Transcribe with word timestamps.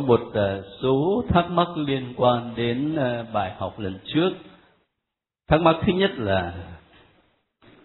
có 0.00 0.06
một 0.06 0.20
ờ, 0.34 0.64
số 0.82 1.24
thắc 1.28 1.50
mắc 1.50 1.68
liên 1.76 2.14
quan 2.16 2.52
đến 2.56 2.96
ờ, 2.96 3.26
bài 3.32 3.52
học 3.58 3.78
lần 3.78 3.98
trước 4.04 4.30
thắc 5.48 5.60
mắc 5.60 5.76
thứ 5.86 5.92
nhất 5.92 6.10
là 6.16 6.54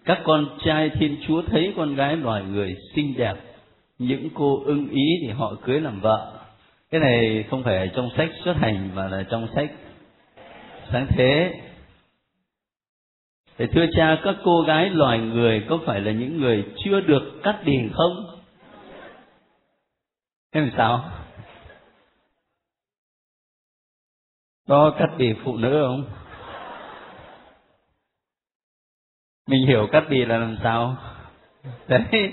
các 0.04 0.18
con 0.24 0.48
trai 0.64 0.90
thiên 0.90 1.16
chúa 1.26 1.42
thấy 1.42 1.72
con 1.76 1.94
gái 1.94 2.16
loài 2.16 2.42
người 2.42 2.76
xinh 2.94 3.14
đẹp 3.16 3.34
những 3.98 4.28
cô 4.34 4.62
ưng 4.64 4.88
ý 4.88 5.04
thì 5.22 5.28
họ 5.28 5.54
cưới 5.62 5.80
làm 5.80 6.00
vợ 6.00 6.32
cái 6.90 7.00
này 7.00 7.44
không 7.50 7.62
phải 7.62 7.76
ở 7.76 7.86
trong 7.86 8.10
sách 8.16 8.30
xuất 8.44 8.56
hành 8.56 8.90
mà 8.94 9.08
là 9.08 9.22
trong 9.30 9.48
sách 9.54 9.70
sáng 10.92 11.06
thế 11.08 11.60
Thế 13.58 13.66
thưa 13.66 13.86
cha, 13.96 14.18
các 14.24 14.36
cô 14.44 14.62
gái 14.62 14.90
loài 14.90 15.18
người 15.18 15.66
có 15.68 15.78
phải 15.86 16.00
là 16.00 16.12
những 16.12 16.40
người 16.40 16.64
chưa 16.84 17.00
được 17.00 17.40
cắt 17.42 17.60
đì 17.64 17.78
không? 17.92 18.26
Thế 20.52 20.60
làm 20.60 20.70
sao? 20.76 21.10
Có 24.68 24.94
cắt 24.98 25.08
bì 25.18 25.34
phụ 25.44 25.56
nữ 25.56 25.82
không? 25.86 26.04
Mình 29.48 29.66
hiểu 29.66 29.88
cắt 29.92 30.04
bì 30.10 30.24
là 30.24 30.38
làm 30.38 30.56
sao? 30.62 30.96
Đấy, 31.88 32.32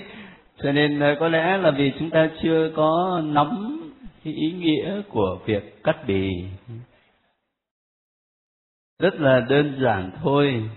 cho 0.62 0.72
nên 0.72 1.00
ờ, 1.00 1.16
có 1.20 1.28
lẽ 1.28 1.56
là 1.56 1.70
vì 1.70 1.92
chúng 1.98 2.10
ta 2.10 2.30
chưa 2.42 2.70
có 2.76 3.20
nắm 3.24 3.80
cái 4.24 4.32
ý 4.32 4.52
nghĩa 4.52 5.02
của 5.08 5.38
việc 5.46 5.82
cắt 5.84 5.96
bì 6.06 6.44
rất 8.98 9.20
là 9.20 9.40
đơn 9.40 9.78
giản 9.82 10.10
thôi 10.22 10.70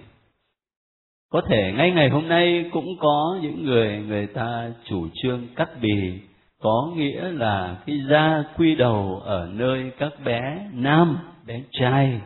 có 1.30 1.42
thể 1.50 1.74
ngay 1.78 1.92
ngày 1.92 2.10
hôm 2.10 2.28
nay 2.28 2.70
cũng 2.74 2.98
có 3.00 3.40
những 3.42 3.66
người 3.66 3.98
người 3.98 4.28
ta 4.28 4.72
chủ 4.84 5.08
trương 5.14 5.48
cắt 5.56 5.70
bì 5.82 6.20
có 6.62 6.92
nghĩa 6.96 7.32
là 7.32 7.78
cái 7.86 8.00
da 8.10 8.44
quy 8.58 8.76
đầu 8.76 9.22
ở 9.26 9.50
nơi 9.54 9.92
các 9.98 10.14
bé 10.26 10.70
nam 10.74 11.18
bé 11.48 11.62
trai. 11.72 12.22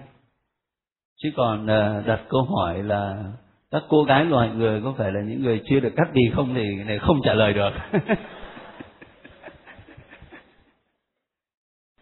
Chứ 1.17 1.31
còn 1.35 1.67
ờ, 1.67 2.03
đặt 2.05 2.21
câu 2.29 2.43
hỏi 2.43 2.83
là 2.83 3.23
các 3.71 3.83
cô 3.89 4.03
gái 4.03 4.25
loài 4.25 4.49
người 4.49 4.81
có 4.81 4.93
phải 4.97 5.11
là 5.11 5.21
những 5.21 5.43
người 5.43 5.61
chưa 5.65 5.79
được 5.79 5.93
cắt 5.95 6.07
bì 6.13 6.21
không 6.33 6.53
thì 6.55 6.75
này 6.85 6.99
không 6.99 7.19
trả 7.23 7.33
lời 7.33 7.53
được. 7.53 7.69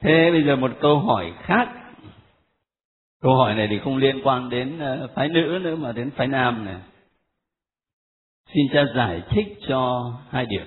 Thế 0.02 0.32
bây 0.32 0.44
giờ 0.44 0.56
một 0.56 0.72
câu 0.82 1.00
hỏi 1.00 1.34
khác. 1.38 1.70
Câu 3.22 3.36
hỏi 3.36 3.56
này 3.56 3.68
thì 3.70 3.80
không 3.80 3.98
liên 3.98 4.22
quan 4.24 4.50
đến 4.50 4.80
ờ, 4.80 5.08
phái 5.16 5.30
nữ 5.30 5.60
nữa 5.62 5.76
mà 5.76 5.92
đến 5.92 6.12
phái 6.12 6.28
nam 6.28 6.66
này. 6.66 6.78
Xin 8.54 8.66
cha 8.74 8.84
giải 8.96 9.22
thích 9.30 9.58
cho 9.68 10.14
hai 10.30 10.46
điểm. 10.46 10.66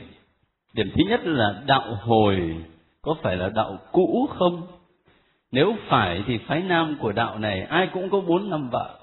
Điểm 0.74 0.90
thứ 0.94 1.02
nhất 1.08 1.20
là 1.24 1.62
đạo 1.66 1.94
hồi 2.00 2.64
có 3.02 3.16
phải 3.22 3.36
là 3.36 3.48
đạo 3.48 3.78
cũ 3.92 4.28
không? 4.38 4.66
Nếu 5.52 5.76
phải 5.88 6.22
thì 6.26 6.38
phái 6.38 6.62
nam 6.62 6.96
của 7.00 7.12
đạo 7.12 7.38
này, 7.38 7.62
ai 7.62 7.88
cũng 7.92 8.10
có 8.10 8.20
bốn 8.20 8.50
năm 8.50 8.68
vợ. 8.72 8.98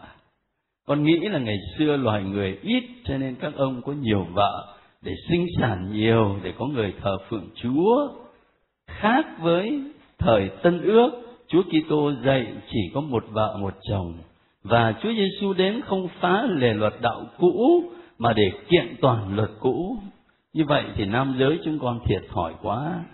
Con 0.88 1.03
nghĩ 1.03 1.19
là 1.19 1.39
ngày 1.39 1.58
xưa 1.78 1.97
loài 1.97 2.23
người 2.23 2.58
ít, 2.61 2.83
cho 3.03 3.17
nên 3.17 3.36
các 3.36 3.53
ông 3.56 3.81
có 3.81 3.94
nhiều 3.94 4.28
vợ 4.33 4.75
để 5.02 5.16
sinh 5.30 5.45
sản 5.59 5.91
nhiều, 5.91 6.38
để 6.44 6.53
có 6.58 6.66
người 6.66 6.94
thờ 7.02 7.17
phượng 7.30 7.50
chúa. 7.56 8.08
Khác 8.88 9.25
với 9.39 9.83
thời 10.17 10.50
tân 10.64 10.81
ước, 10.81 11.11
chúa 11.47 11.64
kitô 11.64 12.11
dạy 12.25 12.47
chỉ 12.72 12.80
có 12.94 13.02
một 13.02 13.23
vợ, 13.30 13.58
một 13.59 13.73
chồng. 13.89 14.13
Và 14.63 14.94
chúa 15.03 15.13
giêsu 15.13 15.53
đến 15.53 15.81
không 15.81 16.07
phá 16.19 16.47
lề 16.50 16.73
luật 16.73 16.94
đạo 17.02 17.25
cũ, 17.38 17.84
mà 18.18 18.34
để 18.34 18.52
kiện 18.69 18.96
toàn 19.02 19.35
luật 19.35 19.50
cũ. 19.59 19.97
Như 20.53 20.66
vậy 20.66 20.84
thì 20.96 21.06
nam 21.06 21.35
giới 21.40 21.59
chúng 21.66 21.79
con 21.79 22.00
thiệt 22.06 22.22
thòi 22.29 22.53
quá. 22.62 23.06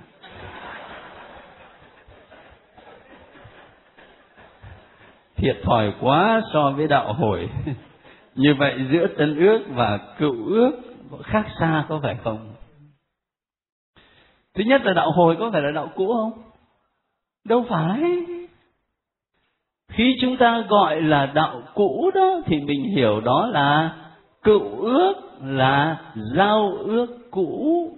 Thiệt 5.35 5.57
thòi 5.63 5.94
quá 6.01 6.41
so 6.53 6.72
với 6.78 6.88
đạo 6.88 7.13
hồi. 7.13 7.50
Như 8.35 8.56
vậy 8.59 8.79
giữa 8.91 9.07
tân 9.18 9.38
ước 9.40 9.63
và 9.69 10.00
cựu 10.18 10.46
ước 10.46 10.72
khác 11.23 11.46
xa 11.59 11.85
có 11.90 12.00
phải 12.03 12.18
không? 12.23 12.56
Thứ 14.56 14.63
nhất 14.68 14.81
là 14.85 14.94
đạo 14.94 15.12
hồi 15.12 15.35
có 15.40 15.51
phải 15.51 15.62
là 15.62 15.72
đạo 15.72 15.90
cũ 15.96 16.13
không? 16.13 16.31
Đâu 17.46 17.66
phải. 17.69 18.01
Khi 19.90 20.18
chúng 20.22 20.38
ta 20.38 20.63
gọi 20.69 21.01
là 21.01 21.25
đạo 21.25 21.62
cũ 21.73 22.12
đó 22.16 22.41
thì 22.46 22.59
mình 22.59 22.84
hiểu 22.96 23.22
đó 23.22 23.47
là 23.47 23.96
cựu 24.44 24.79
ước 24.81 25.13
là 25.41 26.02
giao 26.35 26.78
ước 26.79 27.31
cũ. 27.31 27.90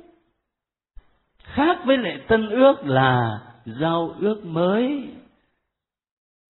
Khác 1.43 1.77
với 1.85 1.97
lệ 1.97 2.17
tân 2.27 2.49
ước 2.49 2.85
là 2.85 3.39
giao 3.65 4.15
ước 4.19 4.45
mới 4.45 5.09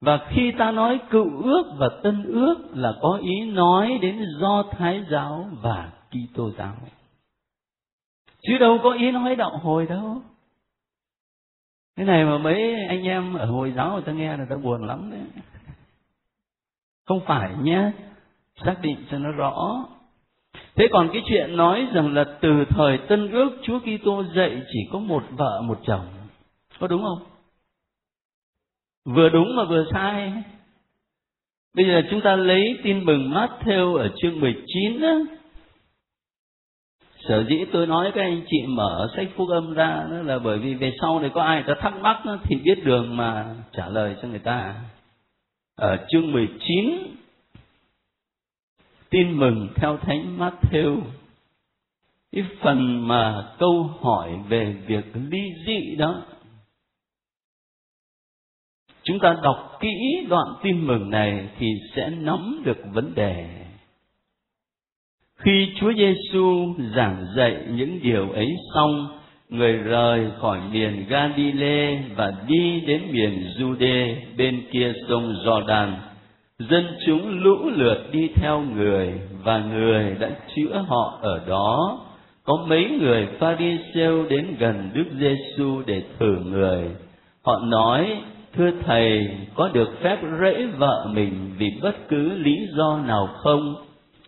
và 0.01 0.27
khi 0.29 0.53
ta 0.59 0.71
nói 0.71 1.01
cựu 1.11 1.43
ước 1.43 1.63
và 1.79 1.89
tân 2.03 2.25
ước 2.25 2.57
là 2.75 2.93
có 3.03 3.19
ý 3.23 3.51
nói 3.51 3.99
đến 4.03 4.25
do 4.41 4.65
thái 4.71 5.05
giáo 5.11 5.49
và 5.63 5.93
kitô 6.11 6.51
giáo. 6.51 6.75
Chứ 8.43 8.59
đâu 8.59 8.79
có 8.83 8.93
ý 8.93 9.11
nói 9.11 9.37
đạo 9.37 9.59
hồi 9.63 9.87
đâu. 9.87 10.23
Cái 11.97 12.07
này 12.07 12.25
mà 12.25 12.39
mấy 12.39 12.87
anh 12.89 13.03
em 13.03 13.35
ở 13.35 13.47
hồi 13.47 13.73
giáo 13.77 13.93
người 13.93 14.03
ta 14.03 14.13
nghe 14.13 14.37
là 14.37 14.47
ta 14.51 14.57
buồn 14.57 14.87
lắm 14.87 15.11
đấy. 15.11 15.43
Không 17.07 17.21
phải 17.27 17.51
nhé. 17.63 17.91
Xác 18.65 18.77
định 18.83 19.05
cho 19.11 19.19
nó 19.19 19.31
rõ. 19.31 19.85
Thế 20.75 20.89
còn 20.93 21.11
cái 21.13 21.23
chuyện 21.27 21.57
nói 21.57 21.87
rằng 21.93 22.15
là 22.15 22.25
từ 22.41 22.65
thời 22.69 22.99
tân 22.99 23.31
ước 23.31 23.51
chúa 23.63 23.79
kitô 23.79 24.25
dạy 24.37 24.63
chỉ 24.73 24.79
có 24.93 24.99
một 24.99 25.23
vợ, 25.31 25.63
một 25.63 25.79
chồng. 25.87 26.07
Có 26.81 26.87
đúng 26.87 27.03
không? 27.03 27.30
Vừa 29.05 29.29
đúng 29.29 29.57
mà 29.57 29.65
vừa 29.65 29.85
sai. 29.93 30.33
Bây 31.75 31.87
giờ 31.87 32.03
chúng 32.11 32.21
ta 32.21 32.37
lấy 32.37 32.79
tin 32.83 33.05
mừng 33.05 33.31
Matthew 33.31 33.97
ở 33.97 34.09
chương 34.17 34.41
19 34.41 35.01
đó. 35.01 35.19
sở 37.29 37.45
dĩ 37.49 37.65
tôi 37.73 37.87
nói 37.87 38.13
các 38.15 38.21
anh 38.21 38.43
chị 38.51 38.67
mở 38.69 39.09
sách 39.17 39.29
phúc 39.37 39.49
âm 39.49 39.75
ra 39.75 40.07
đó 40.11 40.23
là 40.23 40.39
bởi 40.39 40.59
vì 40.59 40.75
về 40.75 40.93
sau 41.01 41.21
này 41.21 41.31
có 41.35 41.43
ai 41.43 41.63
ta 41.67 41.75
thắc 41.81 42.01
mắc 42.01 42.23
đó, 42.25 42.39
thì 42.43 42.57
biết 42.57 42.85
đường 42.85 43.17
mà 43.17 43.55
trả 43.73 43.89
lời 43.89 44.17
cho 44.23 44.29
người 44.29 44.39
ta. 44.39 44.75
Ở 45.77 46.07
chương 46.09 46.33
19 46.33 47.17
tin 49.11 49.39
mừng 49.39 49.69
theo 49.75 49.97
thánh 49.97 50.39
Matthew. 50.39 51.01
Cái 52.33 52.45
phần 52.61 53.09
mà 53.09 53.53
câu 53.59 53.91
hỏi 54.01 54.31
về 54.49 54.77
việc 54.87 55.05
ly 55.15 55.43
dị 55.67 55.97
đó 55.97 56.23
chúng 59.11 59.19
ta 59.19 59.37
đọc 59.43 59.79
kỹ 59.81 60.27
đoạn 60.29 60.47
tin 60.63 60.87
mừng 60.87 61.11
này 61.11 61.49
thì 61.59 61.67
sẽ 61.97 62.11
nắm 62.11 62.63
được 62.65 62.79
vấn 62.93 63.15
đề 63.15 63.61
khi 65.43 65.69
Chúa 65.81 65.93
Giêsu 65.93 66.75
giảng 66.97 67.27
dạy 67.37 67.57
những 67.71 67.99
điều 68.03 68.31
ấy 68.31 68.57
xong, 68.75 69.09
người 69.49 69.73
rời 69.73 70.27
khỏi 70.41 70.61
miền 70.73 71.05
Galilee 71.09 72.03
và 72.17 72.33
đi 72.47 72.81
đến 72.87 73.03
miền 73.13 73.45
Jude 73.59 74.15
bên 74.37 74.63
kia 74.71 74.93
sông 75.09 75.35
Jordan. 75.45 75.93
Dân 76.59 76.87
chúng 77.07 77.43
lũ 77.43 77.57
lượt 77.71 78.09
đi 78.13 78.29
theo 78.35 78.61
người 78.61 79.13
và 79.45 79.59
người 79.59 80.17
đã 80.21 80.31
chữa 80.57 80.85
họ 80.89 81.19
ở 81.23 81.41
đó. 81.49 81.99
Có 82.45 82.65
mấy 82.69 82.85
người 83.01 83.29
Pharisêu 83.39 84.27
đến 84.29 84.57
gần 84.59 84.91
Đức 84.95 85.07
Giêsu 85.21 85.83
để 85.87 86.03
thử 86.19 86.37
người. 86.45 86.85
Họ 87.43 87.61
nói: 87.65 88.17
"Thưa 88.57 88.71
thầy, 88.87 89.29
có 89.55 89.69
được 89.69 89.89
phép 90.03 90.19
rễ 90.41 90.67
vợ 90.67 91.07
mình 91.13 91.55
vì 91.59 91.71
bất 91.83 92.09
cứ 92.09 92.33
lý 92.39 92.57
do 92.77 92.99
nào 93.07 93.27
không?" 93.27 93.75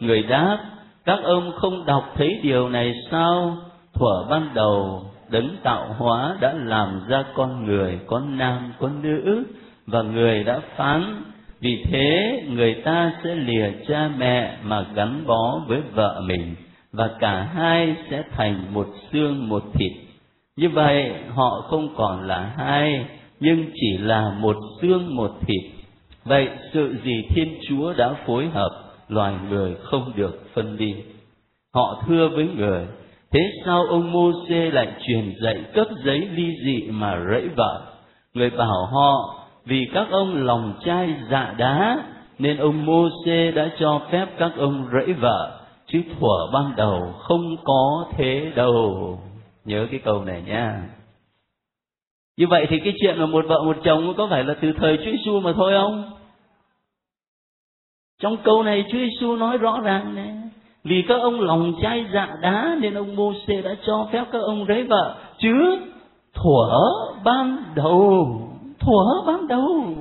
Người 0.01 0.23
đáp: 0.23 0.59
các 1.05 1.19
ông 1.23 1.53
không 1.53 1.87
đọc 1.87 2.13
thấy 2.15 2.41
điều 2.43 2.69
này 2.69 2.93
sao? 3.11 3.57
Thuở 3.95 4.25
ban 4.31 4.49
đầu 4.55 5.03
đấng 5.31 5.57
tạo 5.63 5.95
hóa 5.99 6.37
đã 6.41 6.53
làm 6.53 7.01
ra 7.09 7.25
con 7.35 7.65
người 7.65 7.99
có 8.07 8.21
nam 8.21 8.73
có 8.79 8.91
nữ 9.03 9.45
và 9.87 10.03
người 10.03 10.45
đã 10.45 10.61
phán. 10.77 11.25
Vì 11.61 11.85
thế 11.91 12.43
người 12.49 12.75
ta 12.75 13.13
sẽ 13.25 13.35
lìa 13.35 13.71
cha 13.89 14.11
mẹ 14.19 14.57
mà 14.63 14.87
gắn 14.95 15.27
bó 15.27 15.61
với 15.67 15.81
vợ 15.95 16.21
mình 16.27 16.55
và 16.93 17.11
cả 17.19 17.49
hai 17.55 17.97
sẽ 18.11 18.23
thành 18.31 18.75
một 18.75 18.87
xương 19.13 19.49
một 19.49 19.63
thịt. 19.75 19.93
Như 20.57 20.69
vậy 20.69 21.13
họ 21.35 21.65
không 21.71 21.95
còn 21.97 22.27
là 22.27 22.53
hai 22.57 23.07
nhưng 23.43 23.67
chỉ 23.75 23.99
là 23.99 24.35
một 24.39 24.57
xương 24.81 25.17
một 25.17 25.31
thịt. 25.41 25.73
Vậy 26.25 26.49
sự 26.73 26.97
gì 27.05 27.25
thiên 27.29 27.59
chúa 27.69 27.93
đã 27.93 28.15
phối 28.27 28.49
hợp, 28.49 28.71
loài 29.09 29.35
người 29.51 29.75
không 29.83 30.13
được 30.17 30.47
phân 30.55 30.77
ly. 30.77 30.95
Họ 31.75 32.03
thưa 32.07 32.29
với 32.29 32.49
người, 32.57 32.87
thế 33.31 33.41
sao 33.65 33.83
ông 33.89 34.13
mô 34.13 34.31
xê 34.49 34.71
lại 34.71 34.89
truyền 35.07 35.35
dạy 35.43 35.65
cấp 35.75 35.87
giấy 36.05 36.19
ly 36.19 36.49
dị 36.65 36.91
mà 36.91 37.21
rẫy 37.31 37.49
vợ? 37.57 37.83
Người 38.35 38.51
bảo 38.51 38.87
họ, 38.87 39.45
vì 39.65 39.87
các 39.95 40.07
ông 40.11 40.45
lòng 40.45 40.75
chai 40.85 41.15
dạ 41.31 41.55
đá, 41.59 42.05
nên 42.39 42.57
ông 42.57 42.87
mô 42.87 43.09
xê 43.27 43.51
đã 43.51 43.71
cho 43.79 44.01
phép 44.11 44.27
các 44.39 44.53
ông 44.57 44.89
rẫy 44.93 45.13
vợ, 45.13 45.61
chứ 45.87 46.03
thuở 46.19 46.51
ban 46.53 46.73
đầu 46.77 47.13
không 47.19 47.57
có 47.65 48.07
thế 48.17 48.53
đâu. 48.55 49.19
Nhớ 49.65 49.87
cái 49.91 50.01
câu 50.05 50.25
này 50.25 50.43
nha 50.47 50.83
như 52.37 52.47
vậy 52.47 52.67
thì 52.69 52.79
cái 52.79 52.95
chuyện 53.01 53.17
là 53.17 53.27
một 53.27 53.45
vợ 53.49 53.63
một 53.63 53.77
chồng 53.85 54.15
có 54.17 54.27
phải 54.31 54.45
là 54.45 54.55
từ 54.61 54.73
thời 54.73 54.97
Chúa 54.97 55.11
Giêsu 55.11 55.41
mà 55.41 55.53
thôi 55.57 55.73
không? 55.81 56.11
Trong 58.21 58.37
câu 58.45 58.63
này 58.63 58.85
Chúa 58.89 58.99
Giêsu 58.99 59.37
nói 59.37 59.59
rõ 59.59 59.81
ràng 59.81 60.15
này 60.15 60.33
vì 60.85 61.03
các 61.09 61.21
ông 61.21 61.41
lòng 61.41 61.75
chai 61.83 62.07
dạ 62.15 62.29
đá 62.41 62.77
nên 62.81 62.95
ông 62.95 63.17
mô 63.17 63.33
đã 63.65 63.77
cho 63.87 64.09
phép 64.13 64.25
các 64.33 64.39
ông 64.39 64.69
lấy 64.69 64.83
vợ, 64.83 65.17
chứ 65.39 65.79
thuở 66.35 66.79
ban 67.25 67.57
đầu, 67.75 68.41
thuở 68.79 69.23
ban 69.27 69.49
đầu. 69.49 69.95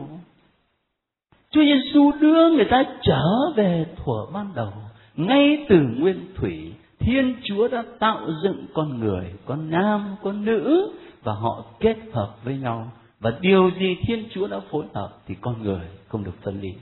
Chúa 1.52 1.62
Giêsu 1.62 2.12
đưa 2.20 2.50
người 2.50 2.66
ta 2.66 2.84
trở 3.02 3.24
về 3.56 3.86
thuở 3.96 4.26
ban 4.34 4.48
đầu, 4.56 4.74
ngay 5.16 5.66
từ 5.70 5.76
nguyên 5.98 6.26
thủy 6.36 6.74
Thiên 7.00 7.36
Chúa 7.44 7.68
đã 7.68 7.84
tạo 8.00 8.20
dựng 8.44 8.66
con 8.74 9.00
người, 9.00 9.34
con 9.46 9.72
nam, 9.72 10.16
con 10.24 10.46
nữ 10.46 10.92
và 11.24 11.34
họ 11.34 11.66
kết 11.80 11.98
hợp 12.14 12.36
với 12.44 12.58
nhau. 12.58 12.92
Và 13.20 13.38
điều 13.42 13.72
gì 13.80 13.98
Thiên 14.08 14.30
Chúa 14.34 14.48
đã 14.48 14.60
phối 14.72 14.86
hợp 14.94 15.18
thì 15.28 15.36
con 15.42 15.64
người 15.64 15.88
không 16.08 16.24
được 16.24 16.42
phân 16.42 16.62
ly. 16.62 16.74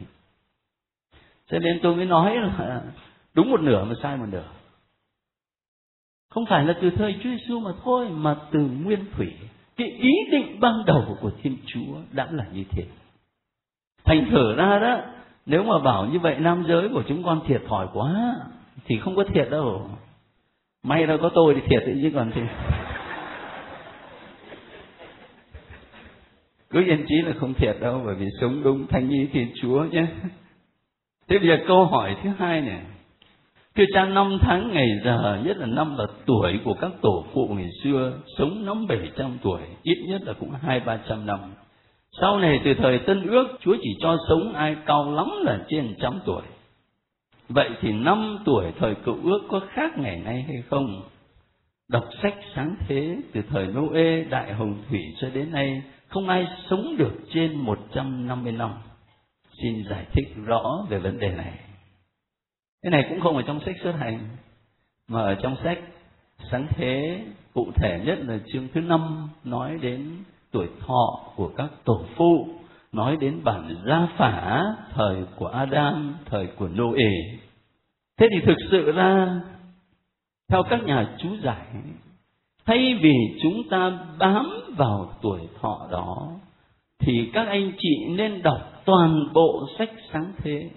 Cho 1.47 1.59
nên 1.59 1.79
tôi 1.83 1.95
mới 1.95 2.05
nói 2.05 2.35
là 2.35 2.81
đúng 3.33 3.51
một 3.51 3.61
nửa 3.61 3.83
mà 3.83 3.93
sai 4.03 4.17
một 4.17 4.25
nửa. 4.31 4.47
Không 6.29 6.45
phải 6.45 6.65
là 6.65 6.73
từ 6.81 6.89
thời 6.89 7.15
Chúa 7.23 7.29
Giêsu 7.29 7.59
mà 7.59 7.71
thôi, 7.83 8.09
mà 8.09 8.35
từ 8.51 8.59
nguyên 8.59 9.05
thủy. 9.15 9.33
Cái 9.77 9.87
ý 9.87 10.11
định 10.31 10.59
ban 10.59 10.85
đầu 10.85 11.17
của 11.21 11.31
Thiên 11.41 11.57
Chúa 11.65 11.97
đã 12.11 12.27
là 12.31 12.45
như 12.53 12.63
thế. 12.69 12.83
Thành 14.03 14.27
thử 14.31 14.55
ra 14.55 14.79
đó, 14.79 15.01
nếu 15.45 15.63
mà 15.63 15.79
bảo 15.79 16.05
như 16.05 16.19
vậy 16.19 16.35
nam 16.39 16.65
giới 16.67 16.89
của 16.89 17.03
chúng 17.07 17.23
con 17.23 17.41
thiệt 17.47 17.61
thòi 17.67 17.87
quá, 17.93 18.35
thì 18.85 18.99
không 18.99 19.15
có 19.15 19.23
thiệt 19.23 19.47
đâu. 19.51 19.89
May 20.83 21.07
đâu 21.07 21.17
có 21.21 21.29
tôi 21.35 21.55
thì 21.55 21.61
thiệt 21.67 21.83
đấy 21.85 21.99
chứ 22.01 22.11
còn 22.15 22.31
thì 22.35 22.41
cứ 26.69 26.83
yên 26.85 27.05
chí 27.07 27.15
là 27.25 27.33
không 27.39 27.53
thiệt 27.53 27.75
đâu, 27.81 28.01
bởi 28.05 28.15
vì 28.15 28.25
sống 28.41 28.63
đúng 28.63 28.87
thanh 28.87 29.09
ý 29.09 29.27
thiên 29.33 29.51
chúa 29.61 29.85
nhé. 29.91 30.05
Thế 31.27 31.39
bây 31.39 31.47
giờ 31.47 31.57
câu 31.67 31.85
hỏi 31.85 32.15
thứ 32.23 32.29
hai 32.37 32.61
này 32.61 32.81
thưa 33.75 33.85
cha, 33.93 34.05
năm 34.05 34.37
tháng 34.41 34.71
ngày 34.73 34.87
giờ, 35.03 35.41
nhất 35.45 35.57
là 35.57 35.65
năm 35.65 35.95
là 35.97 36.05
tuổi 36.25 36.59
của 36.63 36.73
các 36.73 36.91
tổ 37.01 37.25
phụ 37.33 37.47
ngày 37.57 37.69
xưa, 37.83 38.13
sống 38.37 38.65
năm 38.65 38.87
bảy 38.87 39.11
trăm 39.17 39.37
tuổi, 39.41 39.61
ít 39.83 39.97
nhất 40.07 40.21
là 40.25 40.33
cũng 40.33 40.51
hai, 40.61 40.79
ba 40.79 40.99
trăm 41.09 41.25
năm. 41.25 41.39
Sau 42.21 42.39
này 42.39 42.61
từ 42.65 42.73
thời 42.73 42.99
tân 42.99 43.27
ước, 43.27 43.47
chúa 43.61 43.75
chỉ 43.81 43.89
cho 43.99 44.17
sống 44.29 44.53
ai 44.53 44.75
cao 44.85 45.11
lắm 45.11 45.29
là 45.41 45.65
trên 45.69 45.95
trăm 46.01 46.19
tuổi. 46.25 46.41
Vậy 47.49 47.69
thì 47.81 47.91
năm 47.91 48.37
tuổi 48.45 48.65
thời 48.79 48.95
cựu 48.95 49.17
ước 49.23 49.41
có 49.49 49.61
khác 49.69 49.97
ngày 49.97 50.21
nay 50.25 50.45
hay 50.47 50.63
không? 50.69 51.01
Đọc 51.89 52.03
sách 52.21 52.35
sáng 52.55 52.75
thế 52.87 53.17
từ 53.33 53.41
thời 53.49 53.67
Noe, 53.67 54.23
đại 54.29 54.53
hồng 54.53 54.75
thủy 54.89 55.01
cho 55.21 55.29
đến 55.33 55.51
nay 55.51 55.81
không 56.09 56.29
ai 56.29 56.47
sống 56.69 56.97
được 56.97 57.13
trên 57.33 57.55
150 57.55 58.51
năm 58.51 58.73
xin 59.61 59.83
giải 59.89 60.05
thích 60.11 60.27
rõ 60.45 60.85
về 60.89 60.99
vấn 60.99 61.19
đề 61.19 61.31
này. 61.31 61.53
Cái 62.81 62.91
này 62.91 63.05
cũng 63.09 63.19
không 63.19 63.35
ở 63.35 63.41
trong 63.41 63.59
sách 63.65 63.75
xuất 63.83 63.91
hành, 63.91 64.29
mà 65.07 65.21
ở 65.21 65.35
trong 65.35 65.55
sách 65.63 65.79
sáng 66.51 66.67
thế 66.69 67.21
cụ 67.53 67.71
thể 67.75 68.01
nhất 68.05 68.19
là 68.21 68.39
chương 68.53 68.67
thứ 68.73 68.81
năm 68.81 69.29
nói 69.43 69.77
đến 69.81 70.23
tuổi 70.51 70.67
thọ 70.87 71.31
của 71.35 71.51
các 71.57 71.69
tổ 71.83 72.05
phụ 72.15 72.47
nói 72.91 73.17
đến 73.19 73.41
bản 73.43 73.75
gia 73.87 74.07
phả, 74.17 74.63
thời 74.93 75.25
của 75.35 75.47
Adam, 75.47 76.15
thời 76.25 76.47
của 76.47 76.67
Noe. 76.67 77.11
Thế 78.17 78.27
thì 78.31 78.45
thực 78.45 78.57
sự 78.71 78.91
ra, 78.91 79.41
theo 80.47 80.63
các 80.69 80.83
nhà 80.83 81.15
chú 81.17 81.29
giải, 81.43 81.65
thay 82.65 82.99
vì 83.01 83.13
chúng 83.41 83.69
ta 83.69 83.99
bám 84.19 84.58
vào 84.77 85.13
tuổi 85.21 85.39
thọ 85.61 85.87
đó, 85.91 86.27
thì 86.99 87.29
các 87.33 87.47
anh 87.47 87.71
chị 87.77 88.05
nên 88.09 88.41
đọc 88.41 88.81
toàn 88.85 89.33
bộ 89.33 89.67
sách 89.77 89.91
sáng 90.13 90.33
thế 90.37 90.69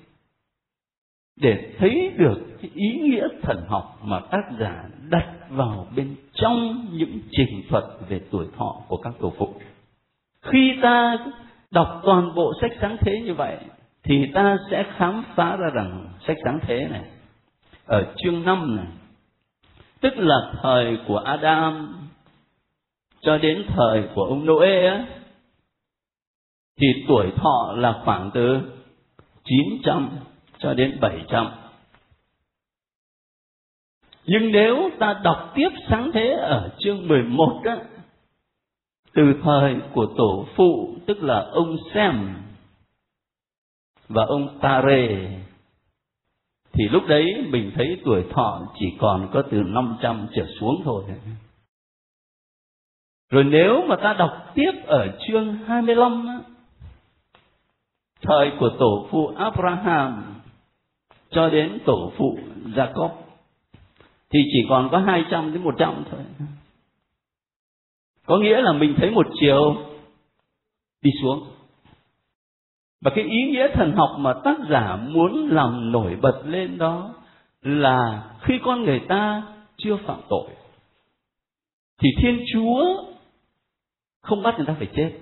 để 1.36 1.74
thấy 1.78 2.12
được 2.16 2.38
cái 2.62 2.70
ý 2.74 3.00
nghĩa 3.02 3.28
thần 3.42 3.64
học 3.68 3.98
mà 4.02 4.20
tác 4.20 4.42
giả 4.60 4.84
đặt 5.08 5.26
vào 5.50 5.86
bên 5.96 6.14
trong 6.34 6.86
những 6.92 7.18
trình 7.30 7.62
thuật 7.68 7.84
về 8.08 8.20
tuổi 8.30 8.46
thọ 8.56 8.76
của 8.88 8.96
các 8.96 9.14
tổ 9.20 9.32
phụ. 9.38 9.54
Khi 10.42 10.78
ta 10.82 11.18
đọc 11.70 12.00
toàn 12.04 12.34
bộ 12.34 12.52
sách 12.60 12.72
sáng 12.80 12.96
thế 13.00 13.20
như 13.24 13.34
vậy, 13.34 13.56
thì 14.02 14.26
ta 14.34 14.58
sẽ 14.70 14.84
khám 14.96 15.24
phá 15.34 15.56
ra 15.56 15.68
rằng 15.74 16.08
sách 16.26 16.36
sáng 16.44 16.58
thế 16.62 16.88
này, 16.90 17.04
ở 17.86 18.14
chương 18.16 18.44
5 18.44 18.76
này, 18.76 18.86
tức 20.00 20.12
là 20.16 20.52
thời 20.62 20.98
của 21.06 21.18
Adam 21.18 21.94
cho 23.22 23.38
đến 23.38 23.64
thời 23.68 24.08
của 24.14 24.24
ông 24.24 24.46
Noe 24.46 24.86
á 24.86 25.06
thì 26.80 26.86
tuổi 27.08 27.30
thọ 27.36 27.74
là 27.76 28.00
khoảng 28.04 28.30
từ 28.34 28.60
900 29.44 30.10
cho 30.58 30.74
đến 30.74 30.98
700. 31.00 31.46
Nhưng 34.26 34.52
nếu 34.52 34.90
ta 34.98 35.20
đọc 35.24 35.52
tiếp 35.54 35.68
sáng 35.88 36.10
thế 36.14 36.30
ở 36.30 36.70
chương 36.78 37.08
11 37.08 37.60
đó, 37.64 37.76
từ 39.14 39.22
thời 39.42 39.76
của 39.94 40.06
tổ 40.16 40.46
phụ 40.56 40.96
tức 41.06 41.22
là 41.22 41.40
ông 41.52 41.76
Sem 41.94 42.34
và 44.08 44.24
ông 44.24 44.58
Tare 44.60 45.28
thì 46.72 46.88
lúc 46.88 47.02
đấy 47.08 47.24
mình 47.48 47.72
thấy 47.74 48.00
tuổi 48.04 48.24
thọ 48.30 48.62
chỉ 48.78 48.86
còn 49.00 49.28
có 49.32 49.42
từ 49.50 49.62
500 49.66 50.26
trở 50.34 50.46
xuống 50.60 50.82
thôi. 50.84 51.04
Rồi 53.32 53.44
nếu 53.44 53.82
mà 53.86 53.96
ta 53.96 54.14
đọc 54.18 54.30
tiếp 54.54 54.72
ở 54.86 55.08
chương 55.26 55.54
25 55.66 56.26
á, 56.26 56.38
thời 58.22 58.52
của 58.58 58.70
tổ 58.78 59.06
phụ 59.10 59.26
Abraham 59.36 60.34
cho 61.30 61.48
đến 61.48 61.78
tổ 61.84 62.12
phụ 62.16 62.38
Jacob 62.64 63.10
thì 64.30 64.40
chỉ 64.52 64.66
còn 64.68 64.88
có 64.92 64.98
200 64.98 65.52
đến 65.52 65.62
100 65.62 66.04
thôi. 66.10 66.20
Có 68.26 68.38
nghĩa 68.38 68.60
là 68.60 68.72
mình 68.72 68.94
thấy 68.96 69.10
một 69.10 69.26
chiều 69.40 69.76
đi 71.02 71.10
xuống. 71.22 71.46
Và 73.00 73.10
cái 73.14 73.24
ý 73.24 73.42
nghĩa 73.50 73.68
thần 73.74 73.92
học 73.96 74.16
mà 74.18 74.32
tác 74.44 74.56
giả 74.70 74.96
muốn 74.96 75.48
làm 75.50 75.92
nổi 75.92 76.16
bật 76.22 76.42
lên 76.44 76.78
đó 76.78 77.14
là 77.62 78.30
khi 78.40 78.54
con 78.64 78.82
người 78.82 79.00
ta 79.08 79.42
chưa 79.76 79.96
phạm 79.96 80.20
tội 80.28 80.48
thì 81.98 82.08
Thiên 82.22 82.44
Chúa 82.52 83.04
không 84.22 84.42
bắt 84.42 84.54
người 84.56 84.66
ta 84.66 84.74
phải 84.78 84.88
chết. 84.96 85.12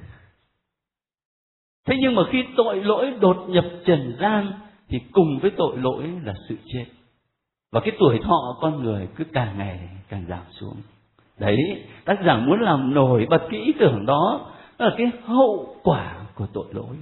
Thế 1.86 1.96
nhưng 2.00 2.14
mà 2.14 2.22
khi 2.30 2.44
tội 2.56 2.84
lỗi 2.84 3.12
đột 3.20 3.44
nhập 3.48 3.64
trần 3.84 4.16
gian 4.20 4.52
thì 4.88 5.00
cùng 5.12 5.38
với 5.42 5.50
tội 5.56 5.76
lỗi 5.78 6.10
là 6.24 6.34
sự 6.48 6.56
chết. 6.72 6.84
Và 7.72 7.80
cái 7.80 7.96
tuổi 7.98 8.18
thọ 8.22 8.56
con 8.60 8.82
người 8.82 9.08
cứ 9.16 9.24
càng 9.32 9.58
ngày 9.58 9.88
càng 10.08 10.24
giảm 10.28 10.44
xuống. 10.60 10.76
Đấy, 11.38 11.56
tác 12.04 12.18
giả 12.26 12.36
muốn 12.36 12.60
làm 12.60 12.94
nổi 12.94 13.26
bật 13.30 13.42
cái 13.50 13.60
ý 13.60 13.72
tưởng 13.80 14.06
đó, 14.06 14.50
đó 14.78 14.86
là 14.86 14.94
cái 14.98 15.06
hậu 15.24 15.76
quả 15.82 16.26
của 16.34 16.46
tội 16.52 16.66
lỗi. 16.70 16.96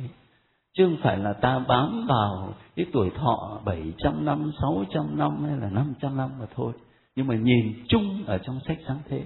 Chứ 0.77 0.87
không 0.87 0.97
phải 1.03 1.19
là 1.19 1.33
ta 1.33 1.59
bám 1.59 2.07
vào 2.09 2.55
cái 2.77 2.87
tuổi 2.93 3.11
thọ 3.11 3.61
700 3.65 4.25
năm, 4.25 4.53
600 4.61 5.19
năm 5.19 5.45
hay 5.45 5.57
là 5.57 5.71
500 5.71 6.17
năm 6.17 6.31
mà 6.41 6.47
thôi. 6.55 6.73
Nhưng 7.17 7.27
mà 7.27 7.35
nhìn 7.35 7.85
chung 7.89 8.25
ở 8.27 8.39
trong 8.39 8.61
sách 8.67 8.79
sáng 8.87 8.99
thế. 9.09 9.23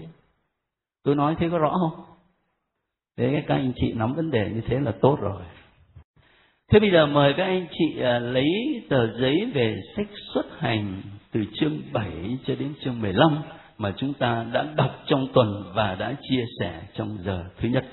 Tôi 1.04 1.14
nói 1.14 1.36
thế 1.38 1.48
có 1.50 1.58
rõ 1.58 1.78
không? 1.78 2.11
Thế 3.22 3.42
các 3.46 3.54
anh 3.54 3.72
chị 3.76 3.92
nắm 3.92 4.14
vấn 4.14 4.30
đề 4.30 4.50
như 4.54 4.60
thế 4.66 4.78
là 4.80 4.92
tốt 5.00 5.18
rồi. 5.20 5.42
Thế 6.70 6.80
bây 6.80 6.90
giờ 6.90 7.06
mời 7.06 7.34
các 7.36 7.44
anh 7.44 7.66
chị 7.78 8.00
à, 8.00 8.18
lấy 8.18 8.46
tờ 8.88 9.18
giấy 9.20 9.50
về 9.54 9.76
sách 9.96 10.06
xuất 10.34 10.60
hành 10.60 11.02
từ 11.32 11.44
chương 11.60 11.80
7 11.92 12.10
cho 12.46 12.54
đến 12.54 12.74
chương 12.84 13.00
15 13.00 13.42
mà 13.78 13.94
chúng 13.96 14.14
ta 14.14 14.46
đã 14.52 14.66
đọc 14.76 15.02
trong 15.06 15.26
tuần 15.34 15.72
và 15.74 15.94
đã 15.94 16.14
chia 16.30 16.44
sẻ 16.60 16.82
trong 16.94 17.18
giờ 17.24 17.44
thứ 17.60 17.68
nhất. 17.68 17.84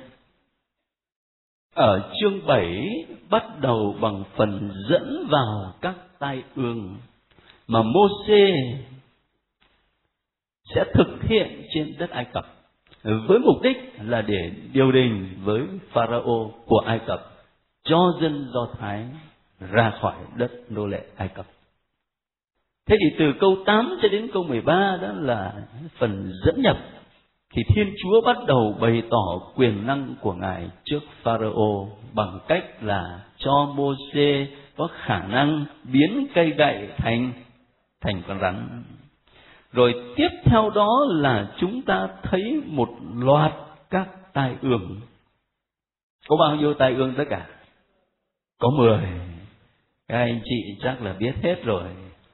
Ở 1.76 2.14
chương 2.22 2.46
7 2.46 2.84
bắt 3.30 3.44
đầu 3.62 3.96
bằng 4.02 4.24
phần 4.36 4.72
dẫn 4.90 5.28
vào 5.32 5.74
các 5.82 5.96
tai 6.20 6.44
ương 6.56 6.98
mà 7.68 7.82
Môsê 7.82 8.54
sẽ 10.76 10.86
thực 10.94 11.24
hiện 11.24 11.64
trên 11.74 11.96
đất 11.98 12.10
Ai 12.10 12.26
Cập 12.26 12.59
với 13.04 13.40
mục 13.40 13.62
đích 13.64 13.78
là 14.02 14.22
để 14.22 14.52
điều 14.74 14.92
đình 14.92 15.28
với 15.44 15.62
Pharaoh 15.92 16.52
của 16.66 16.80
Ai 16.86 17.00
Cập, 17.08 17.20
cho 17.84 18.14
dân 18.22 18.48
Do 18.54 18.68
Thái 18.80 19.06
ra 19.72 19.94
khỏi 20.02 20.16
đất 20.36 20.52
nô 20.70 20.86
lệ 20.86 21.02
Ai 21.18 21.28
Cập. 21.28 21.46
Thế 22.88 22.98
thì 23.00 23.16
từ 23.20 23.34
câu 23.40 23.58
8 23.66 23.98
cho 24.02 24.08
đến 24.08 24.28
câu 24.34 24.44
13 24.44 24.98
đó 25.02 25.12
là 25.16 25.54
phần 25.98 26.32
dẫn 26.46 26.62
nhập, 26.62 26.78
thì 27.54 27.64
Thiên 27.76 27.94
Chúa 28.04 28.22
bắt 28.26 28.38
đầu 28.48 28.78
bày 28.82 29.04
tỏ 29.10 29.52
quyền 29.56 29.88
năng 29.88 30.16
của 30.22 30.34
Ngài 30.34 30.70
trước 30.84 31.00
Pharaoh 31.24 31.88
bằng 32.14 32.40
cách 32.48 32.66
là 32.82 33.20
cho 33.38 33.74
Moses 33.76 34.50
có 34.78 34.88
khả 34.94 35.28
năng 35.28 35.66
biến 35.84 36.28
cây 36.34 36.50
gậy 36.50 36.90
thành 36.98 37.32
thành 38.02 38.22
con 38.28 38.40
rắn. 38.42 38.84
Rồi 39.72 39.94
tiếp 40.16 40.30
theo 40.44 40.70
đó 40.70 41.06
là 41.10 41.52
chúng 41.58 41.82
ta 41.82 42.08
thấy 42.24 42.62
một 42.66 42.90
loạt 43.16 43.52
các 43.90 44.10
tai 44.34 44.56
ương. 44.62 45.02
Có 46.28 46.36
bao 46.36 46.56
nhiêu 46.56 46.74
tai 46.74 46.94
ương 46.94 47.14
tất 47.18 47.24
cả? 47.30 47.48
Có 48.60 48.70
mười. 48.70 49.00
Các 50.08 50.18
anh 50.18 50.42
chị 50.44 50.78
chắc 50.84 51.02
là 51.02 51.14
biết 51.20 51.34
hết 51.44 51.64
rồi. 51.64 51.84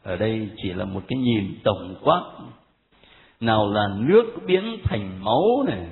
Ở 0.04 0.16
đây 0.16 0.50
chỉ 0.58 0.74
là 0.74 0.86
một 0.86 1.04
cái 1.08 1.20
nhìn 1.20 1.56
tổng 1.64 1.96
quát. 2.02 2.22
Nào 3.40 3.72
là 3.72 3.88
nước 3.98 4.26
biến 4.46 4.78
thành 4.84 5.24
máu 5.24 5.64
này, 5.68 5.88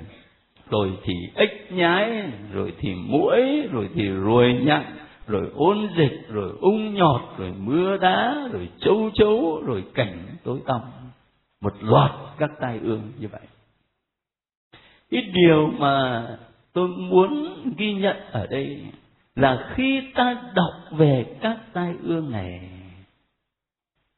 rồi 0.70 0.90
thì 1.02 1.14
ếch 1.34 1.72
nhái, 1.72 2.22
rồi 2.52 2.74
thì 2.78 2.94
muỗi, 2.94 3.68
rồi 3.72 3.88
thì 3.94 4.08
ruồi 4.08 4.60
nhặng, 4.64 4.96
rồi 5.26 5.50
ôn 5.54 5.88
dịch, 5.96 6.26
rồi 6.28 6.52
ung 6.60 6.94
nhọt, 6.94 7.20
rồi 7.38 7.52
mưa 7.58 7.96
đá, 7.96 8.48
rồi 8.52 8.68
châu 8.78 9.10
chấu, 9.14 9.62
rồi 9.66 9.84
cảnh 9.94 10.18
tối 10.44 10.60
tăm 10.66 10.80
một 11.64 11.74
loạt 11.80 12.10
các 12.38 12.50
tai 12.60 12.78
ương 12.78 13.12
như 13.18 13.28
vậy 13.28 13.46
cái 15.10 15.22
điều 15.22 15.66
mà 15.66 16.26
tôi 16.72 16.88
muốn 16.88 17.58
ghi 17.76 17.94
nhận 17.94 18.16
ở 18.32 18.46
đây 18.46 18.86
là 19.34 19.72
khi 19.74 20.02
ta 20.14 20.42
đọc 20.54 20.98
về 20.98 21.38
các 21.40 21.58
tai 21.72 21.94
ương 22.02 22.30
này, 22.30 22.70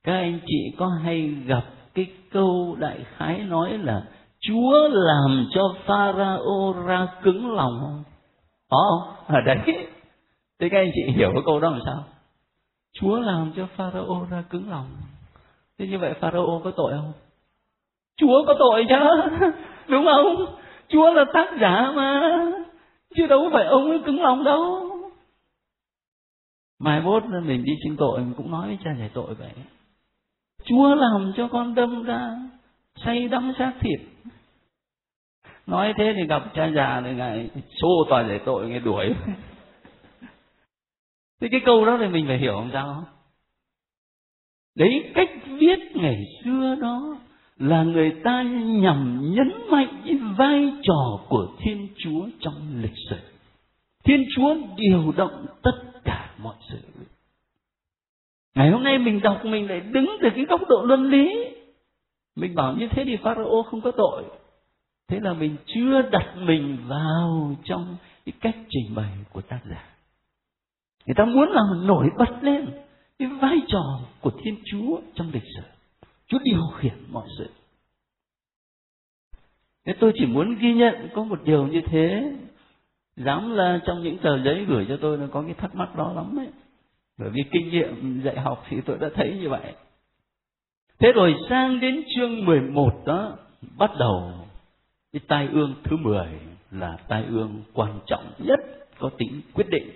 các 0.04 0.12
anh 0.12 0.38
chị 0.46 0.74
có 0.78 0.86
hay 1.04 1.20
gặp 1.46 1.64
cái 1.94 2.06
câu 2.30 2.76
đại 2.78 3.04
khái 3.16 3.38
nói 3.38 3.78
là 3.78 4.02
Chúa 4.40 4.88
làm 4.88 5.46
cho 5.54 5.74
Pharaoh 5.86 6.86
ra 6.86 7.08
cứng 7.22 7.54
lòng 7.54 7.78
không? 7.80 8.04
Có 8.68 9.14
Ở 9.26 9.40
đấy. 9.40 9.58
Thế 10.60 10.68
các 10.68 10.78
anh 10.78 10.90
chị 10.94 11.12
hiểu 11.12 11.30
cái 11.32 11.42
câu 11.46 11.60
đó 11.60 11.70
làm 11.70 11.80
sao? 11.84 12.04
Chúa 12.92 13.20
làm 13.20 13.52
cho 13.56 13.66
Pharaoh 13.76 14.30
ra 14.30 14.44
cứng 14.50 14.70
lòng. 14.70 14.86
Thế 15.78 15.86
như 15.86 15.98
vậy 15.98 16.14
Pharaoh 16.20 16.64
có 16.64 16.70
tội 16.70 16.92
không? 16.92 17.12
Chúa 18.16 18.44
có 18.46 18.54
tội 18.58 18.86
chứ, 18.88 18.96
đúng 19.88 20.04
không? 20.04 20.56
Chúa 20.88 21.12
là 21.12 21.24
tác 21.34 21.48
giả 21.60 21.92
mà, 21.96 22.20
chứ 23.14 23.26
đâu 23.26 23.50
phải 23.52 23.64
ông 23.64 23.90
ấy 23.90 24.00
cứng 24.06 24.22
lòng 24.22 24.44
đâu. 24.44 24.90
Mai 26.78 27.00
mốt 27.00 27.22
mình 27.24 27.64
đi 27.64 27.72
xin 27.84 27.96
tội 27.96 28.20
mình 28.20 28.34
cũng 28.36 28.50
nói 28.50 28.66
với 28.66 28.78
cha 28.84 28.90
giải 28.98 29.10
tội 29.14 29.34
vậy. 29.34 29.52
Chúa 30.64 30.94
làm 30.94 31.32
cho 31.36 31.48
con 31.48 31.74
đâm 31.74 32.02
ra 32.02 32.36
say 33.04 33.28
đắm 33.28 33.52
xác 33.58 33.72
thịt. 33.80 34.00
Nói 35.66 35.94
thế 35.98 36.12
thì 36.16 36.26
gặp 36.26 36.42
cha 36.54 36.66
già 36.76 37.02
thì 37.04 37.14
ngài 37.14 37.50
xô 37.80 38.06
tòa 38.08 38.24
giải 38.28 38.40
tội 38.44 38.68
nghe 38.68 38.78
đuổi. 38.78 39.14
Thế 41.40 41.48
cái 41.50 41.60
câu 41.64 41.84
đó 41.86 41.96
thì 42.00 42.08
mình 42.08 42.24
phải 42.28 42.38
hiểu 42.38 42.60
làm 42.60 42.70
sao 42.72 43.04
Đấy 44.74 45.12
cách 45.14 45.30
viết 45.46 45.78
ngày 45.94 46.24
xưa 46.44 46.76
đó 46.80 47.16
là 47.58 47.82
người 47.82 48.10
ta 48.24 48.42
nhằm 48.66 49.32
nhấn 49.34 49.52
mạnh 49.70 50.02
vai 50.36 50.72
trò 50.82 51.20
của 51.28 51.48
Thiên 51.58 51.88
Chúa 51.96 52.28
trong 52.40 52.82
lịch 52.82 52.96
sử. 53.10 53.16
Thiên 54.04 54.24
Chúa 54.36 54.56
điều 54.76 55.12
động 55.16 55.46
tất 55.62 55.82
cả 56.04 56.30
mọi 56.42 56.54
sự. 56.70 56.78
Ngày 58.54 58.70
hôm 58.70 58.82
nay 58.82 58.98
mình 58.98 59.20
đọc, 59.22 59.44
mình 59.44 59.68
lại 59.68 59.80
đứng 59.80 60.16
từ 60.22 60.28
cái 60.34 60.44
góc 60.44 60.60
độ 60.68 60.82
luân 60.84 61.10
lý. 61.10 61.44
Mình 62.36 62.54
bảo 62.54 62.76
như 62.76 62.88
thế 62.90 63.04
thì 63.04 63.16
Pharaoh 63.16 63.66
không 63.66 63.80
có 63.80 63.90
tội. 63.90 64.24
Thế 65.08 65.20
là 65.20 65.32
mình 65.32 65.56
chưa 65.66 66.02
đặt 66.02 66.36
mình 66.36 66.78
vào 66.88 67.56
trong 67.64 67.96
cái 68.26 68.32
cách 68.40 68.56
trình 68.68 68.94
bày 68.94 69.12
của 69.32 69.40
tác 69.40 69.60
giả. 69.70 69.84
Người 71.06 71.14
ta 71.16 71.24
muốn 71.24 71.50
làm 71.50 71.86
nổi 71.86 72.06
bật 72.18 72.42
lên 72.42 72.66
cái 73.18 73.28
vai 73.28 73.56
trò 73.68 74.00
của 74.20 74.30
Thiên 74.44 74.56
Chúa 74.64 75.00
trong 75.14 75.30
lịch 75.32 75.42
sử. 75.56 75.75
Chúa 76.26 76.38
điều 76.44 76.62
khiển 76.78 76.94
mọi 77.10 77.28
sự. 77.38 77.50
Thế 79.86 79.92
tôi 80.00 80.12
chỉ 80.14 80.26
muốn 80.26 80.54
ghi 80.58 80.74
nhận 80.74 81.08
có 81.14 81.24
một 81.24 81.42
điều 81.44 81.66
như 81.66 81.80
thế. 81.86 82.32
Dám 83.16 83.50
là 83.50 83.80
trong 83.86 84.02
những 84.02 84.18
tờ 84.18 84.42
giấy 84.44 84.64
gửi 84.64 84.86
cho 84.88 84.96
tôi 85.00 85.18
nó 85.18 85.26
có 85.32 85.42
cái 85.42 85.54
thắc 85.54 85.74
mắc 85.74 85.96
đó 85.96 86.12
lắm 86.12 86.38
ấy. 86.38 86.48
Bởi 87.18 87.30
vì 87.30 87.42
kinh 87.50 87.70
nghiệm 87.70 88.22
dạy 88.24 88.40
học 88.40 88.64
thì 88.68 88.80
tôi 88.80 88.98
đã 88.98 89.08
thấy 89.14 89.38
như 89.40 89.48
vậy. 89.48 89.74
Thế 90.98 91.12
rồi 91.12 91.34
sang 91.48 91.80
đến 91.80 92.04
chương 92.16 92.44
11 92.44 92.92
đó, 93.06 93.36
bắt 93.78 93.90
đầu 93.98 94.32
cái 95.12 95.20
tai 95.28 95.48
ương 95.52 95.74
thứ 95.84 95.96
10 95.96 96.26
là 96.70 96.96
tai 97.08 97.24
ương 97.28 97.62
quan 97.74 98.00
trọng 98.06 98.32
nhất, 98.38 98.60
có 98.98 99.10
tính 99.18 99.40
quyết 99.54 99.68
định. 99.68 99.90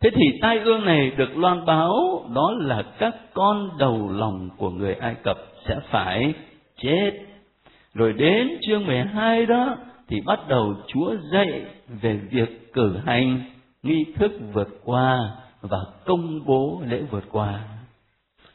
Thế 0.00 0.10
thì 0.14 0.38
tai 0.42 0.58
ương 0.58 0.84
này 0.84 1.10
được 1.10 1.36
loan 1.36 1.64
báo 1.66 2.24
đó 2.34 2.54
là 2.60 2.82
các 2.98 3.16
con 3.34 3.70
đầu 3.78 4.12
lòng 4.12 4.48
của 4.56 4.70
người 4.70 4.94
Ai 4.94 5.14
Cập 5.22 5.38
sẽ 5.68 5.76
phải 5.90 6.34
chết. 6.82 7.10
Rồi 7.94 8.12
đến 8.12 8.48
chương 8.66 8.86
12 8.86 9.46
đó, 9.46 9.76
thì 10.08 10.20
bắt 10.20 10.40
đầu 10.48 10.74
Chúa 10.86 11.14
dạy 11.32 11.62
về 11.88 12.16
việc 12.30 12.72
cử 12.72 12.98
hành 13.06 13.42
nghi 13.82 14.04
thức 14.16 14.32
vượt 14.52 14.68
qua 14.84 15.18
và 15.60 15.78
công 16.04 16.44
bố 16.46 16.82
lễ 16.86 17.02
vượt 17.10 17.24
qua. 17.30 17.60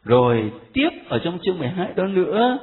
Rồi 0.03 0.51
tiếp 0.73 0.89
ở 1.09 1.19
trong 1.23 1.39
chương 1.43 1.59
12 1.59 1.93
đó 1.95 2.03
nữa, 2.03 2.57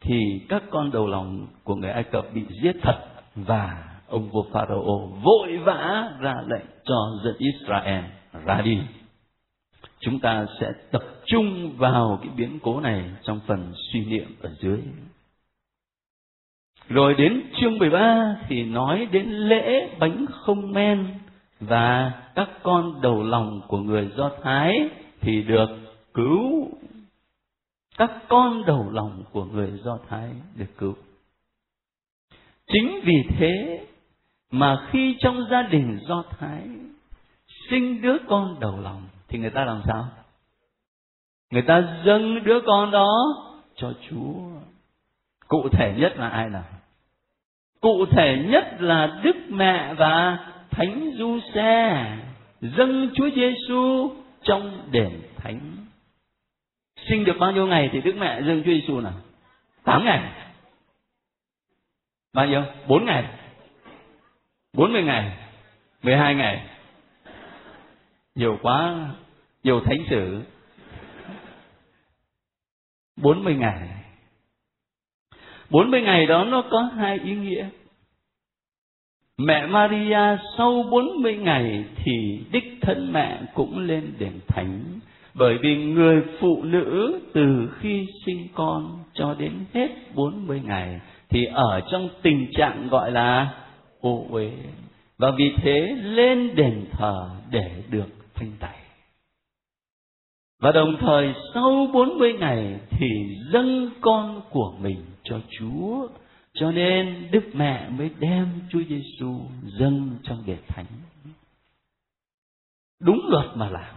thì 0.00 0.20
các 0.48 0.62
con 0.70 0.90
đầu 0.90 1.06
lòng 1.06 1.46
của 1.64 1.74
người 1.74 1.90
Ai 1.90 2.02
Cập 2.02 2.24
bị 2.34 2.42
giết 2.62 2.72
thật 2.82 2.98
và 3.34 3.84
ông 4.08 4.28
vua 4.28 4.44
Pharaoh 4.52 5.10
vội 5.22 5.58
vã 5.64 6.10
ra 6.20 6.34
lệnh 6.46 6.66
cho 6.84 6.94
dân 7.24 7.34
Israel 7.38 8.04
ra 8.46 8.60
đi. 8.60 8.78
Chúng 10.00 10.20
ta 10.20 10.46
sẽ 10.60 10.66
tập 10.90 11.02
trung 11.32 11.76
vào 11.76 12.18
cái 12.22 12.30
biến 12.36 12.58
cố 12.62 12.80
này 12.80 13.10
trong 13.22 13.40
phần 13.46 13.72
suy 13.74 14.04
niệm 14.04 14.36
ở 14.40 14.50
dưới. 14.60 14.80
Rồi 16.88 17.14
đến 17.14 17.42
chương 17.60 17.78
13 17.78 18.36
thì 18.48 18.62
nói 18.62 19.06
đến 19.12 19.26
lễ 19.30 19.88
bánh 19.98 20.26
không 20.30 20.72
men 20.72 21.06
và 21.60 22.12
các 22.34 22.48
con 22.62 23.00
đầu 23.00 23.22
lòng 23.22 23.60
của 23.68 23.78
người 23.78 24.10
Do 24.16 24.30
Thái 24.42 24.88
thì 25.20 25.42
được 25.42 25.68
cứu. 26.14 26.68
Các 27.98 28.10
con 28.28 28.64
đầu 28.66 28.90
lòng 28.90 29.22
của 29.32 29.44
người 29.44 29.70
Do 29.84 29.98
Thái 30.08 30.30
được 30.56 30.78
cứu. 30.78 30.94
Chính 32.66 33.00
vì 33.04 33.22
thế 33.28 33.86
mà 34.50 34.88
khi 34.90 35.16
trong 35.20 35.46
gia 35.50 35.62
đình 35.62 35.98
Do 36.08 36.24
Thái 36.38 36.62
sinh 37.70 38.02
đứa 38.02 38.16
con 38.28 38.60
đầu 38.60 38.80
lòng 38.80 39.02
thì 39.28 39.38
người 39.38 39.50
ta 39.50 39.64
làm 39.64 39.82
sao? 39.86 40.08
Người 41.52 41.62
ta 41.62 41.82
dâng 42.04 42.44
đứa 42.44 42.60
con 42.66 42.90
đó 42.90 43.08
cho 43.76 43.92
Chúa. 44.08 44.34
Cụ 45.48 45.68
thể 45.72 45.94
nhất 45.98 46.12
là 46.16 46.28
ai 46.28 46.48
nào? 46.48 46.64
Cụ 47.80 48.06
thể 48.10 48.44
nhất 48.48 48.64
là 48.78 49.20
Đức 49.22 49.36
Mẹ 49.48 49.94
và 49.94 50.38
Thánh 50.70 51.10
Du 51.14 51.40
Xe 51.54 52.06
dâng 52.60 53.10
Chúa 53.14 53.30
Giêsu 53.30 54.10
trong 54.42 54.88
đền 54.90 55.22
thánh. 55.36 55.60
Sinh 57.08 57.24
được 57.24 57.36
bao 57.40 57.52
nhiêu 57.52 57.66
ngày 57.66 57.90
thì 57.92 58.00
Đức 58.00 58.14
Mẹ 58.16 58.42
dâng 58.42 58.62
Chúa 58.64 58.72
Giêsu 58.72 59.00
nào? 59.00 59.14
Tám 59.84 60.04
ngày. 60.04 60.32
Bao 62.34 62.46
nhiêu? 62.46 62.62
Bốn 62.88 63.04
ngày. 63.04 63.24
Bốn 64.72 64.92
mươi 64.92 65.02
ngày. 65.02 65.36
mười 66.02 66.16
hai 66.16 66.34
ngày. 66.34 66.66
Nhiều 68.34 68.58
quá, 68.62 69.08
nhiều 69.62 69.80
thánh 69.80 70.04
sử. 70.10 70.42
Bốn 73.22 73.44
mươi 73.44 73.54
ngày. 73.54 73.88
Bốn 75.70 75.90
mươi 75.90 76.02
ngày 76.02 76.26
đó 76.26 76.44
nó 76.44 76.62
có 76.70 76.90
hai 76.96 77.18
ý 77.24 77.34
nghĩa. 77.34 77.68
Mẹ 79.38 79.66
Maria 79.66 80.38
sau 80.58 80.82
40 80.90 81.36
ngày 81.36 81.84
thì 81.96 82.40
đích 82.52 82.78
thân 82.80 83.12
mẹ 83.12 83.40
cũng 83.54 83.78
lên 83.78 84.12
đền 84.18 84.40
thánh. 84.48 84.82
Bởi 85.34 85.58
vì 85.62 85.76
người 85.76 86.22
phụ 86.40 86.62
nữ 86.62 87.20
từ 87.32 87.70
khi 87.80 88.06
sinh 88.26 88.48
con 88.54 88.98
cho 89.14 89.34
đến 89.38 89.52
hết 89.74 89.88
40 90.14 90.60
ngày 90.64 91.00
thì 91.28 91.44
ở 91.44 91.80
trong 91.90 92.08
tình 92.22 92.50
trạng 92.52 92.88
gọi 92.88 93.10
là 93.10 93.54
ô 94.00 94.26
uế. 94.30 94.52
Và 95.18 95.30
vì 95.30 95.52
thế 95.56 95.96
lên 96.02 96.54
đền 96.54 96.84
thờ 96.90 97.30
để 97.50 97.82
được 97.90 98.08
thanh 98.34 98.52
tẩy. 98.60 98.81
Và 100.62 100.72
đồng 100.72 100.96
thời 101.00 101.34
sau 101.54 101.88
40 101.92 102.32
ngày 102.32 102.80
thì 102.90 103.06
dâng 103.52 103.90
con 104.00 104.40
của 104.50 104.74
mình 104.80 104.96
cho 105.24 105.40
Chúa 105.58 106.08
cho 106.54 106.72
nên 106.72 107.28
Đức 107.30 107.40
Mẹ 107.52 107.88
mới 107.98 108.10
đem 108.18 108.46
Chúa 108.70 108.80
Giêsu 108.88 109.40
dâng 109.78 110.10
trong 110.22 110.42
đền 110.46 110.58
thánh. 110.68 110.86
Đúng 113.00 113.20
luật 113.28 113.46
mà 113.54 113.70
làm. 113.70 113.94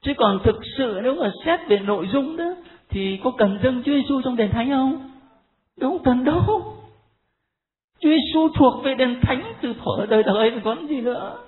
Chứ 0.00 0.12
còn 0.16 0.38
thực 0.44 0.60
sự 0.78 1.00
nếu 1.02 1.14
mà 1.14 1.32
xét 1.44 1.60
về 1.68 1.78
nội 1.78 2.08
dung 2.12 2.36
đó, 2.36 2.54
thì 2.88 3.18
có 3.24 3.32
cần 3.38 3.58
dâng 3.62 3.82
Chúa 3.84 3.92
Giêsu 3.92 4.22
trong 4.24 4.36
đền 4.36 4.50
thánh 4.50 4.70
không? 4.70 5.10
Đúng 5.80 6.02
cần 6.04 6.24
đâu. 6.24 6.76
Chúa 8.00 8.10
Giêsu 8.10 8.48
thuộc 8.58 8.84
về 8.84 8.94
đền 8.94 9.20
thánh 9.22 9.52
từ 9.62 9.74
thuở 9.84 10.06
đời 10.06 10.22
đời 10.22 10.52
còn 10.64 10.86
gì 10.86 11.00
nữa. 11.00 11.38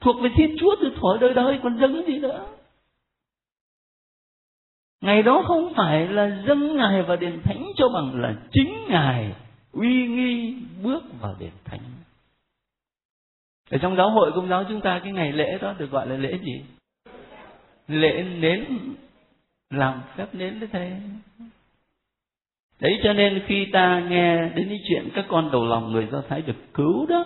Thuộc 0.00 0.16
về 0.22 0.30
Thiên 0.36 0.56
Chúa 0.60 0.76
từ 0.80 0.90
thuở 1.00 1.18
đời 1.20 1.34
đời 1.34 1.58
còn 1.62 1.78
dâng 1.78 2.06
gì 2.06 2.18
nữa. 2.18 2.46
Ngày 5.00 5.22
đó 5.22 5.42
không 5.46 5.72
phải 5.76 6.08
là 6.08 6.42
dâng 6.46 6.76
Ngài 6.76 7.02
vào 7.02 7.16
đền 7.16 7.40
thánh 7.44 7.64
cho 7.76 7.88
bằng 7.88 8.20
là 8.20 8.34
chính 8.52 8.74
Ngài 8.88 9.32
uy 9.72 10.06
nghi 10.06 10.54
bước 10.82 11.02
vào 11.20 11.34
đền 11.38 11.52
thánh. 11.64 11.80
ở 13.70 13.78
trong 13.78 13.96
giáo 13.96 14.10
hội 14.10 14.32
công 14.34 14.48
giáo 14.48 14.64
chúng 14.68 14.80
ta 14.80 15.00
cái 15.04 15.12
ngày 15.12 15.32
lễ 15.32 15.58
đó 15.58 15.74
được 15.78 15.90
gọi 15.90 16.06
là 16.06 16.16
lễ 16.16 16.38
gì 16.42 16.64
lễ 17.88 18.22
nến, 18.22 18.64
làm 19.70 20.00
phép 20.16 20.34
nến 20.34 20.60
đấy 20.60 20.68
thế 20.72 20.92
đấy 22.80 23.00
cho 23.04 23.12
nên 23.12 23.42
khi 23.46 23.66
ta 23.72 24.00
nghe 24.00 24.48
đến 24.48 24.68
cái 24.68 24.80
chuyện 24.88 25.08
các 25.14 25.24
con 25.28 25.50
đầu 25.50 25.66
lòng 25.66 25.92
người 25.92 26.08
do 26.12 26.22
thái 26.28 26.42
được 26.42 26.74
cứu 26.74 27.06
đó, 27.06 27.24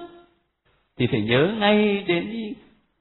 thì 0.97 1.07
phải 1.07 1.21
nhớ 1.21 1.55
ngay 1.59 2.05
đến 2.07 2.55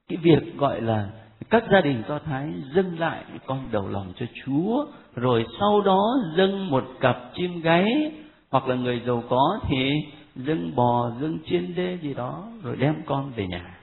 cái 0.07 0.17
việc 0.17 0.57
gọi 0.57 0.81
là 0.81 1.09
các 1.50 1.63
gia 1.71 1.81
đình 1.81 2.03
do 2.07 2.19
thái 2.19 2.53
dâng 2.75 3.00
lại 3.00 3.23
con 3.45 3.59
đầu 3.71 3.88
lòng 3.88 4.13
cho 4.19 4.25
chúa, 4.45 4.85
rồi 5.15 5.45
sau 5.59 5.81
đó 5.81 6.01
dâng 6.38 6.69
một 6.69 6.83
cặp 7.00 7.17
chim 7.33 7.62
gáy, 7.62 8.12
hoặc 8.50 8.67
là 8.67 8.75
người 8.75 9.01
giàu 9.05 9.23
có 9.29 9.59
thì 9.69 9.91
dâng 10.35 10.75
bò, 10.75 11.12
dâng 11.21 11.38
chiên 11.45 11.75
đê 11.75 11.97
gì 12.01 12.13
đó, 12.13 12.43
rồi 12.63 12.75
đem 12.75 12.95
con 13.05 13.31
về 13.35 13.47
nhà. 13.47 13.79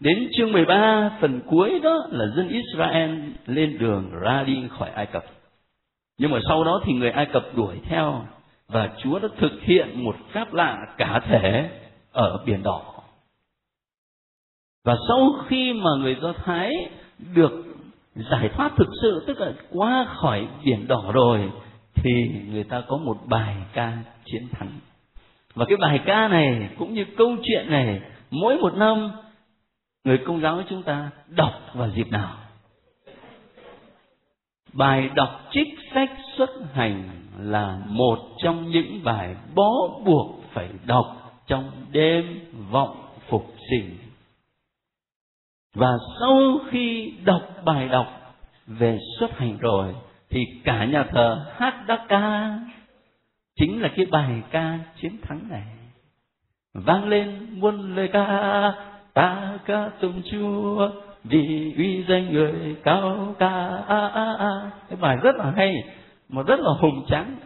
Đến 0.00 0.28
chương 0.36 0.52
13 0.52 1.10
phần 1.20 1.40
cuối 1.46 1.80
đó 1.82 2.06
là 2.10 2.24
dân 2.36 2.48
Israel 2.48 3.10
lên 3.46 3.78
đường 3.78 4.10
ra 4.20 4.42
đi 4.46 4.62
khỏi 4.78 4.90
Ai 4.90 5.06
Cập. 5.06 5.24
Nhưng 6.18 6.30
mà 6.30 6.38
sau 6.48 6.64
đó 6.64 6.80
thì 6.84 6.92
người 6.92 7.10
Ai 7.10 7.26
Cập 7.26 7.42
đuổi 7.56 7.76
theo 7.84 8.24
và 8.68 8.90
Chúa 9.02 9.18
đã 9.18 9.28
thực 9.38 9.52
hiện 9.60 10.04
một 10.04 10.16
phép 10.32 10.52
lạ 10.52 10.86
cả 10.96 11.20
thể 11.28 11.70
ở 12.12 12.42
biển 12.46 12.62
đỏ 12.62 12.95
và 14.86 14.96
sau 15.08 15.34
khi 15.46 15.72
mà 15.72 15.90
người 15.98 16.16
do 16.22 16.32
thái 16.32 16.72
được 17.34 17.64
giải 18.14 18.48
thoát 18.48 18.72
thực 18.76 18.88
sự, 19.02 19.24
tức 19.26 19.40
là 19.40 19.52
qua 19.70 20.06
khỏi 20.08 20.48
biển 20.64 20.88
đỏ 20.88 21.10
rồi, 21.12 21.50
thì 21.94 22.10
người 22.50 22.64
ta 22.64 22.82
có 22.88 22.96
một 22.96 23.16
bài 23.26 23.56
ca 23.72 23.98
chiến 24.24 24.48
thắng. 24.52 24.70
Và 25.54 25.64
cái 25.64 25.76
bài 25.76 26.00
ca 26.06 26.28
này 26.28 26.68
cũng 26.78 26.94
như 26.94 27.04
câu 27.16 27.36
chuyện 27.42 27.70
này, 27.70 28.00
mỗi 28.30 28.58
một 28.58 28.74
năm, 28.74 29.10
người 30.04 30.18
công 30.18 30.40
giáo 30.40 30.62
chúng 30.68 30.82
ta 30.82 31.10
đọc 31.28 31.52
vào 31.74 31.90
dịp 31.96 32.10
nào? 32.10 32.36
Bài 34.72 35.10
đọc 35.14 35.40
trích 35.50 35.68
sách 35.94 36.10
xuất 36.36 36.50
hành 36.72 37.08
là 37.38 37.78
một 37.86 38.18
trong 38.42 38.70
những 38.70 39.00
bài 39.04 39.36
bó 39.54 39.70
buộc 40.04 40.42
phải 40.52 40.68
đọc 40.86 41.06
trong 41.46 41.70
đêm 41.90 42.40
vọng 42.70 42.96
phục 43.28 43.54
sinh 43.70 44.05
và 45.76 45.92
sau 46.20 46.60
khi 46.70 47.12
đọc 47.24 47.42
bài 47.64 47.88
đọc 47.88 48.06
về 48.66 48.98
xuất 49.18 49.38
hành 49.38 49.58
rồi, 49.58 49.94
thì 50.30 50.44
cả 50.64 50.84
nhà 50.84 51.04
thờ 51.04 51.46
hát 51.56 51.86
đắc 51.86 52.00
ca. 52.08 52.58
Chính 53.60 53.82
là 53.82 53.88
cái 53.96 54.06
bài 54.06 54.42
ca 54.50 54.78
chiến 55.00 55.16
thắng 55.22 55.40
này. 55.50 55.62
Vang 56.74 57.08
lên 57.08 57.46
muôn 57.50 57.96
lời 57.96 58.08
ca, 58.12 58.72
ta 59.14 59.58
ca 59.64 59.88
tụng 60.00 60.22
chúa, 60.30 60.90
vì 61.24 61.74
uy 61.76 62.04
danh 62.08 62.32
người 62.32 62.76
cao 62.84 63.34
ca 63.38 63.82
a 63.88 64.08
a 64.08 64.34
a 64.38 64.70
cái 64.88 64.98
bài 65.00 65.16
rất 65.22 65.36
là 65.36 65.52
hay, 65.56 65.74
mà 66.28 66.42
rất 66.42 66.60
là 66.60 66.70
hùng 66.80 67.04
tráng. 67.08 67.36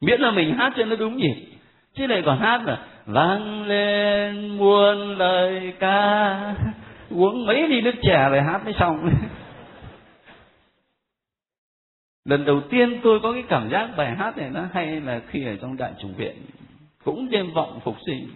Miễn 0.00 0.20
là 0.20 0.30
mình 0.30 0.54
hát 0.58 0.72
cho 0.76 0.84
nó 0.84 0.96
đúng 0.96 1.16
nhịp 1.16 1.46
chứ 1.94 2.06
lại 2.06 2.22
còn 2.26 2.38
hát 2.38 2.62
là, 2.64 2.78
vang 3.06 3.62
lên 3.66 4.48
muôn 4.58 5.18
lời 5.18 5.72
ca 5.78 6.54
uống 7.10 7.46
mấy 7.46 7.68
ly 7.68 7.80
nước 7.80 7.94
trà 8.02 8.28
rồi 8.28 8.40
hát 8.40 8.64
mới 8.64 8.74
xong 8.78 9.10
lần 12.24 12.44
đầu 12.44 12.60
tiên 12.70 13.00
tôi 13.02 13.20
có 13.20 13.32
cái 13.32 13.42
cảm 13.48 13.68
giác 13.70 13.88
bài 13.96 14.16
hát 14.16 14.36
này 14.36 14.50
nó 14.50 14.60
hay 14.72 15.00
là 15.00 15.20
khi 15.28 15.44
ở 15.44 15.56
trong 15.56 15.76
đại 15.76 15.92
chủng 15.98 16.14
viện 16.14 16.36
cũng 17.04 17.30
đêm 17.30 17.52
vọng 17.54 17.80
phục 17.84 17.96
sinh 18.06 18.28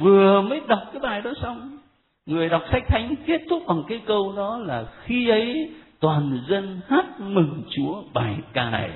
vừa 0.00 0.40
mới 0.40 0.60
đọc 0.68 0.78
cái 0.92 1.00
bài 1.00 1.20
đó 1.22 1.32
xong 1.42 1.78
người 2.26 2.48
đọc 2.48 2.62
sách 2.72 2.82
thánh 2.88 3.14
kết 3.26 3.40
thúc 3.50 3.62
bằng 3.66 3.82
cái 3.88 4.00
câu 4.06 4.32
đó 4.36 4.58
là 4.58 4.84
khi 5.04 5.28
ấy 5.28 5.70
toàn 6.00 6.40
dân 6.48 6.80
hát 6.88 7.20
mừng 7.20 7.62
chúa 7.70 8.02
bài 8.14 8.36
ca 8.52 8.70
này 8.70 8.90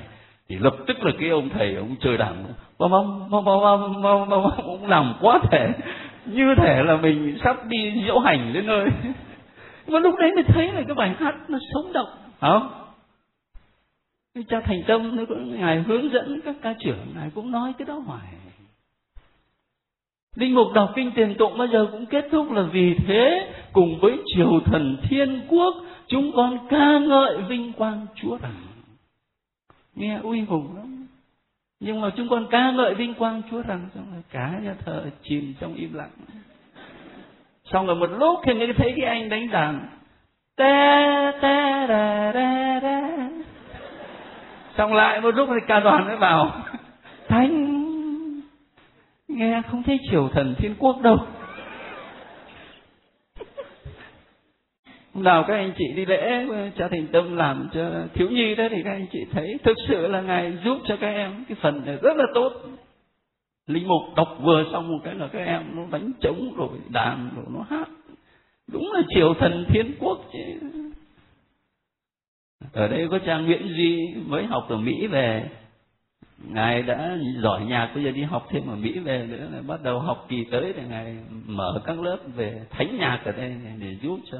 thì 0.49 0.55
lập 0.55 0.75
tức 0.87 1.03
là 1.03 1.11
cái 1.19 1.29
ông 1.29 1.49
thầy 1.49 1.75
ông 1.75 1.95
chơi 1.99 2.17
đàn 2.17 2.45
bom 2.77 2.91
bom 2.91 3.29
bom 3.29 3.45
bom 3.45 4.01
bom 4.01 4.29
bom 4.29 4.43
ông 4.57 4.87
làm 4.87 5.13
quá 5.21 5.39
thể 5.51 5.69
như 6.31 6.55
thể 6.57 6.83
là 6.83 6.97
mình 6.97 7.37
sắp 7.43 7.67
đi 7.67 7.93
diễu 8.05 8.19
hành 8.19 8.53
đến 8.53 8.65
nơi. 8.65 8.85
Mà 9.87 9.99
lúc 9.99 10.15
đấy 10.19 10.31
mới 10.35 10.43
thấy 10.43 10.71
là 10.71 10.81
cái 10.87 10.95
bài 10.95 11.15
hát 11.19 11.35
nó 11.47 11.59
sống 11.73 11.93
động. 11.93 12.09
Không 12.39 12.69
cha 14.47 14.61
thành 14.63 14.83
tâm 14.87 15.25
ngài 15.59 15.81
hướng 15.81 16.11
dẫn 16.11 16.41
các 16.45 16.55
ca 16.61 16.73
trưởng 16.79 17.05
ngài 17.15 17.29
cũng 17.35 17.51
nói 17.51 17.73
cái 17.77 17.85
đó 17.85 17.93
hoài. 18.05 18.27
Linh 20.35 20.55
mục 20.55 20.67
đọc 20.73 20.91
kinh 20.95 21.11
tiền 21.15 21.35
tụng 21.37 21.57
bao 21.57 21.67
giờ 21.67 21.87
cũng 21.91 22.05
kết 22.05 22.27
thúc 22.31 22.51
là 22.51 22.61
vì 22.61 22.95
thế 23.07 23.51
cùng 23.73 23.99
với 23.99 24.17
triều 24.25 24.59
thần 24.65 24.97
thiên 25.09 25.41
quốc 25.47 25.75
chúng 26.07 26.31
con 26.35 26.67
ca 26.69 26.99
ngợi 26.99 27.41
vinh 27.49 27.73
quang 27.73 28.05
chúa 28.15 28.37
rằng. 28.37 28.55
Nghe 29.95 30.19
uy 30.23 30.41
hùng 30.41 30.75
lắm 30.75 31.07
nhưng 31.79 32.01
mà 32.01 32.09
chúng 32.17 32.29
con 32.29 32.47
ca 32.49 32.71
ngợi 32.71 32.93
vinh 32.93 33.13
quang 33.13 33.41
chúa 33.51 33.61
rằng 33.61 33.89
xong 33.95 34.05
rồi 34.13 34.23
cả 34.31 34.59
nhà 34.63 34.75
thờ 34.85 35.05
chìm 35.23 35.53
trong 35.59 35.75
im 35.75 35.93
lặng. 35.93 36.09
Xong 37.71 37.87
rồi 37.87 37.95
một 37.95 38.09
lúc 38.19 38.39
thì 38.43 38.53
mới 38.53 38.73
thấy 38.77 38.93
cái 38.97 39.05
anh 39.05 39.29
đánh 39.29 39.51
đàn. 39.51 39.87
Ta 40.57 41.31
ta, 41.41 41.85
ra 41.87 42.31
ra 42.31 42.79
ra. 42.79 43.29
Xong 44.77 44.93
lại 44.93 45.21
một 45.21 45.35
lúc 45.35 45.49
thì 45.49 45.65
ca 45.67 45.79
đoàn 45.79 46.05
mới 46.05 46.17
vào 46.17 46.51
thánh, 47.27 47.77
nghe 49.27 49.61
không 49.71 49.83
thấy 49.83 49.99
triều 50.11 50.29
thần 50.29 50.55
thiên 50.57 50.75
quốc 50.79 51.01
đâu. 51.01 51.17
Nào 55.17 55.43
các 55.47 55.53
anh 55.53 55.73
chị 55.77 55.85
đi 55.95 56.05
lễ, 56.05 56.47
cha 56.77 56.87
thành 56.87 57.07
tâm 57.07 57.37
làm 57.37 57.69
cho 57.73 57.91
thiếu 58.13 58.29
nhi 58.29 58.55
đó 58.55 58.63
thì 58.71 58.77
các 58.83 58.91
anh 58.91 59.05
chị 59.11 59.19
thấy 59.31 59.57
thực 59.63 59.77
sự 59.87 60.07
là 60.07 60.21
ngài 60.21 60.57
giúp 60.63 60.77
cho 60.87 60.97
các 61.01 61.07
em. 61.07 61.45
Cái 61.49 61.57
phần 61.61 61.85
này 61.85 61.97
rất 62.01 62.17
là 62.17 62.25
tốt. 62.33 62.53
Linh 63.67 63.87
mục 63.87 64.15
đọc 64.15 64.37
vừa 64.41 64.63
xong 64.71 64.87
một 64.87 64.99
cái 65.03 65.15
là 65.15 65.27
các 65.27 65.39
em 65.39 65.63
nó 65.75 65.83
đánh 65.91 66.11
trống 66.21 66.53
rồi 66.57 66.69
đàn 66.89 67.29
rồi 67.35 67.45
nó 67.49 67.65
hát. 67.69 67.87
Đúng 68.71 68.91
là 68.91 69.01
triều 69.15 69.33
thần 69.33 69.65
thiên 69.67 69.93
quốc 69.99 70.17
chứ. 70.33 70.69
Ở 72.73 72.87
đây 72.87 73.07
có 73.11 73.19
cha 73.25 73.37
nguyễn 73.37 73.67
duy 73.77 74.15
mới 74.27 74.45
học 74.45 74.65
ở 74.69 74.77
mỹ 74.77 75.07
về. 75.07 75.49
Ngài 76.51 76.81
đã 76.81 77.17
giỏi 77.41 77.65
nhạc, 77.65 77.91
bây 77.95 78.03
giờ 78.03 78.11
đi 78.11 78.21
học 78.21 78.47
thêm 78.49 78.67
ở 78.67 78.75
mỹ 78.75 78.99
về 78.99 79.25
nữa 79.29 79.47
là 79.53 79.61
bắt 79.67 79.83
đầu 79.83 79.99
học 79.99 80.25
kỳ 80.29 80.45
tới 80.51 80.73
thì 80.75 80.81
ngài 80.89 81.17
mở 81.45 81.81
các 81.85 81.99
lớp 81.99 82.17
về 82.35 82.61
thánh 82.69 82.97
nhạc 82.97 83.21
ở 83.25 83.31
đây 83.31 83.55
để 83.79 83.95
giúp 84.01 84.19
cho 84.31 84.37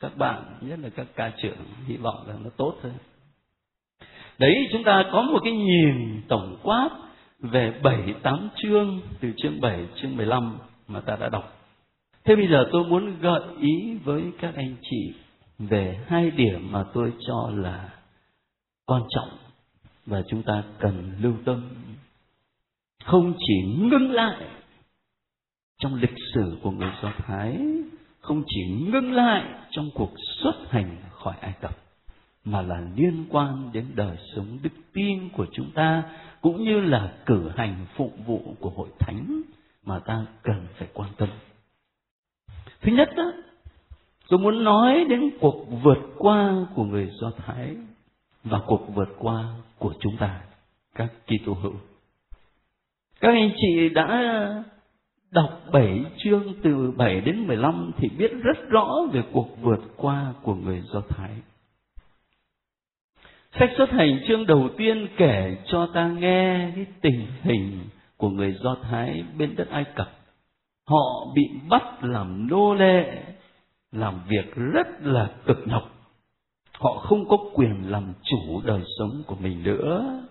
các 0.00 0.16
bạn, 0.16 0.44
nhất 0.60 0.78
là 0.78 0.88
các 0.88 1.06
ca 1.14 1.32
trưởng, 1.42 1.56
hy 1.86 1.96
vọng 1.96 2.24
rằng 2.26 2.42
nó 2.44 2.50
tốt 2.56 2.74
hơn. 2.82 2.92
Đấy, 4.38 4.68
chúng 4.72 4.84
ta 4.84 5.04
có 5.12 5.22
một 5.22 5.38
cái 5.44 5.52
nhìn 5.52 6.22
tổng 6.28 6.56
quát 6.62 6.90
về 7.38 7.80
bảy, 7.82 8.14
tám 8.22 8.48
chương, 8.56 9.00
từ 9.20 9.32
chương 9.36 9.60
bảy, 9.60 9.86
chương 9.96 10.16
15 10.16 10.58
mà 10.88 11.00
ta 11.00 11.16
đã 11.16 11.28
đọc. 11.28 11.56
Thế 12.24 12.36
bây 12.36 12.48
giờ 12.48 12.68
tôi 12.72 12.84
muốn 12.84 13.20
gợi 13.20 13.42
ý 13.60 13.94
với 14.04 14.22
các 14.38 14.54
anh 14.56 14.76
chị 14.82 15.14
về 15.58 16.04
hai 16.06 16.30
điểm 16.30 16.72
mà 16.72 16.84
tôi 16.94 17.12
cho 17.26 17.50
là 17.54 17.88
quan 18.86 19.02
trọng 19.10 19.28
và 20.06 20.22
chúng 20.28 20.42
ta 20.42 20.62
cần 20.78 21.12
lưu 21.20 21.34
tâm. 21.44 21.70
Không 23.04 23.34
chỉ 23.38 23.54
ngưng 23.78 24.10
lại 24.10 24.46
trong 25.78 25.94
lịch 25.94 26.14
sử 26.34 26.58
của 26.62 26.70
người 26.70 26.90
do 27.02 27.12
thái 27.26 27.58
không 28.20 28.42
chỉ 28.46 28.60
ngưng 28.92 29.12
lại 29.12 29.44
trong 29.70 29.90
cuộc 29.94 30.12
xuất 30.42 30.54
hành 30.70 30.96
khỏi 31.10 31.34
Ai 31.40 31.52
Cập 31.60 31.76
mà 32.44 32.62
là 32.62 32.82
liên 32.96 33.24
quan 33.30 33.70
đến 33.72 33.86
đời 33.94 34.16
sống 34.36 34.58
đức 34.62 34.70
tin 34.92 35.28
của 35.28 35.46
chúng 35.52 35.70
ta 35.74 36.02
cũng 36.40 36.64
như 36.64 36.80
là 36.80 37.12
cử 37.26 37.50
hành 37.56 37.86
phục 37.96 38.14
vụ 38.26 38.54
của 38.60 38.70
hội 38.70 38.88
thánh 38.98 39.42
mà 39.84 39.98
ta 39.98 40.26
cần 40.42 40.66
phải 40.78 40.88
quan 40.94 41.10
tâm. 41.16 41.28
Thứ 42.80 42.92
nhất 42.92 43.08
đó, 43.16 43.32
tôi 44.28 44.40
muốn 44.40 44.64
nói 44.64 45.04
đến 45.08 45.30
cuộc 45.40 45.66
vượt 45.82 45.98
qua 46.18 46.66
của 46.74 46.84
người 46.84 47.10
Do 47.20 47.30
Thái 47.30 47.76
và 48.44 48.60
cuộc 48.66 48.94
vượt 48.94 49.08
qua 49.18 49.44
của 49.78 49.94
chúng 50.00 50.16
ta, 50.16 50.40
các 50.94 51.12
Kitô 51.26 51.52
hữu. 51.52 51.74
Các 53.20 53.28
anh 53.28 53.52
chị 53.56 53.88
đã 53.88 54.64
đọc 55.32 55.60
bảy 55.72 56.04
chương 56.24 56.54
từ 56.62 56.90
7 56.96 57.20
đến 57.20 57.46
15 57.46 57.90
thì 57.96 58.08
biết 58.08 58.32
rất 58.42 58.68
rõ 58.68 58.96
về 59.12 59.22
cuộc 59.32 59.48
vượt 59.62 59.80
qua 59.96 60.34
của 60.42 60.54
người 60.54 60.82
Do 60.92 61.00
Thái. 61.08 61.30
Sách 63.58 63.70
xuất 63.76 63.90
hành 63.90 64.20
chương 64.28 64.46
đầu 64.46 64.68
tiên 64.76 65.08
kể 65.16 65.56
cho 65.66 65.88
ta 65.94 66.08
nghe 66.08 66.72
cái 66.76 66.86
tình 67.00 67.26
hình 67.42 67.80
của 68.16 68.28
người 68.28 68.56
Do 68.62 68.76
Thái 68.82 69.24
bên 69.38 69.56
đất 69.56 69.68
Ai 69.70 69.84
Cập. 69.94 70.10
Họ 70.86 71.32
bị 71.34 71.42
bắt 71.68 71.82
làm 72.04 72.48
nô 72.48 72.74
lệ, 72.74 73.22
làm 73.92 74.20
việc 74.28 74.54
rất 74.54 74.86
là 75.02 75.30
cực 75.46 75.58
nhọc. 75.66 75.90
Họ 76.72 76.92
không 76.92 77.28
có 77.28 77.36
quyền 77.54 77.90
làm 77.90 78.12
chủ 78.22 78.62
đời 78.64 78.82
sống 78.98 79.22
của 79.26 79.36
mình 79.40 79.62
nữa. 79.62 80.22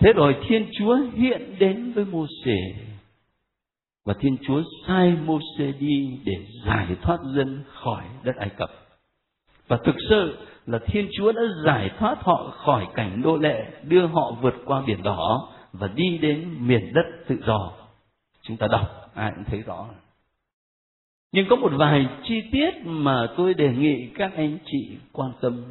Thế 0.00 0.12
rồi 0.12 0.36
Thiên 0.48 0.66
Chúa 0.78 0.98
hiện 1.14 1.56
đến 1.58 1.92
với 1.92 2.04
Mô-xê 2.04 2.74
và 4.06 4.14
Thiên 4.20 4.36
Chúa 4.46 4.62
sai 4.86 5.16
Môse 5.24 5.72
đi 5.78 6.20
để 6.24 6.32
giải 6.66 6.96
thoát 7.02 7.18
dân 7.36 7.62
khỏi 7.66 8.04
đất 8.22 8.36
Ai 8.36 8.48
Cập. 8.48 8.70
Và 9.68 9.78
thực 9.84 9.94
sự 10.08 10.38
là 10.66 10.78
Thiên 10.86 11.08
Chúa 11.18 11.32
đã 11.32 11.42
giải 11.64 11.90
thoát 11.98 12.18
họ 12.20 12.50
khỏi 12.56 12.86
cảnh 12.94 13.22
nô 13.24 13.36
lệ, 13.36 13.66
đưa 13.82 14.06
họ 14.06 14.36
vượt 14.42 14.54
qua 14.64 14.82
biển 14.86 15.02
đỏ 15.02 15.48
và 15.72 15.88
đi 15.88 16.18
đến 16.18 16.56
miền 16.60 16.92
đất 16.94 17.04
tự 17.28 17.38
do. 17.46 17.72
Chúng 18.42 18.56
ta 18.56 18.66
đọc, 18.70 19.10
ai 19.14 19.32
cũng 19.34 19.44
thấy 19.44 19.62
rõ. 19.62 19.86
Nhưng 21.32 21.46
có 21.50 21.56
một 21.56 21.72
vài 21.76 22.06
chi 22.24 22.42
tiết 22.52 22.70
mà 22.84 23.26
tôi 23.36 23.54
đề 23.54 23.72
nghị 23.72 24.08
các 24.14 24.32
anh 24.36 24.58
chị 24.66 24.96
quan 25.12 25.32
tâm. 25.40 25.64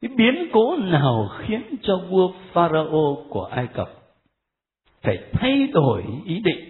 Cái 0.00 0.10
biến 0.16 0.48
cố 0.52 0.76
nào 0.76 1.30
khiến 1.38 1.62
cho 1.82 2.00
vua 2.10 2.32
Pharaoh 2.52 3.18
của 3.28 3.44
Ai 3.44 3.66
Cập 3.66 4.01
phải 5.02 5.18
thay 5.32 5.66
đổi 5.72 6.04
ý 6.24 6.40
định. 6.40 6.68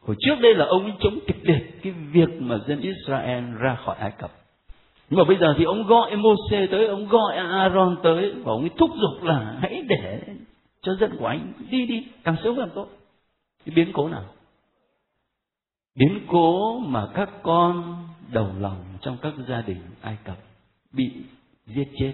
Hồi 0.00 0.16
trước 0.20 0.34
đây 0.40 0.54
là 0.54 0.64
ông 0.64 0.82
ấy 0.82 0.92
chống 1.00 1.18
kịch 1.26 1.40
liệt 1.42 1.82
cái 1.82 1.92
việc 1.92 2.28
mà 2.38 2.58
dân 2.68 2.80
Israel 2.80 3.44
ra 3.60 3.74
khỏi 3.84 3.96
Ai 3.96 4.10
Cập. 4.18 4.30
Nhưng 5.10 5.18
mà 5.18 5.24
bây 5.24 5.36
giờ 5.36 5.54
thì 5.58 5.64
ông 5.64 5.86
gọi 5.86 6.16
Moses 6.16 6.70
tới, 6.70 6.86
ông 6.86 7.08
gọi 7.08 7.36
Aaron 7.36 7.96
tới, 8.02 8.32
và 8.32 8.52
ông 8.52 8.60
ấy 8.60 8.70
thúc 8.78 8.90
giục 8.90 9.24
là 9.24 9.58
hãy 9.60 9.82
để 9.88 10.20
cho 10.82 10.94
dân 10.94 11.16
của 11.18 11.26
anh 11.26 11.52
đi 11.70 11.86
đi, 11.86 12.06
càng 12.24 12.36
sớm 12.44 12.56
càng 12.56 12.70
tốt. 12.74 12.88
Cái 13.64 13.74
biến 13.74 13.90
cố 13.92 14.08
nào? 14.08 14.24
Biến 15.98 16.20
cố 16.28 16.78
mà 16.78 17.08
các 17.14 17.30
con 17.42 17.96
đầu 18.32 18.50
lòng 18.60 18.84
trong 19.00 19.16
các 19.22 19.32
gia 19.48 19.60
đình 19.60 19.80
Ai 20.00 20.16
Cập 20.24 20.36
bị 20.92 21.12
giết 21.66 21.88
chết. 21.98 22.12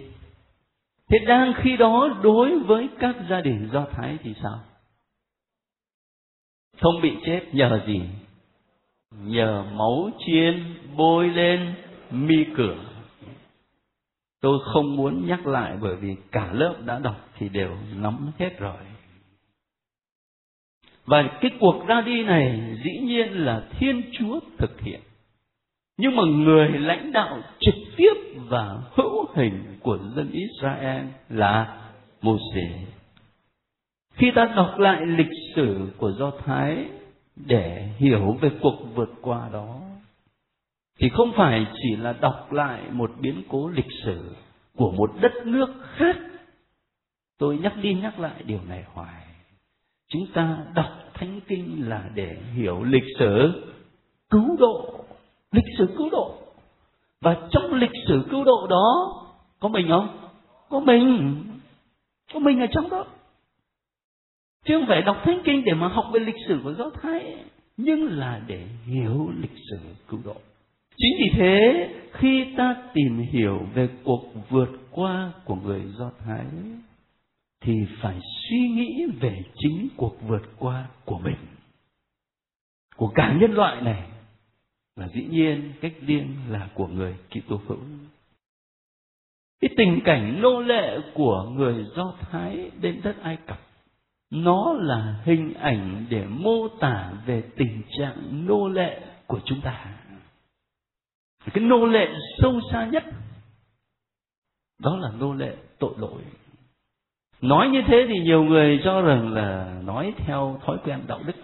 Thế 1.09 1.19
đang 1.27 1.53
khi 1.57 1.77
đó 1.77 2.19
đối 2.23 2.59
với 2.59 2.89
các 2.99 3.17
gia 3.31 3.41
đình 3.41 3.69
Do 3.73 3.87
Thái 3.93 4.19
thì 4.23 4.35
sao? 4.43 4.59
Không 6.81 7.01
bị 7.03 7.17
chết 7.27 7.41
nhờ 7.53 7.81
gì? 7.87 8.01
Nhờ 9.25 9.65
máu 9.73 10.11
chiên 10.27 10.75
bôi 10.97 11.29
lên 11.29 11.75
mi 12.11 12.45
cửa. 12.57 12.77
Tôi 14.41 14.59
không 14.65 14.97
muốn 14.97 15.27
nhắc 15.27 15.47
lại 15.47 15.77
bởi 15.81 15.97
vì 15.97 16.17
cả 16.33 16.53
lớp 16.53 16.75
đã 16.85 16.99
đọc 16.99 17.29
thì 17.39 17.49
đều 17.49 17.77
nắm 17.97 18.31
hết 18.39 18.59
rồi. 18.59 18.77
Và 21.07 21.39
cái 21.41 21.51
cuộc 21.61 21.87
ra 21.87 22.01
đi 22.01 22.23
này 22.23 22.77
dĩ 22.85 23.07
nhiên 23.07 23.33
là 23.33 23.63
thiên 23.79 24.03
chúa 24.13 24.41
thực 24.59 24.81
hiện. 24.81 25.01
Nhưng 25.97 26.17
mà 26.17 26.23
người 26.25 26.69
lãnh 26.69 27.13
đạo 27.13 27.39
trực 27.61 27.75
tiếp 27.97 28.13
và 28.49 28.77
hữu 28.95 29.27
hình 29.35 29.79
của 29.83 29.99
dân 30.17 30.31
israel 30.31 31.05
là 31.29 31.81
Moses 32.23 32.98
khi 34.19 34.31
ta 34.35 34.45
đọc 34.57 34.79
lại 34.79 35.07
lịch 35.07 35.33
sử 35.57 35.89
của 35.99 36.13
do 36.13 36.31
thái 36.45 36.85
để 37.37 37.89
hiểu 37.97 38.37
về 38.41 38.51
cuộc 38.61 38.79
vượt 38.95 39.11
qua 39.21 39.49
đó, 39.53 39.81
thì 41.01 41.09
không 41.09 41.33
phải 41.37 41.67
chỉ 41.83 41.97
là 41.97 42.13
đọc 42.13 42.53
lại 42.53 42.83
một 42.91 43.11
biến 43.21 43.43
cố 43.49 43.69
lịch 43.69 43.93
sử 44.05 44.35
của 44.77 44.91
một 44.91 45.11
đất 45.21 45.33
nước 45.45 45.75
khác. 45.83 46.17
Tôi 47.39 47.59
nhắc 47.59 47.75
đi 47.83 47.95
nhắc 47.95 48.19
lại 48.19 48.43
điều 48.45 48.61
này 48.69 48.85
hoài. 48.93 49.25
Chúng 50.09 50.27
ta 50.35 50.59
đọc 50.75 50.91
thánh 51.15 51.41
kinh 51.49 51.89
là 51.89 52.11
để 52.15 52.37
hiểu 52.55 52.85
lịch 52.85 53.17
sử 53.19 53.63
cứu 54.31 54.57
độ, 54.59 55.05
lịch 55.53 55.65
sử 55.79 55.95
cứu 55.99 56.11
độ. 56.11 56.35
Và 57.21 57.37
trong 57.51 57.75
lịch 57.75 57.91
sử 58.09 58.25
cứu 58.31 58.45
độ 58.45 58.67
đó, 58.71 59.15
có 59.61 59.69
mình 59.69 59.87
không? 59.89 60.31
Có 60.69 60.81
mình. 60.81 61.45
Có 62.35 62.41
mình 62.41 62.61
ở 62.61 62.67
trong 62.73 62.91
đó 62.91 63.05
chứ 64.69 64.79
không 64.79 64.87
phải 64.89 65.03
đọc 65.03 65.17
thánh 65.25 65.41
kinh 65.45 65.65
để 65.65 65.75
mà 65.75 65.89
học 65.89 66.05
về 66.13 66.21
lịch 66.21 66.35
sử 66.49 66.61
của 66.65 66.75
do 66.75 66.91
thái. 67.03 67.37
Nhưng 67.77 68.19
là 68.19 68.41
để 68.47 68.67
hiểu 68.85 69.33
lịch 69.41 69.59
sử 69.71 69.79
cứu 70.09 70.21
độ. 70.25 70.37
Chính 70.97 71.13
vì 71.19 71.39
thế, 71.39 71.89
khi 72.13 72.55
ta 72.57 72.77
tìm 72.95 73.19
hiểu 73.19 73.67
về 73.75 73.89
cuộc 74.05 74.25
vượt 74.49 74.71
qua 74.91 75.33
của 75.45 75.55
người 75.55 75.83
do 75.99 76.11
thái, 76.19 76.47
thì 77.61 77.73
phải 78.01 78.21
suy 78.49 78.69
nghĩ 78.69 79.07
về 79.21 79.43
chính 79.59 79.89
cuộc 79.97 80.17
vượt 80.29 80.43
qua 80.59 80.87
của 81.05 81.19
mình. 81.19 81.37
Của 82.97 83.09
cả 83.15 83.37
nhân 83.41 83.53
loại 83.53 83.83
này. 83.83 84.03
Và 84.97 85.09
dĩ 85.15 85.25
nhiên, 85.31 85.73
cách 85.81 85.93
riêng 86.07 86.35
là 86.49 86.69
của 86.75 86.87
người 86.87 87.15
Kitô 87.31 87.61
hữu. 87.67 87.79
Cái 89.61 89.71
tình 89.77 90.01
cảnh 90.05 90.43
nô 90.43 90.61
lệ 90.61 90.99
của 91.15 91.53
người 91.57 91.85
Do 91.97 92.15
Thái, 92.21 92.71
đến 92.81 93.01
đất 93.05 93.17
Ai 93.23 93.37
Cập 93.47 93.68
nó 94.31 94.73
là 94.73 95.21
hình 95.25 95.55
ảnh 95.55 96.07
để 96.09 96.25
mô 96.29 96.69
tả 96.69 97.13
về 97.27 97.43
tình 97.57 97.83
trạng 97.99 98.47
nô 98.47 98.69
lệ 98.69 99.01
của 99.27 99.41
chúng 99.45 99.61
ta. 99.61 99.85
Cái 101.53 101.65
nô 101.65 101.87
lệ 101.87 102.09
sâu 102.39 102.61
xa 102.73 102.87
nhất, 102.87 103.05
đó 104.79 104.97
là 104.97 105.11
nô 105.19 105.35
lệ 105.35 105.57
tội 105.79 105.95
lỗi. 105.99 106.23
Nói 107.41 107.69
như 107.69 107.83
thế 107.87 108.07
thì 108.09 108.15
nhiều 108.25 108.45
người 108.45 108.81
cho 108.85 109.03
rằng 109.03 109.33
là 109.33 109.81
nói 109.85 110.15
theo 110.17 110.61
thói 110.65 110.79
quen 110.85 111.01
đạo 111.07 111.21
đức. 111.27 111.37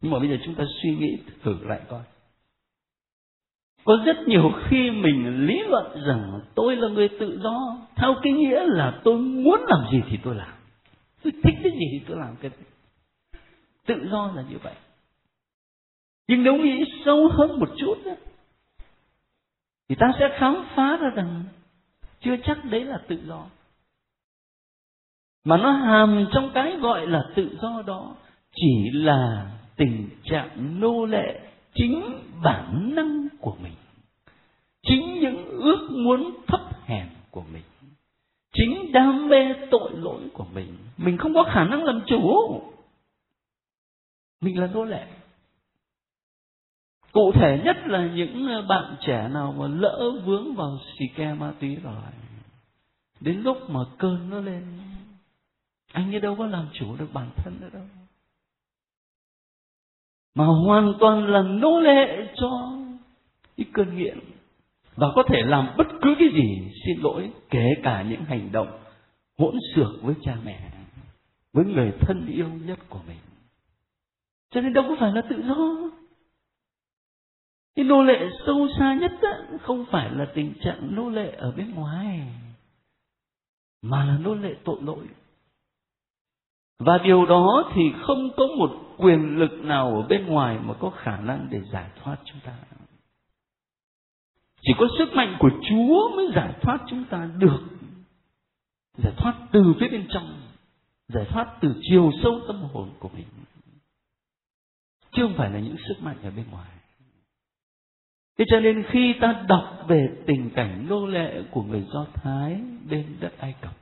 Nhưng 0.00 0.12
mà 0.12 0.18
bây 0.18 0.28
giờ 0.28 0.36
chúng 0.44 0.54
ta 0.54 0.64
suy 0.82 0.96
nghĩ 0.96 1.18
thử 1.42 1.56
lại 1.62 1.80
coi. 1.88 2.02
Có 3.84 4.02
rất 4.06 4.16
nhiều 4.26 4.52
khi 4.64 4.90
mình 4.90 5.46
lý 5.46 5.62
luận 5.68 6.02
rằng 6.06 6.40
tôi 6.54 6.76
là 6.76 6.88
người 6.88 7.08
tự 7.08 7.40
do, 7.42 7.76
theo 7.96 8.14
cái 8.22 8.32
nghĩa 8.32 8.66
là 8.66 9.00
tôi 9.04 9.18
muốn 9.18 9.60
làm 9.68 9.92
gì 9.92 10.00
thì 10.10 10.18
tôi 10.22 10.34
làm 10.34 10.61
tôi 11.22 11.32
thích 11.42 11.54
cái 11.62 11.72
gì 11.72 11.86
thì 11.92 12.00
tôi 12.06 12.16
làm 12.18 12.36
cái 12.40 12.50
gì 12.50 12.64
tự 13.86 14.08
do 14.10 14.32
là 14.34 14.42
như 14.50 14.58
vậy. 14.62 14.74
Nhưng 16.28 16.42
nếu 16.42 16.56
nghĩ 16.56 16.84
sâu 17.04 17.28
hơn 17.28 17.60
một 17.60 17.70
chút 17.78 17.94
đó, 18.04 18.12
thì 19.88 19.94
ta 19.98 20.12
sẽ 20.18 20.36
khám 20.38 20.64
phá 20.76 20.96
ra 20.96 21.10
rằng 21.10 21.44
chưa 22.20 22.36
chắc 22.44 22.64
đấy 22.64 22.84
là 22.84 23.02
tự 23.08 23.18
do. 23.26 23.46
Mà 25.44 25.56
nó 25.56 25.70
hàm 25.72 26.26
trong 26.32 26.50
cái 26.54 26.76
gọi 26.76 27.06
là 27.06 27.24
tự 27.34 27.58
do 27.62 27.82
đó 27.86 28.16
chỉ 28.54 28.90
là 28.92 29.50
tình 29.76 30.08
trạng 30.24 30.80
nô 30.80 31.06
lệ 31.06 31.40
chính 31.74 32.18
bản 32.42 32.94
năng 32.94 33.28
của 33.40 33.56
mình 33.62 33.72
chính 34.82 35.20
những 35.20 35.48
ước 35.48 35.88
muốn 35.90 36.34
thấp 36.46 36.60
hèn 36.84 37.08
của 37.30 37.44
mình 37.52 37.62
chính 38.52 38.92
đam 38.92 39.28
mê 39.28 39.54
tội 39.70 39.90
lỗi 39.94 40.20
của 40.32 40.46
mình. 40.54 40.76
Mình 40.96 41.18
không 41.18 41.34
có 41.34 41.44
khả 41.54 41.64
năng 41.64 41.84
làm 41.84 42.00
chủ. 42.06 42.60
Mình 44.40 44.60
là 44.60 44.66
nô 44.66 44.84
lệ. 44.84 45.06
Cụ 47.12 47.32
thể 47.34 47.60
nhất 47.64 47.76
là 47.86 48.06
những 48.14 48.46
ờ, 48.46 48.62
bạn 48.62 48.96
trẻ 49.00 49.28
nào 49.28 49.54
mà 49.58 49.66
lỡ 49.68 50.12
vướng 50.24 50.54
vào 50.54 50.78
xì 50.98 51.04
ke 51.16 51.34
ma 51.34 51.52
túy 51.60 51.76
rồi, 51.76 51.94
đến 53.20 53.42
lúc 53.42 53.70
mà 53.70 53.80
cơn 53.98 54.30
nó 54.30 54.40
lên, 54.40 54.62
anh 55.92 56.14
ấy 56.14 56.20
đâu 56.20 56.36
có 56.38 56.46
làm 56.46 56.68
chủ 56.72 56.96
được 56.96 57.08
bản 57.12 57.30
thân 57.36 57.56
nữa 57.60 57.68
đâu. 57.72 57.82
Mà 60.34 60.44
hoàn 60.44 60.94
toàn 61.00 61.26
là 61.26 61.42
nô 61.42 61.80
lệ 61.80 62.34
cho 62.36 62.72
cái 63.56 63.66
cơn 63.72 63.96
nghiện 63.96 64.18
và 64.96 65.08
có 65.14 65.22
thể 65.28 65.42
làm 65.42 65.68
bất 65.78 65.86
cứ 66.02 66.14
cái 66.18 66.28
gì 66.34 66.72
xin 66.86 67.00
lỗi 67.02 67.30
kể 67.50 67.74
cả 67.82 68.02
những 68.02 68.24
hành 68.24 68.52
động 68.52 68.78
hỗn 69.38 69.54
xược 69.74 70.02
với 70.02 70.14
cha 70.22 70.36
mẹ 70.44 70.70
với 71.52 71.64
người 71.64 71.92
thân 72.00 72.26
yêu 72.26 72.48
nhất 72.48 72.78
của 72.88 73.00
mình. 73.06 73.18
Cho 74.50 74.60
nên 74.60 74.72
đâu 74.72 74.84
có 74.88 74.96
phải 75.00 75.12
là 75.12 75.22
tự 75.30 75.42
do. 75.42 75.90
Cái 77.76 77.84
nô 77.84 78.02
lệ 78.02 78.28
sâu 78.46 78.68
xa 78.78 78.94
nhất 78.94 79.12
đó, 79.22 79.28
không 79.62 79.84
phải 79.90 80.10
là 80.10 80.26
tình 80.34 80.54
trạng 80.60 80.96
nô 80.96 81.08
lệ 81.08 81.32
ở 81.36 81.52
bên 81.52 81.74
ngoài 81.74 82.20
mà 83.82 84.04
là 84.04 84.18
nô 84.18 84.34
lệ 84.34 84.54
tội 84.64 84.78
lỗi. 84.82 85.06
Và 86.78 86.98
điều 86.98 87.26
đó 87.26 87.70
thì 87.74 87.82
không 88.06 88.30
có 88.36 88.46
một 88.58 88.70
quyền 88.98 89.38
lực 89.38 89.52
nào 89.52 89.96
ở 89.96 90.02
bên 90.08 90.26
ngoài 90.26 90.58
mà 90.62 90.74
có 90.74 90.90
khả 90.90 91.16
năng 91.16 91.48
để 91.50 91.60
giải 91.72 91.90
thoát 92.02 92.16
chúng 92.24 92.40
ta 92.44 92.52
chỉ 94.62 94.72
có 94.78 94.86
sức 94.98 95.08
mạnh 95.14 95.36
của 95.38 95.50
chúa 95.68 96.16
mới 96.16 96.32
giải 96.34 96.54
thoát 96.60 96.78
chúng 96.90 97.04
ta 97.04 97.30
được. 97.38 97.60
Giải 98.96 99.12
thoát 99.16 99.34
từ 99.52 99.74
phía 99.80 99.88
bên 99.88 100.06
trong. 100.08 100.40
Giải 101.08 101.24
thoát 101.28 101.56
từ 101.60 101.74
chiều 101.82 102.10
sâu 102.22 102.40
tâm 102.46 102.56
hồn 102.56 102.90
của 102.98 103.08
mình. 103.08 103.26
Chứ 105.12 105.22
không 105.22 105.34
phải 105.36 105.50
là 105.50 105.58
những 105.58 105.76
sức 105.88 106.02
mạnh 106.02 106.16
ở 106.22 106.30
bên 106.30 106.44
ngoài. 106.50 106.70
Thế 108.38 108.44
cho 108.48 108.60
nên 108.60 108.84
khi 108.88 109.14
ta 109.20 109.44
đọc 109.48 109.84
về 109.88 110.08
tình 110.26 110.50
cảnh 110.50 110.86
nô 110.88 111.06
lệ 111.06 111.42
của 111.50 111.62
người 111.62 111.84
do 111.92 112.06
thái 112.14 112.60
bên 112.90 113.16
đất 113.20 113.32
ai 113.38 113.54
cập, 113.60 113.76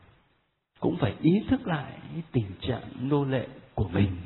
cũng 0.80 0.96
phải 0.96 1.14
ý 1.22 1.32
thức 1.48 1.66
lại 1.66 1.92
tình 2.32 2.46
trạng 2.60 2.82
nô 3.00 3.24
lệ 3.24 3.48
của 3.74 3.88
mình, 3.88 4.16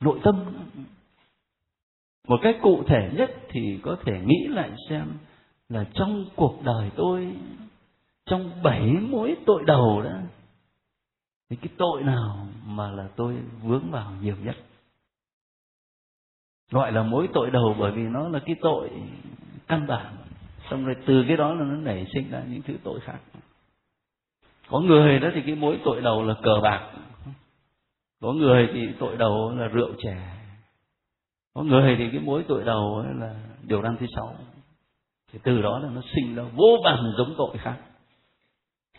nội 0.00 0.20
tâm. 0.22 0.44
Một 2.28 2.40
cách 2.42 2.56
cụ 2.62 2.84
thể 2.86 3.10
nhất 3.16 3.30
thì 3.48 3.78
có 3.82 3.96
thể 4.04 4.12
nghĩ 4.26 4.46
lại 4.48 4.70
xem 4.88 5.06
là 5.68 5.84
trong 5.94 6.24
cuộc 6.36 6.62
đời 6.64 6.90
tôi, 6.96 7.36
trong 8.26 8.62
bảy 8.62 8.90
mối 8.90 9.36
tội 9.46 9.62
đầu 9.66 10.02
đó 10.02 10.10
thì 11.50 11.56
cái 11.56 11.68
tội 11.78 12.02
nào 12.02 12.46
mà 12.66 12.90
là 12.90 13.08
tôi 13.16 13.36
vướng 13.62 13.90
vào 13.90 14.12
nhiều 14.20 14.36
nhất. 14.44 14.56
Gọi 16.70 16.92
là 16.92 17.02
mối 17.02 17.28
tội 17.34 17.50
đầu 17.50 17.76
bởi 17.78 17.92
vì 17.92 18.02
nó 18.02 18.28
là 18.28 18.38
cái 18.38 18.56
tội 18.60 18.90
căn 19.68 19.86
bản. 19.86 20.16
Xong 20.70 20.84
rồi 20.84 20.96
từ 21.06 21.24
cái 21.28 21.36
đó 21.36 21.54
là 21.54 21.64
nó 21.64 21.76
nảy 21.76 22.06
sinh 22.14 22.30
ra 22.30 22.42
những 22.48 22.62
thứ 22.62 22.74
tội 22.84 23.00
khác. 23.00 23.18
Có 24.68 24.80
người 24.80 25.18
đó 25.18 25.28
thì 25.34 25.42
cái 25.46 25.54
mối 25.54 25.80
tội 25.84 26.00
đầu 26.00 26.22
là 26.22 26.34
cờ 26.42 26.60
bạc. 26.62 26.92
Có 28.20 28.32
người 28.32 28.68
thì 28.72 28.88
tội 28.98 29.16
đầu 29.16 29.54
là 29.56 29.68
rượu 29.68 29.90
chè. 29.98 30.16
Có 31.54 31.62
người 31.62 31.96
thì 31.98 32.08
cái 32.12 32.20
mối 32.20 32.44
tội 32.48 32.64
đầu 32.64 33.04
là 33.14 33.34
điều 33.62 33.82
răn 33.82 33.96
thứ 33.96 34.06
sáu 34.16 34.36
thì 35.34 35.40
từ 35.42 35.62
đó 35.62 35.78
là 35.78 35.90
nó 35.90 36.00
sinh 36.14 36.34
ra 36.34 36.42
vô 36.42 36.76
vàn 36.84 37.12
giống 37.18 37.34
tội 37.38 37.58
khác. 37.58 37.76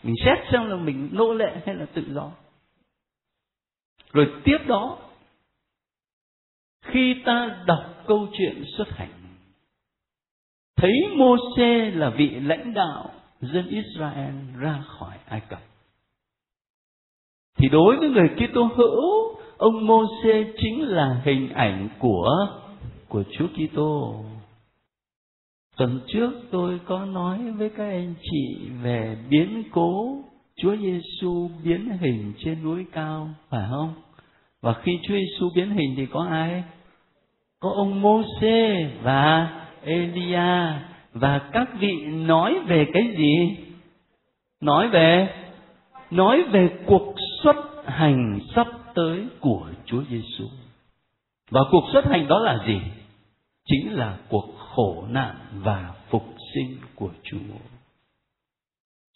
Mình 0.02 0.14
xét 0.24 0.38
xem 0.52 0.70
là 0.70 0.76
mình 0.76 1.08
nô 1.12 1.34
lệ 1.34 1.62
hay 1.66 1.74
là 1.74 1.86
tự 1.94 2.02
do. 2.08 2.30
Rồi 4.12 4.32
tiếp 4.44 4.58
đó, 4.66 4.98
khi 6.82 7.22
ta 7.24 7.64
đọc 7.66 7.84
câu 8.06 8.28
chuyện 8.38 8.64
xuất 8.76 8.88
hành, 8.88 9.12
thấy 10.76 10.92
mô 11.16 11.36
xê 11.56 11.90
là 11.90 12.10
vị 12.10 12.30
lãnh 12.30 12.74
đạo 12.74 13.10
dân 13.40 13.68
Israel 13.68 14.34
ra 14.58 14.84
khỏi 14.86 15.18
Ai 15.28 15.40
Cập, 15.40 15.60
thì 17.58 17.68
đối 17.68 17.96
với 17.96 18.08
người 18.08 18.28
Kitô 18.36 18.62
hữu, 18.76 19.38
ông 19.56 19.86
Môse 19.86 20.52
chính 20.58 20.82
là 20.82 21.20
hình 21.24 21.52
ảnh 21.52 21.88
của 21.98 22.28
của 23.08 23.22
Chúa 23.38 23.46
Kitô 23.46 24.24
tuần 25.76 26.00
trước 26.06 26.32
tôi 26.50 26.80
có 26.84 27.04
nói 27.04 27.38
với 27.58 27.70
các 27.76 27.84
anh 27.84 28.14
chị 28.22 28.68
về 28.82 29.16
biến 29.30 29.62
cố 29.72 30.18
Chúa 30.62 30.76
Giêsu 30.76 31.50
biến 31.64 31.88
hình 32.00 32.32
trên 32.38 32.64
núi 32.64 32.86
cao, 32.92 33.28
phải 33.50 33.66
không 33.70 33.94
và 34.62 34.72
khi 34.82 34.92
Chúa 35.02 35.14
Giêsu 35.14 35.50
biến 35.54 35.70
hình 35.70 35.94
thì 35.96 36.06
có 36.06 36.26
ai 36.30 36.62
có 37.60 37.70
ông 37.70 38.02
Môsê 38.02 38.90
và 39.02 39.50
Elia 39.84 40.72
và 41.12 41.38
các 41.52 41.68
vị 41.78 41.92
nói 42.06 42.58
về 42.66 42.86
cái 42.92 43.14
gì 43.18 43.56
nói 44.60 44.88
về 44.88 45.28
nói 46.10 46.42
về 46.42 46.68
cuộc 46.86 47.14
xuất 47.42 47.56
hành 47.86 48.40
sắp 48.54 48.66
tới 48.94 49.26
của 49.40 49.66
Chúa 49.86 50.02
Giêsu. 50.10 50.44
Và 51.50 51.60
cuộc 51.70 51.84
xuất 51.92 52.04
hành 52.04 52.28
đó 52.28 52.38
là 52.38 52.58
gì? 52.66 52.80
Chính 53.66 53.92
là 53.92 54.16
cuộc 54.28 54.48
khổ 54.76 55.04
nạn 55.10 55.36
và 55.52 55.94
phục 56.10 56.34
sinh 56.54 56.76
của 56.94 57.10
Chúa. 57.22 57.56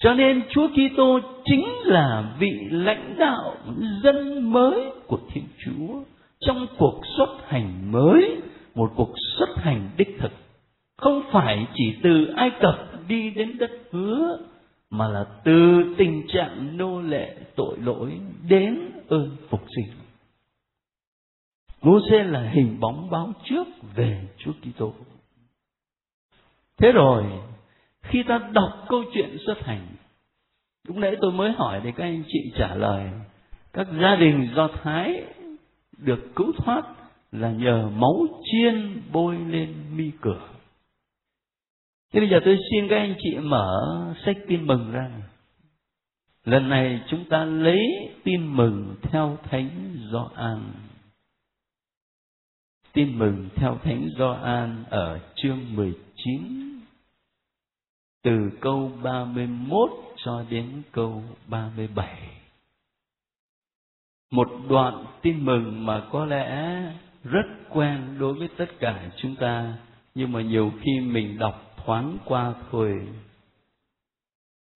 Cho 0.02 0.14
nên 0.14 0.42
Chúa 0.50 0.68
Kitô 0.68 1.20
chính 1.44 1.66
là 1.84 2.36
vị 2.38 2.68
lãnh 2.70 3.16
đạo 3.18 3.56
dân 4.02 4.50
mới 4.52 4.90
của 5.06 5.18
Thiên 5.32 5.44
Chúa 5.64 6.02
trong 6.40 6.66
cuộc 6.78 7.00
xuất 7.16 7.36
hành 7.46 7.92
mới, 7.92 8.36
một 8.74 8.92
cuộc 8.96 9.12
xuất 9.38 9.48
hành 9.56 9.90
đích 9.96 10.16
thực. 10.20 10.32
Không 10.96 11.22
phải 11.32 11.66
chỉ 11.74 11.94
từ 12.02 12.26
Ai 12.36 12.50
Cập 12.60 13.08
đi 13.08 13.30
đến 13.30 13.58
đất 13.58 13.70
hứa 13.90 14.38
mà 14.90 15.08
là 15.08 15.26
từ 15.44 15.82
tình 15.98 16.22
trạng 16.28 16.76
nô 16.76 17.00
lệ 17.00 17.36
tội 17.56 17.78
lỗi 17.78 18.20
đến 18.48 18.90
ơn 19.08 19.36
phục 19.48 19.62
sinh. 19.76 19.94
Mô-xê 21.82 22.22
là 22.24 22.50
hình 22.50 22.80
bóng 22.80 23.10
báo 23.10 23.32
trước 23.44 23.64
về 23.94 24.28
Chúa 24.38 24.52
Kitô. 24.52 24.92
Thế 26.80 26.92
rồi, 26.92 27.24
khi 28.02 28.22
ta 28.22 28.38
đọc 28.52 28.84
câu 28.88 29.04
chuyện 29.14 29.36
xuất 29.46 29.58
hành, 29.64 29.86
lúc 30.88 30.96
nãy 30.96 31.16
tôi 31.20 31.32
mới 31.32 31.52
hỏi 31.52 31.80
để 31.84 31.92
các 31.96 32.04
anh 32.04 32.22
chị 32.28 32.52
trả 32.58 32.74
lời, 32.74 33.10
các 33.72 33.86
gia 34.02 34.16
đình 34.16 34.48
Do 34.54 34.68
Thái 34.82 35.24
được 35.98 36.20
cứu 36.36 36.52
thoát 36.56 36.82
là 37.32 37.50
nhờ 37.50 37.88
máu 37.88 38.26
chiên 38.52 39.02
bôi 39.12 39.36
lên 39.38 39.74
mi 39.96 40.10
cửa. 40.20 40.48
Thế 42.12 42.20
bây 42.20 42.28
giờ 42.28 42.40
tôi 42.44 42.58
xin 42.70 42.88
các 42.88 42.96
anh 42.96 43.14
chị 43.18 43.38
mở 43.38 43.80
sách 44.24 44.36
tin 44.48 44.66
mừng 44.66 44.92
ra. 44.92 45.10
Lần 46.44 46.68
này 46.68 47.00
chúng 47.08 47.24
ta 47.24 47.44
lấy 47.44 47.80
tin 48.24 48.56
mừng 48.56 48.94
theo 49.02 49.38
Thánh 49.42 49.96
Gioan. 50.12 50.72
Tin 52.92 53.18
mừng 53.18 53.48
theo 53.54 53.78
Thánh 53.84 54.08
Gioan 54.18 54.84
ở 54.90 55.20
chương 55.36 55.58
19 55.74 56.69
từ 58.22 58.50
câu 58.60 58.92
31 59.02 59.90
cho 60.16 60.44
đến 60.50 60.82
câu 60.92 61.22
37. 61.46 62.18
Một 64.32 64.48
đoạn 64.68 65.06
tin 65.22 65.44
mừng 65.44 65.86
mà 65.86 66.02
có 66.12 66.24
lẽ 66.24 66.82
rất 67.24 67.46
quen 67.68 68.16
đối 68.18 68.34
với 68.34 68.48
tất 68.56 68.68
cả 68.78 69.10
chúng 69.16 69.36
ta, 69.36 69.74
nhưng 70.14 70.32
mà 70.32 70.42
nhiều 70.42 70.72
khi 70.80 71.00
mình 71.00 71.38
đọc 71.38 71.74
thoáng 71.76 72.18
qua 72.24 72.54
thôi 72.70 73.08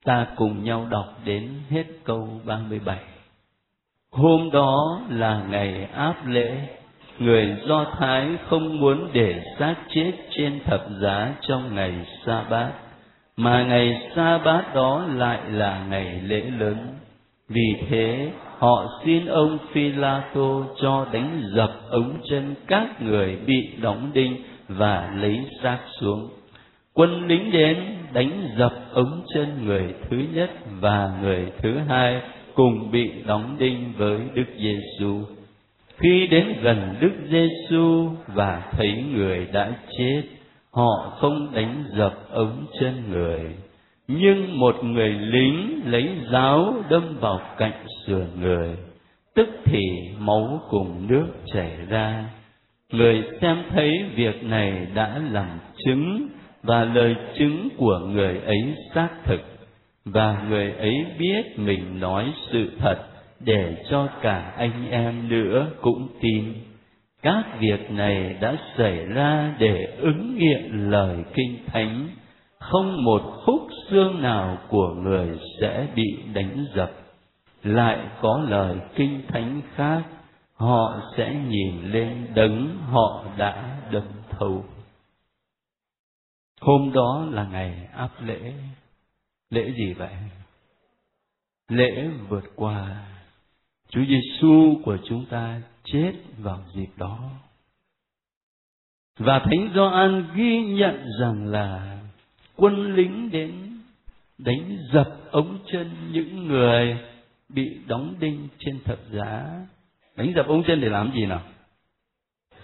ta 0.05 0.27
cùng 0.37 0.65
nhau 0.65 0.87
đọc 0.91 1.15
đến 1.25 1.53
hết 1.71 1.85
câu 2.05 2.41
37. 2.45 2.99
Hôm 4.11 4.51
đó 4.53 5.01
là 5.09 5.45
ngày 5.49 5.85
áp 5.85 6.27
lễ, 6.27 6.69
người 7.19 7.57
Do 7.69 7.85
Thái 7.99 8.29
không 8.49 8.81
muốn 8.81 9.11
để 9.13 9.43
xác 9.59 9.75
chết 9.95 10.13
trên 10.31 10.61
thập 10.65 10.87
giá 11.03 11.35
trong 11.41 11.75
ngày 11.75 12.07
sa 12.27 12.45
bát, 12.51 12.73
mà 13.37 13.65
ngày 13.65 14.11
sa 14.17 14.39
bát 14.39 14.75
đó 14.75 15.07
lại 15.15 15.41
là 15.51 15.87
ngày 15.91 16.21
lễ 16.25 16.43
lớn. 16.59 16.77
Vì 17.49 17.75
thế, 17.89 18.31
họ 18.59 18.87
xin 19.05 19.27
ông 19.27 19.59
Phi-la-tô 19.73 20.65
cho 20.83 21.07
đánh 21.13 21.43
dập 21.55 21.71
ống 21.91 22.15
chân 22.31 22.55
các 22.67 23.03
người 23.03 23.37
bị 23.47 23.69
đóng 23.83 24.11
đinh 24.15 24.37
và 24.69 25.11
lấy 25.17 25.41
xác 25.63 25.79
xuống 26.01 26.29
quân 26.95 27.27
lính 27.27 27.51
đến 27.53 27.77
đánh 28.13 28.49
dập 28.59 28.73
ống 28.93 29.23
chân 29.35 29.65
người 29.65 29.95
thứ 30.11 30.17
nhất 30.35 30.51
và 30.81 31.19
người 31.23 31.53
thứ 31.63 31.79
hai 31.89 32.21
cùng 32.55 32.91
bị 32.91 33.11
đóng 33.27 33.57
đinh 33.59 33.93
với 33.97 34.21
Đức 34.35 34.47
Giêsu. 34.59 35.21
Khi 35.99 36.27
đến 36.27 36.55
gần 36.63 36.95
Đức 37.01 37.13
Giêsu 37.31 38.11
và 38.27 38.63
thấy 38.73 39.05
người 39.15 39.47
đã 39.53 39.73
chết, 39.99 40.23
họ 40.75 41.17
không 41.21 41.55
đánh 41.55 41.85
dập 41.97 42.15
ống 42.31 42.67
chân 42.81 43.03
người, 43.11 43.41
nhưng 44.09 44.59
một 44.59 44.85
người 44.85 45.11
lính 45.11 45.81
lấy 45.85 46.09
giáo 46.33 46.75
đâm 46.91 47.17
vào 47.21 47.41
cạnh 47.59 47.87
sườn 48.07 48.27
người, 48.41 48.77
tức 49.35 49.49
thì 49.65 49.81
máu 50.19 50.61
cùng 50.71 51.07
nước 51.09 51.27
chảy 51.55 51.71
ra. 51.89 52.25
Người 52.93 53.23
xem 53.41 53.63
thấy 53.71 54.05
việc 54.15 54.45
này 54.45 54.87
đã 54.95 55.21
làm 55.31 55.59
chứng 55.85 56.29
và 56.63 56.85
lời 56.85 57.17
chứng 57.39 57.69
của 57.77 57.99
người 57.99 58.39
ấy 58.39 58.75
xác 58.95 59.09
thực 59.25 59.41
và 60.05 60.45
người 60.49 60.73
ấy 60.73 61.07
biết 61.19 61.59
mình 61.59 62.01
nói 62.01 62.33
sự 62.53 62.71
thật 62.79 62.97
để 63.41 63.77
cho 63.91 64.09
cả 64.23 64.53
anh 64.57 64.91
em 64.91 65.29
nữa 65.29 65.67
cũng 65.81 66.09
tin 66.21 66.55
các 67.25 67.45
việc 67.59 67.91
này 67.91 68.37
đã 68.41 68.57
xảy 68.79 69.07
ra 69.07 69.55
để 69.59 69.97
ứng 69.99 70.39
nghiệm 70.39 70.91
lời 70.91 71.25
kinh 71.35 71.59
thánh 71.67 72.09
không 72.59 73.05
một 73.05 73.23
khúc 73.45 73.69
xương 73.91 74.23
nào 74.23 74.59
của 74.69 74.95
người 74.95 75.39
sẽ 75.61 75.87
bị 75.95 76.07
đánh 76.35 76.67
dập 76.75 76.91
lại 77.65 78.09
có 78.23 78.45
lời 78.49 78.81
kinh 78.95 79.23
thánh 79.29 79.63
khác, 79.75 80.03
họ 80.55 81.01
sẽ 81.17 81.35
nhìn 81.49 81.93
lên 81.93 82.29
đấng 82.35 82.79
họ 82.79 83.25
đã 83.37 83.81
đâm 83.93 84.07
thấu 84.31 84.65
Hôm 86.61 86.93
đó 86.93 87.27
là 87.31 87.45
ngày 87.45 87.89
áp 87.93 88.11
lễ. 88.21 88.53
Lễ 89.51 89.73
gì 89.77 89.93
vậy? 89.93 90.15
Lễ 91.69 92.09
vượt 92.29 92.45
qua. 92.57 93.07
Chúa 93.95 94.05
Giêsu 94.05 94.81
của 94.85 94.99
chúng 95.05 95.27
ta 95.27 95.61
chết 95.85 96.13
vào 96.39 96.61
dịp 96.75 96.89
đó. 96.97 97.31
Và 99.19 99.39
Thánh 99.39 99.71
Gioan 99.75 100.25
ghi 100.35 100.63
nhận 100.63 101.07
rằng 101.21 101.47
là 101.47 101.99
quân 102.57 102.95
lính 102.95 103.31
đến 103.31 103.81
đánh 104.39 104.79
dập 104.93 105.19
ống 105.31 105.59
chân 105.73 105.91
những 106.13 106.49
người 106.49 106.99
bị 107.49 107.81
đóng 107.87 108.15
đinh 108.21 108.49
trên 108.59 108.81
thập 108.85 108.99
giá. 109.11 109.61
Đánh 110.17 110.33
dập 110.37 110.47
ống 110.47 110.63
chân 110.67 110.81
để 110.81 110.89
làm 110.89 111.13
gì 111.15 111.27
nào? 111.27 111.43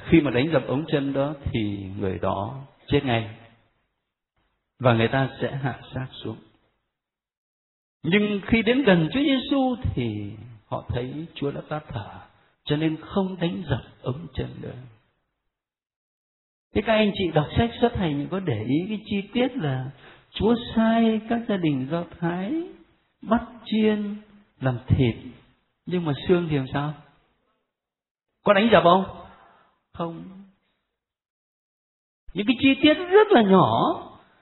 Khi 0.05 0.21
mà 0.21 0.31
đánh 0.31 0.51
dập 0.53 0.67
ống 0.67 0.85
chân 0.89 1.13
đó 1.13 1.35
thì 1.45 1.79
người 1.99 2.19
đó 2.19 2.65
chết 2.87 3.05
ngay 3.05 3.31
và 4.79 4.95
người 4.95 5.09
ta 5.09 5.29
sẽ 5.41 5.57
hạ 5.57 5.81
sát 5.95 6.07
xuống. 6.13 6.37
Nhưng 8.03 8.41
khi 8.47 8.63
đến 8.63 8.83
gần 8.83 9.09
Chúa 9.13 9.21
Giêsu 9.21 9.77
thì 9.95 10.33
họ 10.71 10.85
thấy 10.89 11.27
Chúa 11.35 11.51
đã 11.51 11.61
tắt 11.69 11.85
thở, 11.89 12.11
cho 12.65 12.77
nên 12.77 12.97
không 13.01 13.37
đánh 13.41 13.63
giật 13.71 13.83
ống 14.03 14.27
chân 14.35 14.49
nữa. 14.61 14.75
Thế 16.75 16.83
các 16.87 16.93
anh 16.93 17.13
chị 17.15 17.25
đọc 17.35 17.47
sách 17.57 17.71
xuất 17.81 17.97
hành 17.97 18.29
có 18.31 18.41
để 18.41 18.65
ý 18.65 18.85
cái 18.89 19.01
chi 19.05 19.23
tiết 19.33 19.57
là 19.57 19.91
Chúa 20.31 20.55
sai 20.75 21.21
các 21.29 21.41
gia 21.49 21.57
đình 21.57 21.89
Do 21.91 22.05
Thái 22.19 22.63
bắt 23.23 23.43
chiên 23.65 24.17
làm 24.61 24.79
thịt, 24.87 25.15
nhưng 25.87 26.05
mà 26.05 26.13
xương 26.29 26.47
thì 26.51 26.57
làm 26.57 26.67
sao? 26.73 26.95
Có 28.45 28.53
đánh 28.53 28.69
dập 28.73 28.83
không? 28.83 29.05
Không. 29.93 30.25
những 32.35 32.47
cái 32.47 32.57
chi 32.61 32.75
tiết 32.83 32.95
rất 32.95 33.29
là 33.31 33.43
nhỏ 33.43 33.97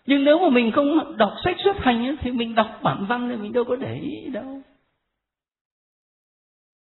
nhưng 0.06 0.24
nếu 0.24 0.38
mà 0.38 0.48
mình 0.48 0.72
không 0.72 1.16
đọc 1.16 1.32
sách 1.44 1.56
xuất 1.64 1.76
hành 1.78 2.06
ấy, 2.06 2.16
thì 2.20 2.30
mình 2.30 2.54
đọc 2.54 2.80
bản 2.82 3.06
văn 3.08 3.28
thì 3.28 3.36
mình 3.36 3.52
đâu 3.52 3.64
có 3.64 3.76
để 3.76 3.94
ý 3.94 4.30
đâu 4.32 4.60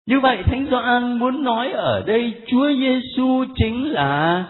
như 0.06 0.20
vậy 0.20 0.44
thánh 0.46 0.68
Gioan 0.70 1.20
muốn 1.20 1.44
nói 1.44 1.72
ở 1.72 2.04
đây, 2.08 2.34
Chúa 2.48 2.70
Giêsu 2.74 3.46
chính 3.56 3.92
là 3.92 4.46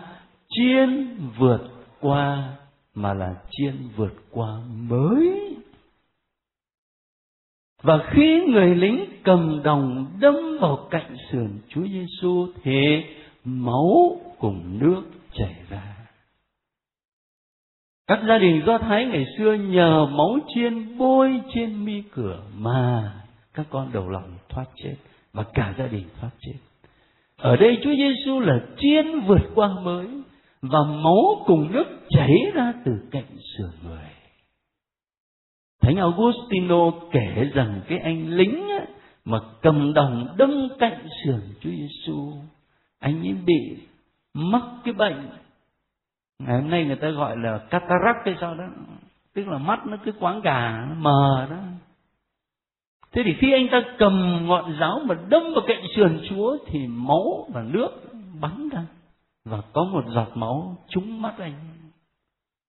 chiên 0.50 1.18
vượt 1.38 1.62
qua, 2.02 2.50
mà 2.96 3.14
là 3.14 3.36
chiên 3.52 3.74
vượt 3.96 4.14
qua 4.32 4.50
mới 4.90 5.46
và 7.86 8.10
khi 8.12 8.42
người 8.48 8.76
lính 8.76 9.06
cầm 9.24 9.62
đồng 9.64 10.06
đâm 10.20 10.36
vào 10.62 10.88
cạnh 10.92 11.16
sườn 11.32 11.48
Chúa 11.70 11.88
Giêsu 11.88 12.48
thì 12.64 13.04
máu 13.44 14.22
cùng 14.40 14.80
nước 14.80 15.02
chảy 15.34 15.56
ra. 15.70 15.96
Các 18.08 18.20
gia 18.28 18.38
đình 18.38 18.62
Do 18.66 18.78
Thái 18.78 19.06
ngày 19.06 19.26
xưa 19.38 19.54
nhờ 19.54 20.06
máu 20.06 20.38
chiên 20.56 20.98
bôi 20.98 21.42
trên 21.54 21.86
mi 21.86 22.04
cửa 22.12 22.44
mà 22.58 23.14
các 23.54 23.66
con 23.70 23.90
đầu 23.94 24.10
lòng 24.10 24.38
thoát 24.50 24.66
chết 24.84 24.96
và 25.36 25.44
cả 25.54 25.74
gia 25.78 25.88
đình 25.88 26.06
phát 26.22 26.30
chết. 26.40 26.54
Ở 27.38 27.56
đây 27.56 27.78
Chúa 27.84 27.96
Giêsu 27.96 28.40
là 28.40 28.60
chiên 28.78 29.20
vượt 29.20 29.42
qua 29.56 29.68
mới 29.82 30.08
và 30.62 30.80
máu 30.84 31.44
cùng 31.46 31.72
nước 31.72 31.86
chảy 32.10 32.34
ra 32.54 32.74
từ 32.86 32.92
cạnh 33.12 33.38
sườn 33.58 33.70
người. 33.84 34.10
Thánh 35.82 35.96
Augustino 35.98 36.92
kể 37.12 37.50
rằng 37.54 37.82
cái 37.88 38.00
anh 38.00 38.30
lính 38.30 38.68
á, 38.70 38.86
mà 39.26 39.40
cầm 39.62 39.94
đồng 39.94 40.36
đâm 40.38 40.68
cạnh 40.80 41.08
sườn 41.24 41.42
Chúa 41.60 41.70
Giêsu, 41.70 42.34
anh 43.00 43.22
ấy 43.22 43.34
bị 43.46 43.78
mắc 44.34 44.64
cái 44.84 44.94
bệnh 44.94 45.30
ngày 46.40 46.62
hôm 46.62 46.70
nay 46.70 46.86
người 46.86 46.96
ta 46.96 47.10
gọi 47.10 47.38
là 47.38 47.58
cataract 47.58 48.26
hay 48.26 48.36
sao 48.42 48.56
đó 48.56 48.64
tức 49.34 49.48
là 49.48 49.58
mắt 49.58 49.88
nó 49.88 49.98
cứ 50.06 50.12
quáng 50.12 50.42
gà 50.42 50.86
nó 50.90 50.96
mờ 50.96 51.48
đó 51.50 51.58
thế 53.16 53.22
thì 53.26 53.34
khi 53.40 53.54
anh 53.54 53.68
ta 53.72 53.82
cầm 53.98 54.46
ngọn 54.48 54.78
giáo 54.80 55.02
mà 55.06 55.16
đâm 55.30 55.44
vào 55.44 55.64
cạnh 55.68 55.84
sườn 55.96 56.22
chúa 56.30 56.58
thì 56.66 56.88
máu 56.88 57.48
và 57.54 57.62
nước 57.62 57.90
bắn 58.42 58.70
ra. 58.70 58.86
Và 59.46 59.62
có 59.74 59.84
một 59.84 60.04
giọt 60.08 60.32
máu 60.36 60.78
trúng 60.90 61.22
mắt 61.22 61.36
anh. 61.38 61.54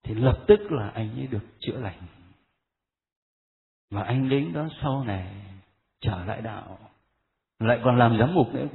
Thì 0.05 0.15
lập 0.15 0.39
tức 0.47 0.73
là 0.73 0.89
anh 0.89 1.11
ấy 1.17 1.27
được 1.27 1.45
chữa 1.61 1.77
lành. 1.77 1.99
Và 3.91 4.03
anh 4.03 4.29
lính 4.29 4.53
đó 4.53 4.69
sau 4.83 5.05
này 5.05 5.27
trở 6.01 6.25
lại 6.25 6.43
đạo. 6.43 6.79
Lại 7.59 7.81
còn 7.85 7.99
làm 7.99 8.19
giám 8.19 8.35
mục 8.35 8.55
nữa 8.55 8.67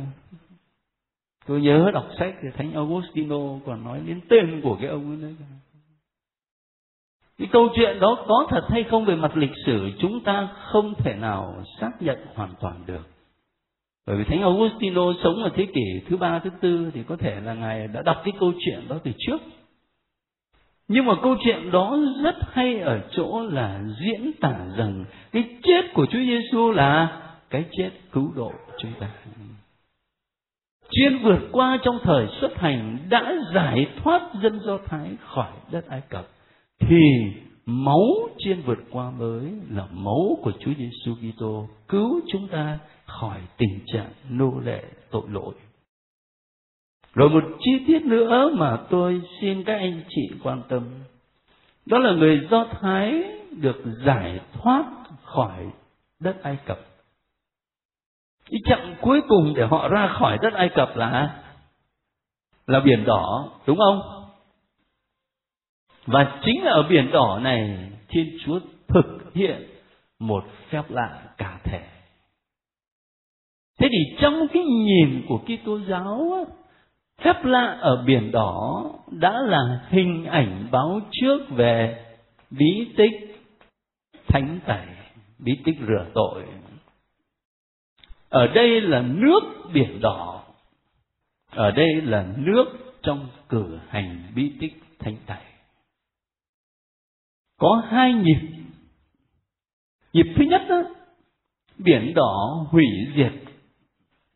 tôi 1.45 1.62
nhớ 1.62 1.91
đọc 1.93 2.07
sách 2.19 2.36
thì 2.41 2.47
thánh 2.57 2.73
Augustino 2.73 3.38
còn 3.65 3.84
nói 3.84 4.01
đến 4.05 4.21
tên 4.29 4.62
của 4.63 4.77
cái 4.81 4.89
ông 4.89 5.10
ấy 5.10 5.17
nữa 5.17 5.45
cái 7.41 7.49
câu 7.51 7.69
chuyện 7.75 7.99
đó 7.99 8.17
có 8.27 8.47
thật 8.49 8.62
hay 8.69 8.84
không 8.84 9.06
về 9.06 9.15
mặt 9.15 9.38
lịch 9.38 9.51
sử, 9.65 9.89
chúng 9.99 10.19
ta 10.19 10.47
không 10.71 10.93
thể 10.97 11.13
nào 11.13 11.56
xác 11.80 11.91
nhận 11.99 12.17
hoàn 12.36 12.49
toàn 12.60 12.75
được. 12.86 13.10
Bởi 14.08 14.17
vì 14.17 14.23
thánh 14.23 14.41
Augustino 14.41 15.01
sống 15.23 15.43
ở 15.43 15.49
thế 15.56 15.65
kỷ 15.65 16.01
thứ 16.10 16.17
ba, 16.17 16.39
thứ 16.39 16.49
tư 16.62 16.91
thì 16.93 17.04
có 17.04 17.15
thể 17.15 17.39
là 17.43 17.54
ngài 17.54 17.88
đã 17.88 18.01
đọc 18.01 18.21
cái 18.23 18.34
câu 18.39 18.54
chuyện 18.65 18.88
đó 18.89 18.97
từ 19.04 19.12
trước. 19.17 19.41
Nhưng 20.88 21.06
mà 21.06 21.13
câu 21.23 21.36
chuyện 21.43 21.71
đó 21.71 21.97
rất 22.23 22.36
hay 22.51 22.80
ở 22.80 22.99
chỗ 23.12 23.43
là 23.49 23.82
diễn 24.01 24.32
tả 24.41 24.56
rằng 24.77 25.06
cái 25.32 25.43
chết 25.63 25.82
của 25.93 26.06
Chúa 26.06 26.19
Giêsu 26.19 26.71
là 26.71 27.21
cái 27.49 27.65
chết 27.77 27.91
cứu 28.12 28.32
độ 28.36 28.51
chúng 28.77 28.91
ta. 28.99 29.10
Chuyên 30.91 31.17
vượt 31.23 31.39
qua 31.51 31.77
trong 31.84 31.99
thời 32.04 32.27
xuất 32.41 32.58
hành 32.58 32.97
đã 33.10 33.34
giải 33.56 33.88
thoát 34.04 34.21
dân 34.41 34.60
Do 34.60 34.77
Thái 34.86 35.15
khỏi 35.25 35.51
đất 35.71 35.88
Ai 35.89 36.01
Cập 36.10 36.25
thì 36.88 37.02
máu 37.65 38.30
chiên 38.38 38.62
vượt 38.62 38.80
qua 38.91 39.12
mới 39.12 39.52
là 39.70 39.88
máu 39.91 40.38
của 40.44 40.52
Chúa 40.60 40.72
Giêsu 40.78 41.15
Kitô 41.15 41.67
cứu 41.88 42.22
chúng 42.32 42.48
ta 42.48 42.80
khỏi 43.06 43.39
tình 43.58 43.80
trạng 43.86 44.12
nô 44.30 44.60
lệ 44.60 44.84
tội 45.12 45.24
lỗi. 45.30 45.54
Rồi 47.13 47.30
một 47.30 47.44
chi 47.60 47.72
tiết 47.88 48.02
nữa 48.02 48.52
mà 48.54 48.78
tôi 48.89 49.22
xin 49.41 49.63
các 49.63 49.76
anh 49.76 50.04
chị 50.10 50.30
quan 50.44 50.62
tâm. 50.70 50.84
Đó 51.86 51.98
là 51.98 52.12
người 52.12 52.48
Do 52.52 52.65
Thái 52.82 53.24
được 53.52 53.84
giải 54.06 54.39
thoát 54.54 54.86
khỏi 55.24 55.65
đất 56.20 56.44
Ai 56.44 56.58
Cập 56.65 56.80
cái 58.52 58.60
chặng 58.63 58.96
cuối 59.02 59.22
cùng 59.28 59.54
để 59.56 59.65
họ 59.65 59.88
ra 59.88 60.08
khỏi 60.20 60.38
đất 60.41 60.54
Ai 60.54 60.70
Cập 60.76 60.96
là 60.96 61.41
là 62.67 62.80
biển 62.80 63.06
đỏ, 63.06 63.50
đúng 63.65 63.78
không 63.78 64.20
và 66.05 66.39
chính 66.45 66.63
là 66.63 66.71
ở 66.71 66.83
biển 66.89 67.11
đỏ 67.11 67.39
này, 67.43 67.89
Thiên 68.07 68.37
Chúa 68.45 68.59
thực 68.87 69.33
hiện 69.33 69.67
một 70.19 70.43
phép 70.69 70.83
lạ 70.89 71.23
cả 71.37 71.59
thể. 71.63 71.83
Thế 73.79 73.87
thì 73.91 74.17
trong 74.19 74.47
cái 74.53 74.63
nhìn 74.63 75.21
của 75.27 75.37
Kitô 75.37 75.79
giáo 75.79 76.45
phép 77.21 77.45
lạ 77.45 77.77
ở 77.81 78.03
biển 78.05 78.31
đỏ 78.31 78.83
đã 79.11 79.39
là 79.41 79.85
hình 79.89 80.25
ảnh 80.25 80.67
báo 80.71 80.99
trước 81.11 81.49
về 81.49 82.05
bí 82.49 82.87
tích 82.97 83.45
thánh 84.27 84.59
tẩy, 84.65 84.85
bí 85.39 85.57
tích 85.63 85.75
rửa 85.87 86.05
tội. 86.13 86.43
Ở 88.29 88.47
đây 88.47 88.81
là 88.81 89.01
nước 89.01 89.39
biển 89.73 90.01
đỏ. 90.01 90.43
Ở 91.51 91.71
đây 91.71 92.01
là 92.01 92.25
nước 92.37 92.65
trong 93.03 93.27
cử 93.49 93.79
hành 93.87 94.23
bí 94.35 94.51
tích 94.59 94.83
thánh 94.99 95.15
tẩy 95.25 95.50
có 97.62 97.84
hai 97.89 98.13
nhịp. 98.13 98.39
Nhịp 100.13 100.34
thứ 100.36 100.43
nhất 100.45 100.62
đó, 100.69 100.84
biển 101.78 102.13
đỏ 102.15 102.65
hủy 102.69 102.86
diệt. 103.15 103.34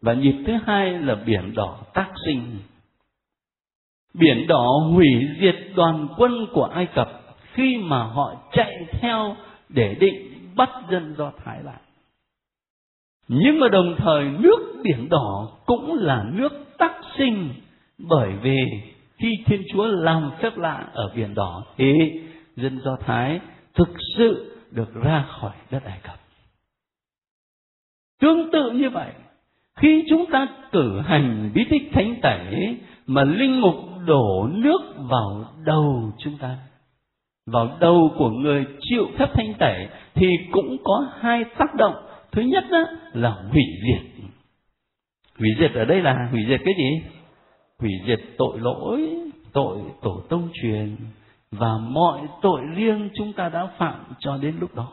Và 0.01 0.13
nhịp 0.13 0.43
thứ 0.47 0.53
hai 0.65 0.99
là 0.99 1.15
biển 1.15 1.53
đỏ 1.55 1.77
tác 1.93 2.11
sinh. 2.25 2.57
Biển 4.13 4.47
đỏ 4.47 4.67
hủy 4.93 5.07
diệt 5.41 5.55
đoàn 5.75 6.07
quân 6.17 6.47
của 6.53 6.63
ai 6.63 6.85
cập 6.85 7.09
khi 7.53 7.77
mà 7.77 8.03
họ 8.03 8.35
chạy 8.51 8.85
theo 8.91 9.35
để 9.69 9.95
định 9.99 10.31
bắt 10.55 10.69
dân 10.91 11.15
do 11.17 11.31
thái 11.45 11.63
lại. 11.63 11.81
Nhưng 13.27 13.59
mà 13.59 13.67
đồng 13.69 13.95
thời 13.97 14.23
nước 14.23 14.81
biển 14.83 15.09
đỏ 15.09 15.49
cũng 15.65 15.93
là 15.93 16.23
nước 16.33 16.77
tác 16.77 16.93
sinh 17.17 17.53
bởi 17.97 18.33
vì 18.41 18.57
khi 19.17 19.29
Thiên 19.45 19.63
Chúa 19.73 19.85
làm 19.85 20.31
phép 20.41 20.57
lạ 20.57 20.87
ở 20.93 21.11
biển 21.15 21.33
đỏ 21.33 21.63
thì 21.77 21.93
dân 22.55 22.79
Do 22.85 22.97
Thái 23.05 23.39
thực 23.73 23.89
sự 24.17 24.57
được 24.71 24.93
ra 24.93 25.25
khỏi 25.29 25.55
đất 25.71 25.83
Ai 25.83 25.99
Cập. 26.03 26.19
Tương 28.21 28.51
tự 28.51 28.71
như 28.71 28.89
vậy, 28.89 29.11
khi 29.75 30.03
chúng 30.09 30.25
ta 30.31 30.47
cử 30.71 30.99
hành 30.99 31.51
bí 31.53 31.65
tích 31.69 31.89
thánh 31.93 32.15
tẩy 32.21 32.77
mà 33.07 33.23
linh 33.23 33.61
mục 33.61 33.75
đổ 34.05 34.47
nước 34.51 34.81
vào 34.97 35.45
đầu 35.65 36.11
chúng 36.17 36.37
ta, 36.37 36.57
vào 37.45 37.77
đầu 37.79 38.11
của 38.17 38.29
người 38.29 38.65
chịu 38.79 39.07
phép 39.17 39.29
thanh 39.33 39.53
tẩy 39.59 39.87
thì 40.13 40.27
cũng 40.51 40.77
có 40.83 41.07
hai 41.19 41.43
tác 41.57 41.75
động. 41.75 41.95
Thứ 42.31 42.41
nhất 42.41 42.63
đó 42.71 42.85
là 43.13 43.31
hủy 43.31 43.63
diệt. 43.83 44.27
Hủy 45.39 45.49
diệt 45.59 45.71
ở 45.73 45.85
đây 45.85 46.01
là 46.01 46.27
hủy 46.31 46.45
diệt 46.47 46.61
cái 46.65 46.73
gì? 46.77 47.01
Hủy 47.79 47.91
diệt 48.07 48.19
tội 48.37 48.59
lỗi 48.59 49.09
tội 49.53 49.79
tổ 50.01 50.21
tông 50.29 50.49
truyền 50.53 50.95
và 51.51 51.77
mọi 51.77 52.21
tội 52.41 52.61
riêng 52.75 53.09
chúng 53.15 53.33
ta 53.33 53.49
đã 53.49 53.67
phạm 53.77 53.99
cho 54.19 54.37
đến 54.37 54.55
lúc 54.59 54.75
đó. 54.75 54.87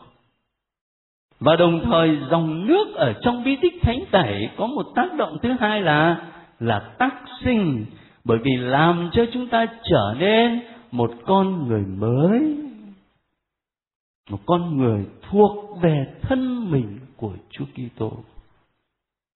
Và 1.39 1.55
đồng 1.55 1.81
thời 1.83 2.17
dòng 2.31 2.67
nước 2.67 2.95
ở 2.95 3.13
trong 3.21 3.43
bí 3.43 3.57
tích 3.61 3.73
thánh 3.81 3.99
tẩy 4.11 4.49
có 4.57 4.67
một 4.67 4.85
tác 4.95 5.13
động 5.17 5.37
thứ 5.41 5.49
hai 5.59 5.81
là 5.81 6.29
là 6.59 6.79
tác 6.99 7.15
sinh. 7.43 7.85
Bởi 8.23 8.37
vì 8.37 8.51
làm 8.57 9.09
cho 9.13 9.25
chúng 9.33 9.47
ta 9.47 9.65
trở 9.83 10.15
nên 10.19 10.61
một 10.91 11.11
con 11.25 11.67
người 11.67 11.85
mới. 11.85 12.57
Một 14.29 14.39
con 14.45 14.77
người 14.77 15.05
thuộc 15.29 15.81
về 15.81 16.05
thân 16.21 16.71
mình 16.71 16.99
của 17.17 17.33
Chúa 17.49 17.65
Kitô. 17.65 18.11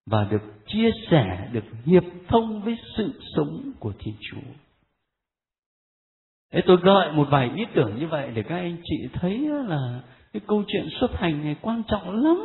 Và 0.05 0.27
được 0.31 0.41
chia 0.67 0.89
sẻ, 1.11 1.49
được 1.51 1.65
hiệp 1.85 2.03
thông 2.27 2.61
với 2.61 2.77
sự 2.97 3.21
sống 3.35 3.71
của 3.79 3.93
Thiên 3.99 4.13
Chúa. 4.19 4.66
Thế 6.51 6.61
tôi 6.65 6.77
gợi 6.83 7.11
một 7.11 7.27
vài 7.29 7.51
ý 7.55 7.65
tưởng 7.73 7.99
như 7.99 8.07
vậy 8.07 8.31
để 8.33 8.43
các 8.43 8.55
anh 8.55 8.77
chị 8.83 9.09
thấy 9.13 9.39
là 9.67 10.01
cái 10.33 10.41
câu 10.47 10.63
chuyện 10.67 10.87
xuất 10.99 11.11
hành 11.19 11.43
này 11.43 11.55
quan 11.61 11.83
trọng 11.87 12.23
lắm 12.23 12.37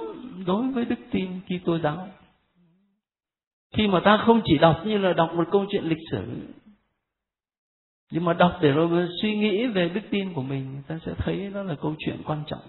đối 0.46 0.68
với 0.68 0.84
đức 0.84 0.98
tin 1.11 1.40
Kitô 1.46 1.78
giáo. 1.78 2.09
Khi 3.76 3.88
mà 3.88 4.00
ta 4.05 4.22
không 4.26 4.40
chỉ 4.44 4.59
đọc 4.59 4.82
như 4.86 4.98
là 4.98 5.12
đọc 5.12 5.34
một 5.34 5.44
câu 5.50 5.66
chuyện 5.70 5.84
lịch 5.84 6.09
sử, 6.11 6.24
nhưng 8.11 8.24
mà 8.24 8.32
đọc 8.32 8.59
để 8.61 8.72
rồi 8.72 9.09
suy 9.22 9.36
nghĩ 9.36 9.66
về 9.66 9.88
đức 9.88 10.00
tin 10.11 10.32
của 10.34 10.42
mình, 10.42 10.82
ta 10.86 10.98
sẽ 11.07 11.12
thấy 11.18 11.50
đó 11.55 11.62
là 11.62 11.74
câu 11.74 11.94
chuyện 11.98 12.16
quan 12.24 12.42
trọng, 12.46 12.62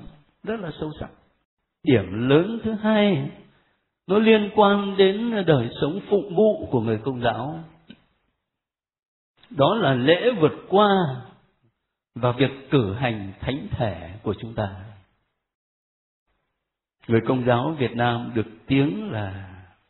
rất 0.44 0.60
là 0.60 0.72
sâu 0.80 0.92
sắc 1.00 1.10
điểm 1.84 2.30
lớn 2.30 2.60
thứ 2.64 2.72
hai 2.72 3.30
nó 4.08 4.18
liên 4.18 4.50
quan 4.56 4.98
đến 4.98 5.46
đời 5.48 5.70
sống 5.82 6.00
phụng 6.10 6.36
vụ 6.36 6.66
của 6.72 6.82
người 6.82 6.98
công 6.98 7.22
giáo 7.22 7.60
đó 9.58 9.76
là 9.76 9.94
lễ 9.94 10.32
vượt 10.40 10.54
qua 10.70 10.88
và 12.16 12.32
việc 12.32 12.52
cử 12.72 12.94
hành 12.94 13.34
thánh 13.40 13.68
thể 13.72 14.14
của 14.24 14.36
chúng 14.40 14.54
ta. 14.56 14.86
Người 17.08 17.22
công 17.28 17.46
giáo 17.46 17.76
Việt 17.80 17.92
Nam 17.96 18.32
được 18.36 18.48
tiếng 18.68 19.12
là 19.12 19.50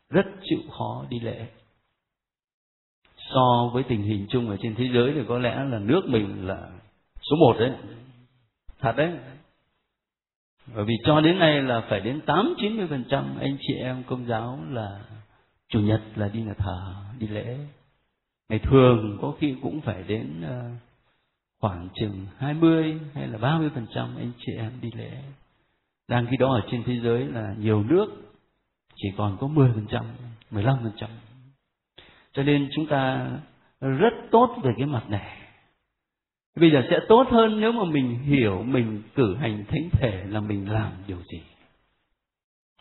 rất 0.10 0.26
chịu 0.44 0.60
khó 0.78 1.06
đi 1.10 1.20
lễ. 1.20 1.48
So 3.18 3.70
với 3.74 3.84
tình 3.84 4.02
hình 4.02 4.26
chung 4.30 4.50
ở 4.50 4.58
trên 4.62 4.76
thế 4.76 4.90
giới 4.94 5.14
thì 5.14 5.22
có 5.28 5.40
lẽ 5.40 5.64
là 5.64 5.80
nước 5.80 6.02
mình 6.08 6.48
là 6.48 6.70
số 7.22 7.36
một 7.36 7.56
đấy. 7.60 7.72
Thật 8.80 8.94
đấy. 8.98 9.14
Bởi 10.76 10.86
vì 10.86 10.94
cho 11.06 11.22
đến 11.22 11.40
nay 11.40 11.62
là 11.62 11.82
phải 11.90 12.00
đến 12.00 12.22
tám 12.26 12.54
chín 12.62 12.78
mươi 12.78 12.88
phần 12.90 13.04
trăm 13.10 13.38
anh 13.40 13.58
chị 13.60 13.74
em 13.74 14.04
công 14.04 14.28
giáo 14.28 14.60
là 14.70 15.00
chủ 15.68 15.80
nhật 15.80 16.02
là 16.16 16.28
đi 16.28 16.42
nhà 16.42 16.54
thờ, 16.58 16.96
đi 17.20 17.28
lễ. 17.28 17.58
Ngày 18.50 18.60
thường 18.60 19.18
có 19.22 19.34
khi 19.40 19.56
cũng 19.62 19.82
phải 19.82 20.04
đến 20.08 20.42
ờ, 20.42 20.70
khoảng 21.60 21.90
chừng 21.94 22.26
20 22.38 23.00
hay 23.14 23.28
là 23.28 23.38
30 23.38 23.70
phần 23.76 23.86
trăm 23.96 24.16
anh 24.18 24.32
chị 24.40 24.54
em 24.58 24.72
đi 24.82 24.90
lễ. 24.96 25.12
Đang 26.08 26.28
khi 26.32 26.38
đó 26.38 26.54
ở 26.54 26.62
trên 26.72 26.84
thế 26.84 27.00
giới 27.04 27.26
là 27.26 27.56
nhiều 27.60 27.84
nước 27.84 28.08
chỉ 28.96 29.10
còn 29.18 29.38
có 29.40 29.48
10 29.48 29.72
phần 29.74 29.86
trăm, 29.90 30.06
15 30.52 30.78
phần 30.84 30.92
trăm. 30.98 31.10
Cho 32.34 32.44
nên 32.44 32.70
chúng 32.76 32.86
ta 32.88 33.32
rất 33.80 34.14
tốt 34.32 34.56
về 34.64 34.72
cái 34.78 34.86
mặt 34.86 35.10
này. 35.10 35.38
Bây 36.56 36.72
giờ 36.72 36.84
sẽ 36.90 37.00
tốt 37.08 37.28
hơn 37.32 37.62
nếu 37.62 37.72
mà 37.72 37.84
mình 37.84 38.20
hiểu 38.20 38.64
mình 38.64 39.02
cử 39.16 39.36
hành 39.36 39.66
thánh 39.68 39.90
thể 39.92 40.24
là 40.30 40.40
mình 40.40 40.72
làm 40.72 40.92
điều 41.08 41.18
gì. 41.32 41.42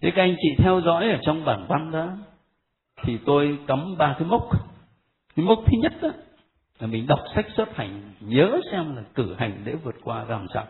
Thế 0.02 0.10
các 0.14 0.22
anh 0.22 0.36
chị 0.42 0.48
theo 0.58 0.80
dõi 0.80 1.10
ở 1.10 1.18
trong 1.22 1.44
bản 1.44 1.66
văn 1.68 1.90
đó 1.90 2.08
thì 3.02 3.18
tôi 3.26 3.58
cắm 3.66 3.96
ba 3.98 4.16
cái 4.18 4.28
mốc. 4.28 4.71
Cái 5.36 5.44
mốc 5.44 5.58
thứ 5.66 5.78
nhất 5.78 5.92
đó 6.02 6.08
là 6.78 6.86
mình 6.86 7.06
đọc 7.06 7.20
sách 7.34 7.46
xuất 7.56 7.76
hành 7.76 8.12
nhớ 8.20 8.60
xem 8.70 8.96
là 8.96 9.02
cử 9.14 9.34
hành 9.38 9.62
để 9.64 9.74
vượt 9.74 9.94
qua 10.02 10.24
làm 10.24 10.46
sao. 10.54 10.66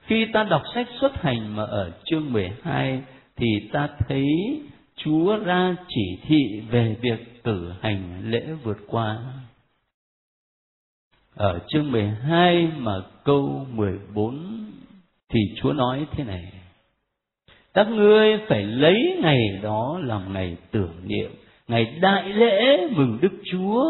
Khi 0.00 0.26
ta 0.32 0.44
đọc 0.44 0.62
sách 0.74 0.86
xuất 1.00 1.12
hành 1.14 1.56
mà 1.56 1.64
ở 1.64 1.92
chương 2.04 2.32
12 2.32 3.02
thì 3.36 3.46
ta 3.72 3.88
thấy 4.08 4.26
Chúa 4.96 5.36
ra 5.36 5.76
chỉ 5.88 6.18
thị 6.22 6.60
về 6.70 6.96
việc 7.00 7.44
cử 7.44 7.72
hành 7.80 8.30
lễ 8.30 8.46
vượt 8.62 8.78
qua. 8.86 9.18
Ở 11.34 11.58
chương 11.68 11.92
12 11.92 12.66
mà 12.76 12.92
câu 13.24 13.66
14 13.70 14.70
thì 15.28 15.40
Chúa 15.56 15.72
nói 15.72 16.06
thế 16.10 16.24
này. 16.24 16.52
Các 17.74 17.88
ngươi 17.88 18.38
phải 18.48 18.62
lấy 18.62 19.18
ngày 19.22 19.38
đó 19.62 20.00
làm 20.02 20.32
ngày 20.32 20.56
tưởng 20.70 20.94
niệm, 21.04 21.30
ngày 21.68 21.98
đại 22.00 22.28
lễ 22.32 22.88
mừng 22.90 23.18
Đức 23.20 23.32
Chúa 23.52 23.84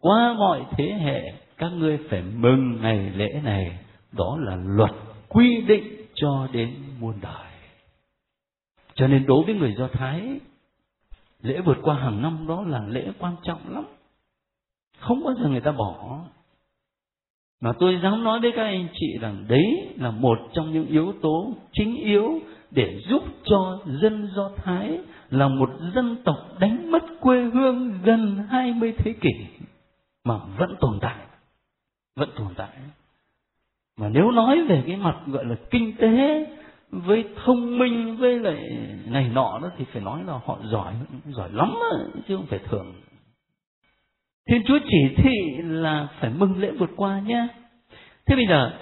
qua 0.00 0.34
mọi 0.38 0.64
thế 0.76 0.84
hệ. 0.84 1.32
Các 1.56 1.68
ngươi 1.68 1.98
phải 2.10 2.22
mừng 2.22 2.78
ngày 2.82 3.10
lễ 3.16 3.40
này, 3.44 3.78
đó 4.12 4.38
là 4.40 4.56
luật 4.76 4.90
quy 5.28 5.60
định 5.60 6.06
cho 6.14 6.48
đến 6.52 6.74
muôn 7.00 7.14
đời. 7.22 7.50
Cho 8.94 9.06
nên 9.06 9.26
đối 9.26 9.44
với 9.44 9.54
người 9.54 9.74
Do 9.78 9.88
Thái, 9.92 10.40
lễ 11.42 11.60
vượt 11.60 11.78
qua 11.82 11.94
hàng 11.94 12.22
năm 12.22 12.44
đó 12.48 12.64
là 12.66 12.84
lễ 12.88 13.12
quan 13.18 13.36
trọng 13.42 13.74
lắm. 13.74 13.84
Không 14.98 15.24
bao 15.24 15.34
giờ 15.34 15.48
người 15.48 15.60
ta 15.60 15.72
bỏ. 15.72 16.20
Mà 17.60 17.72
tôi 17.78 18.00
dám 18.02 18.24
nói 18.24 18.40
với 18.40 18.52
các 18.56 18.62
anh 18.62 18.88
chị 18.94 19.18
rằng 19.20 19.44
đấy 19.48 19.88
là 19.96 20.10
một 20.10 20.38
trong 20.52 20.72
những 20.72 20.86
yếu 20.86 21.12
tố 21.22 21.52
chính 21.72 21.96
yếu 21.96 22.40
để 22.70 23.00
giúp 23.08 23.22
cho 23.44 23.78
dân 23.86 24.28
Do 24.36 24.50
Thái 24.56 24.98
là 25.30 25.48
một 25.48 25.70
dân 25.94 26.16
tộc 26.24 26.36
đánh 26.58 26.90
mất 26.90 27.02
quê 27.20 27.42
hương 27.42 27.98
gần 28.02 28.46
20 28.50 28.94
thế 28.98 29.12
kỷ 29.12 29.30
mà 30.24 30.34
vẫn 30.58 30.76
tồn 30.80 30.98
tại. 31.00 31.16
Vẫn 32.16 32.30
tồn 32.36 32.54
tại. 32.56 32.76
Mà 33.98 34.08
nếu 34.08 34.30
nói 34.30 34.62
về 34.68 34.82
cái 34.86 34.96
mặt 34.96 35.16
gọi 35.26 35.44
là 35.44 35.56
kinh 35.70 35.96
tế 35.96 36.46
với 36.90 37.24
thông 37.44 37.78
minh 37.78 38.16
với 38.16 38.38
lại 38.38 38.68
này 39.06 39.30
nọ 39.34 39.58
đó 39.62 39.70
thì 39.76 39.84
phải 39.92 40.02
nói 40.02 40.24
là 40.26 40.32
họ 40.44 40.58
giỏi 40.64 40.94
giỏi 41.26 41.48
lắm 41.52 41.74
chứ 42.28 42.36
không 42.36 42.46
phải 42.46 42.58
thường 42.58 42.94
Thiên 44.50 44.62
Chúa 44.66 44.78
chỉ 44.88 45.14
thị 45.16 45.62
là 45.62 46.08
phải 46.20 46.30
mừng 46.30 46.60
lễ 46.60 46.70
vượt 46.70 46.90
qua 46.96 47.20
nhé. 47.20 47.46
Thế 48.26 48.36
bây 48.36 48.46
giờ 48.48 48.72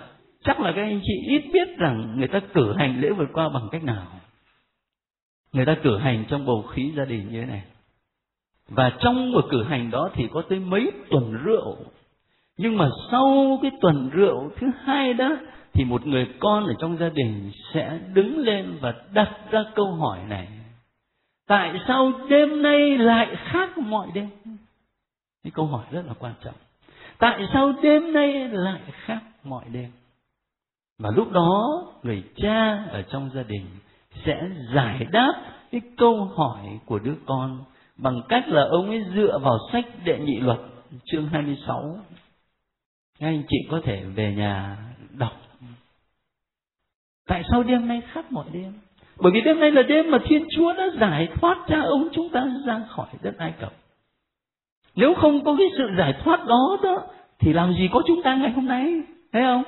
chắc 0.44 0.60
là 0.60 0.72
các 0.76 0.82
anh 0.82 1.00
chị 1.04 1.12
ít 1.28 1.42
biết 1.52 1.78
rằng 1.78 2.14
người 2.16 2.28
ta 2.28 2.40
cử 2.54 2.74
hành 2.76 3.00
lễ 3.00 3.10
vượt 3.10 3.28
qua 3.32 3.48
bằng 3.48 3.68
cách 3.72 3.84
nào. 3.84 4.06
Người 5.52 5.66
ta 5.66 5.76
cử 5.82 5.98
hành 5.98 6.24
trong 6.28 6.46
bầu 6.46 6.62
khí 6.62 6.92
gia 6.96 7.04
đình 7.04 7.28
như 7.32 7.40
thế 7.40 7.46
này. 7.46 7.62
Và 8.68 8.92
trong 9.00 9.32
một 9.32 9.44
cử 9.50 9.62
hành 9.62 9.90
đó 9.90 10.10
thì 10.14 10.28
có 10.32 10.42
tới 10.48 10.58
mấy 10.58 10.92
tuần 11.10 11.32
rượu. 11.44 11.76
Nhưng 12.56 12.76
mà 12.76 12.88
sau 13.10 13.58
cái 13.62 13.70
tuần 13.80 14.10
rượu 14.12 14.50
thứ 14.56 14.66
hai 14.84 15.14
đó 15.14 15.36
thì 15.72 15.84
một 15.84 16.06
người 16.06 16.28
con 16.38 16.66
ở 16.66 16.74
trong 16.78 16.98
gia 16.98 17.08
đình 17.08 17.50
sẽ 17.74 17.98
đứng 18.12 18.38
lên 18.38 18.78
và 18.80 18.94
đặt 19.12 19.30
ra 19.50 19.64
câu 19.74 19.94
hỏi 19.94 20.18
này 20.28 20.48
tại 21.46 21.80
sao 21.88 22.12
đêm 22.28 22.62
nay 22.62 22.98
lại 22.98 23.36
khác 23.36 23.78
mọi 23.78 24.08
đêm 24.14 24.28
cái 25.44 25.50
câu 25.54 25.66
hỏi 25.66 25.86
rất 25.90 26.02
là 26.06 26.14
quan 26.18 26.34
trọng 26.44 26.54
tại 27.18 27.46
sao 27.52 27.72
đêm 27.82 28.12
nay 28.12 28.48
lại 28.48 28.80
khác 28.90 29.20
mọi 29.44 29.64
đêm 29.72 29.90
và 30.98 31.10
lúc 31.16 31.32
đó 31.32 31.82
người 32.02 32.22
cha 32.36 32.84
ở 32.90 33.02
trong 33.02 33.30
gia 33.34 33.42
đình 33.42 33.66
sẽ 34.24 34.48
giải 34.74 35.06
đáp 35.12 35.32
cái 35.70 35.80
câu 35.96 36.24
hỏi 36.24 36.80
của 36.86 36.98
đứa 36.98 37.14
con 37.26 37.64
bằng 37.96 38.22
cách 38.28 38.48
là 38.48 38.62
ông 38.70 38.88
ấy 38.88 39.04
dựa 39.14 39.38
vào 39.42 39.58
sách 39.72 39.84
đệ 40.04 40.18
nhị 40.18 40.40
luật 40.40 40.58
chương 41.04 41.26
26 41.26 41.98
các 43.18 43.26
anh 43.26 43.42
chị 43.48 43.56
có 43.70 43.80
thể 43.84 44.04
về 44.04 44.34
nhà 44.34 44.76
đọc 45.18 45.32
Tại 47.28 47.42
sao 47.50 47.62
đêm 47.62 47.88
nay 47.88 48.02
khác 48.12 48.32
mọi 48.32 48.46
đêm? 48.52 48.72
Bởi 49.16 49.32
vì 49.32 49.40
đêm 49.40 49.60
nay 49.60 49.70
là 49.70 49.82
đêm 49.82 50.10
mà 50.10 50.18
Thiên 50.24 50.44
Chúa 50.56 50.72
đã 50.72 50.88
giải 51.00 51.28
thoát 51.40 51.58
cha 51.68 51.80
ông 51.80 52.08
chúng 52.12 52.28
ta 52.28 52.46
ra 52.66 52.80
khỏi 52.88 53.06
đất 53.22 53.34
Ai 53.38 53.52
Cập. 53.60 53.72
Nếu 54.96 55.14
không 55.14 55.44
có 55.44 55.56
cái 55.58 55.66
sự 55.78 55.84
giải 55.98 56.14
thoát 56.24 56.46
đó 56.46 56.78
đó, 56.82 57.02
thì 57.38 57.52
làm 57.52 57.74
gì 57.74 57.88
có 57.92 58.02
chúng 58.06 58.22
ta 58.22 58.34
ngày 58.34 58.50
hôm 58.50 58.66
nay, 58.66 59.02
thấy 59.32 59.42
không? 59.42 59.62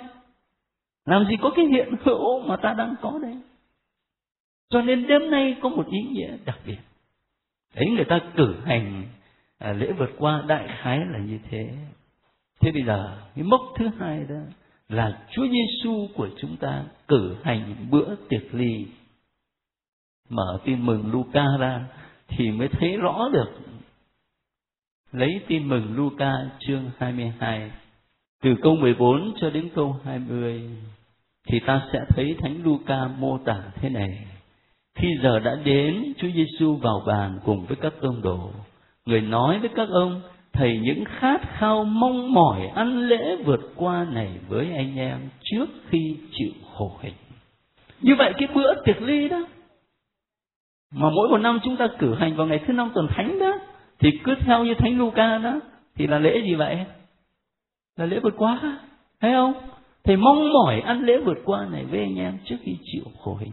Làm 1.06 1.26
gì 1.28 1.36
có 1.42 1.50
cái 1.56 1.64
hiện 1.64 1.94
hữu 2.04 2.40
mà 2.40 2.56
ta 2.56 2.74
đang 2.78 2.94
có 3.02 3.18
đây? 3.22 3.36
Cho 4.70 4.82
nên 4.82 5.06
đêm 5.06 5.30
nay 5.30 5.56
có 5.62 5.68
một 5.68 5.86
ý 5.90 6.02
nghĩa 6.02 6.36
đặc 6.44 6.58
biệt. 6.66 6.78
Đấy 7.74 7.86
người 7.90 8.04
ta 8.04 8.20
cử 8.36 8.54
hành 8.64 9.04
à, 9.58 9.72
lễ 9.72 9.92
vượt 9.92 10.10
qua 10.18 10.44
đại 10.46 10.68
khái 10.82 10.98
là 10.98 11.18
như 11.18 11.38
thế. 11.50 11.68
Thế 12.60 12.70
bây 12.72 12.82
giờ 12.82 13.18
cái 13.34 13.44
mốc 13.44 13.60
thứ 13.76 13.88
hai 13.98 14.24
đó 14.28 14.40
là 14.88 15.26
Chúa 15.30 15.46
Giêsu 15.48 16.08
của 16.14 16.28
chúng 16.40 16.56
ta 16.56 16.84
cử 17.08 17.36
hành 17.42 17.86
bữa 17.90 18.14
tiệc 18.28 18.54
ly. 18.54 18.86
Mở 20.28 20.60
tin 20.64 20.86
mừng 20.86 21.12
Luca 21.12 21.44
ra 21.58 21.84
thì 22.28 22.50
mới 22.50 22.68
thấy 22.68 22.96
rõ 22.96 23.28
được. 23.32 23.50
Lấy 25.12 25.40
tin 25.46 25.68
mừng 25.68 25.96
Luca 25.96 26.32
chương 26.58 26.90
22 26.98 27.70
từ 28.42 28.54
câu 28.62 28.76
14 28.76 29.32
cho 29.40 29.50
đến 29.50 29.68
câu 29.74 29.96
20 30.04 30.70
thì 31.48 31.60
ta 31.66 31.88
sẽ 31.92 31.98
thấy 32.08 32.36
Thánh 32.38 32.62
Luca 32.64 33.08
mô 33.18 33.38
tả 33.38 33.62
thế 33.74 33.88
này. 33.88 34.29
Khi 35.00 35.08
giờ 35.22 35.38
đã 35.38 35.54
đến, 35.64 36.12
Chúa 36.18 36.28
Giêsu 36.34 36.76
vào 36.76 37.02
bàn 37.06 37.38
cùng 37.44 37.66
với 37.66 37.76
các 37.76 37.92
tông 38.00 38.22
đồ. 38.22 38.50
Người 39.06 39.20
nói 39.20 39.58
với 39.58 39.70
các 39.76 39.88
ông, 39.88 40.20
thầy 40.52 40.78
những 40.78 41.04
khát 41.04 41.40
khao 41.58 41.84
mong 41.84 42.34
mỏi 42.34 42.66
ăn 42.74 43.08
lễ 43.08 43.36
vượt 43.44 43.72
qua 43.76 44.06
này 44.12 44.38
với 44.48 44.72
anh 44.76 44.96
em 44.96 45.18
trước 45.42 45.66
khi 45.88 46.16
chịu 46.32 46.52
khổ 46.74 46.92
hình 47.00 47.14
như 48.00 48.14
vậy 48.18 48.32
cái 48.38 48.48
bữa 48.54 48.84
tiệc 48.84 49.02
ly 49.02 49.28
đó 49.28 49.46
mà 50.94 51.10
mỗi 51.10 51.28
một 51.28 51.38
năm 51.38 51.58
chúng 51.64 51.76
ta 51.76 51.88
cử 51.98 52.14
hành 52.14 52.36
vào 52.36 52.46
ngày 52.46 52.60
thứ 52.66 52.72
năm 52.72 52.90
tuần 52.94 53.08
thánh 53.08 53.38
đó 53.38 53.52
thì 53.98 54.10
cứ 54.24 54.34
theo 54.40 54.64
như 54.64 54.74
thánh 54.74 54.98
Luca 54.98 55.38
đó 55.38 55.60
thì 55.94 56.06
là 56.06 56.18
lễ 56.18 56.42
gì 56.44 56.54
vậy? 56.54 56.78
Là 57.96 58.06
lễ 58.06 58.20
vượt 58.22 58.34
qua 58.36 58.78
thấy 59.20 59.32
không? 59.32 59.52
Thầy 60.04 60.16
mong 60.16 60.52
mỏi 60.52 60.80
ăn 60.80 61.02
lễ 61.02 61.18
vượt 61.18 61.38
qua 61.44 61.66
này 61.72 61.84
với 61.84 62.00
anh 62.00 62.16
em 62.18 62.38
trước 62.44 62.56
khi 62.62 62.76
chịu 62.92 63.04
khổ 63.18 63.36
hình 63.40 63.52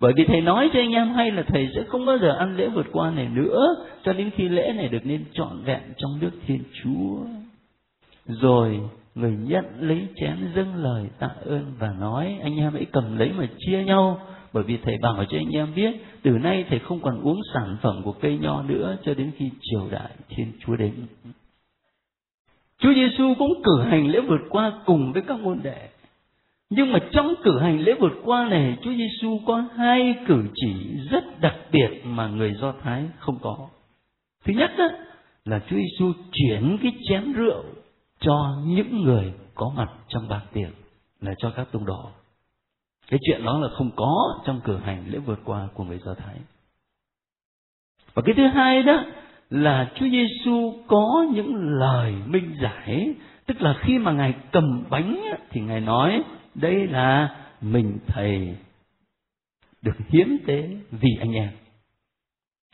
bởi 0.00 0.12
vì 0.16 0.24
thầy 0.24 0.40
nói 0.40 0.70
cho 0.72 0.80
anh 0.80 0.92
em 0.92 1.08
hay 1.08 1.30
là 1.30 1.42
thầy 1.42 1.68
sẽ 1.74 1.82
không 1.88 2.06
bao 2.06 2.18
giờ 2.18 2.36
ăn 2.38 2.56
lễ 2.56 2.68
vượt 2.68 2.86
qua 2.92 3.10
này 3.10 3.28
nữa. 3.28 3.76
Cho 4.04 4.12
đến 4.12 4.30
khi 4.36 4.48
lễ 4.48 4.72
này 4.76 4.88
được 4.88 5.06
nên 5.06 5.24
trọn 5.32 5.62
vẹn 5.64 5.80
trong 5.96 6.18
nước 6.20 6.30
thiên 6.46 6.62
chúa. 6.82 7.18
Rồi, 8.26 8.80
người 9.14 9.36
nhận 9.42 9.64
lấy 9.80 10.06
chén 10.16 10.36
dâng 10.56 10.74
lời 10.74 11.08
tạ 11.18 11.30
ơn 11.44 11.72
và 11.78 11.92
nói, 12.00 12.38
anh 12.42 12.56
em 12.56 12.72
hãy 12.72 12.86
cầm 12.92 13.18
lấy 13.18 13.32
mà 13.32 13.48
chia 13.58 13.84
nhau. 13.84 14.20
Bởi 14.52 14.64
vì 14.64 14.76
thầy 14.76 14.98
bảo 15.02 15.24
cho 15.24 15.38
anh 15.38 15.50
em 15.54 15.74
biết, 15.74 15.94
từ 16.22 16.30
nay 16.30 16.64
thầy 16.68 16.78
không 16.78 17.00
còn 17.00 17.20
uống 17.22 17.40
sản 17.54 17.76
phẩm 17.82 18.02
của 18.04 18.12
cây 18.12 18.38
nho 18.38 18.62
nữa 18.62 18.96
cho 19.04 19.14
đến 19.14 19.30
khi 19.36 19.50
triều 19.60 19.88
đại 19.90 20.10
thiên 20.28 20.52
chúa 20.60 20.76
đến. 20.76 20.92
Chúa 22.78 22.94
Giêsu 22.94 23.34
cũng 23.38 23.62
cử 23.64 23.82
hành 23.82 24.06
lễ 24.06 24.20
vượt 24.20 24.40
qua 24.48 24.72
cùng 24.86 25.12
với 25.12 25.22
các 25.22 25.40
môn 25.40 25.60
đệ 25.62 25.88
nhưng 26.70 26.92
mà 26.92 26.98
trong 27.12 27.34
cử 27.42 27.58
hành 27.58 27.80
lễ 27.80 27.94
vượt 28.00 28.12
qua 28.24 28.48
này 28.48 28.76
Chúa 28.82 28.92
Giêsu 28.94 29.40
có 29.46 29.64
hai 29.76 30.14
cử 30.26 30.44
chỉ 30.54 30.96
rất 31.10 31.40
đặc 31.40 31.56
biệt 31.72 32.02
mà 32.04 32.28
người 32.28 32.54
Do 32.54 32.72
Thái 32.82 33.04
không 33.18 33.38
có. 33.42 33.68
Thứ 34.44 34.52
nhất 34.52 34.70
đó, 34.78 34.88
là 35.44 35.60
Chúa 35.70 35.76
Giêsu 35.76 36.12
chuyển 36.32 36.78
cái 36.82 36.92
chén 37.08 37.32
rượu 37.32 37.64
cho 38.20 38.62
những 38.64 39.02
người 39.02 39.32
có 39.54 39.72
mặt 39.76 39.88
trong 40.08 40.28
bàn 40.28 40.40
tiệc 40.52 40.70
là 41.20 41.34
cho 41.38 41.50
các 41.50 41.68
tông 41.72 41.86
đồ. 41.86 42.10
Cái 43.10 43.20
chuyện 43.22 43.44
đó 43.44 43.58
là 43.58 43.68
không 43.78 43.90
có 43.96 44.40
trong 44.46 44.60
cử 44.64 44.76
hành 44.76 45.04
lễ 45.08 45.18
vượt 45.18 45.40
qua 45.44 45.68
của 45.74 45.84
người 45.84 45.98
Do 45.98 46.14
Thái. 46.14 46.36
Và 48.14 48.22
cái 48.26 48.34
thứ 48.34 48.46
hai 48.46 48.82
đó 48.82 49.04
là 49.50 49.90
Chúa 49.94 50.06
Giêsu 50.08 50.74
có 50.86 51.26
những 51.34 51.54
lời 51.56 52.14
minh 52.26 52.54
giải, 52.62 53.14
tức 53.46 53.62
là 53.62 53.74
khi 53.80 53.98
mà 53.98 54.12
Ngài 54.12 54.34
cầm 54.52 54.84
bánh 54.90 55.24
thì 55.50 55.60
Ngài 55.60 55.80
nói 55.80 56.22
đây 56.60 56.86
là 56.86 57.36
mình 57.60 57.98
thầy 58.06 58.56
được 59.82 59.96
hiến 60.08 60.38
tế 60.46 60.68
vì 60.90 61.08
anh 61.20 61.32
em. 61.32 61.50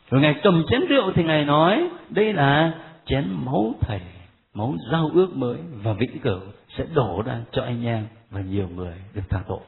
Rồi 0.09 0.21
Ngài 0.21 0.39
cầm 0.43 0.63
chén 0.69 0.81
rượu 0.89 1.11
thì 1.15 1.23
Ngài 1.23 1.45
nói 1.45 1.89
đây 2.09 2.33
là 2.33 2.73
chén 3.05 3.27
máu 3.45 3.73
thầy, 3.81 4.01
máu 4.53 4.75
giao 4.91 5.09
ước 5.13 5.29
mới 5.35 5.57
và 5.83 5.93
vĩnh 5.93 6.19
cửu 6.19 6.39
sẽ 6.77 6.85
đổ 6.93 7.23
ra 7.25 7.41
cho 7.51 7.63
anh 7.63 7.85
em 7.85 8.07
và 8.29 8.41
nhiều 8.41 8.69
người 8.69 8.95
được 9.13 9.23
tha 9.29 9.43
tội. 9.47 9.61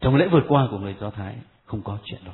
Trong 0.00 0.16
lễ 0.16 0.28
vượt 0.28 0.44
qua 0.48 0.68
của 0.70 0.78
người 0.78 0.96
Do 1.00 1.10
Thái 1.10 1.36
không 1.64 1.82
có 1.82 1.98
chuyện 2.04 2.20
đó. 2.24 2.32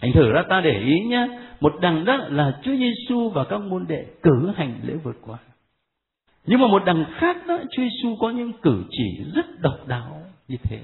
Anh 0.00 0.12
thử 0.12 0.32
ra 0.32 0.42
ta 0.48 0.60
để 0.60 0.80
ý 0.80 1.00
nhé, 1.00 1.28
một 1.60 1.74
đằng 1.80 2.04
đó 2.04 2.16
là 2.16 2.60
Chúa 2.62 2.76
Giêsu 2.76 3.30
và 3.30 3.44
các 3.44 3.60
môn 3.60 3.86
đệ 3.88 4.06
cử 4.22 4.52
hành 4.56 4.80
lễ 4.82 4.94
vượt 4.94 5.16
qua. 5.22 5.38
Nhưng 6.46 6.60
mà 6.60 6.66
một 6.66 6.82
đằng 6.86 7.04
khác 7.14 7.36
đó, 7.46 7.58
Chúa 7.70 7.82
Giêsu 7.82 8.16
có 8.20 8.30
những 8.30 8.52
cử 8.62 8.84
chỉ 8.90 9.24
rất 9.34 9.60
độc 9.60 9.86
đáo 9.86 10.22
như 10.48 10.56
thế. 10.62 10.80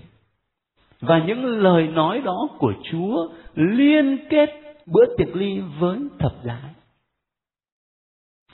Và 1.00 1.18
những 1.18 1.44
lời 1.44 1.86
nói 1.86 2.20
đó 2.24 2.48
của 2.58 2.72
Chúa 2.90 3.28
liên 3.54 4.18
kết 4.30 4.50
bữa 4.86 5.16
tiệc 5.18 5.36
ly 5.36 5.60
với 5.78 5.98
thập 6.18 6.32
giá. 6.44 6.60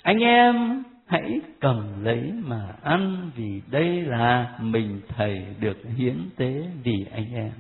Anh 0.03 0.19
em 0.19 0.85
hãy 1.07 1.41
cầm 1.61 2.05
lấy 2.05 2.33
mà 2.33 2.75
ăn 2.83 3.31
vì 3.37 3.63
đây 3.71 4.03
là 4.03 4.59
mình 4.61 5.01
thầy 5.09 5.47
được 5.61 5.79
hiến 5.97 6.17
tế 6.37 6.67
vì 6.83 7.07
anh 7.13 7.35
em. 7.35 7.53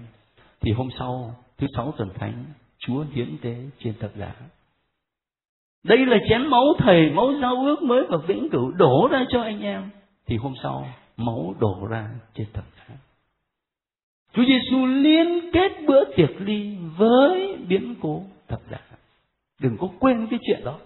Thì 0.60 0.72
hôm 0.72 0.88
sau, 0.98 1.34
thứ 1.58 1.66
sáu 1.76 1.94
tuần 1.96 2.08
thánh, 2.14 2.44
Chúa 2.78 3.04
hiến 3.12 3.36
tế 3.42 3.56
trên 3.78 3.94
thập 4.00 4.16
giá. 4.16 4.34
Đây 5.88 6.06
là 6.06 6.16
chén 6.28 6.46
máu 6.46 6.64
thầy, 6.78 7.10
máu 7.10 7.32
giao 7.40 7.56
ước 7.64 7.82
mới 7.82 8.04
và 8.08 8.16
vĩnh 8.26 8.48
cửu 8.50 8.70
đổ 8.70 9.08
ra 9.10 9.24
cho 9.28 9.42
anh 9.42 9.60
em. 9.60 9.90
Thì 10.26 10.36
hôm 10.36 10.54
sau, 10.62 10.88
máu 11.16 11.54
đổ 11.60 11.86
ra 11.90 12.08
trên 12.34 12.46
thập 12.52 12.64
giá. 12.78 12.94
Chúa 14.32 14.44
Giêsu 14.44 14.86
liên 14.86 15.50
kết 15.52 15.72
bữa 15.86 16.04
tiệc 16.04 16.30
ly 16.40 16.76
với 16.96 17.56
biến 17.68 17.94
cố 18.00 18.22
thập 18.48 18.60
giá. 18.70 18.78
Đừng 19.60 19.76
có 19.78 19.88
quên 20.00 20.26
cái 20.30 20.38
chuyện 20.46 20.60
đó. 20.64 20.78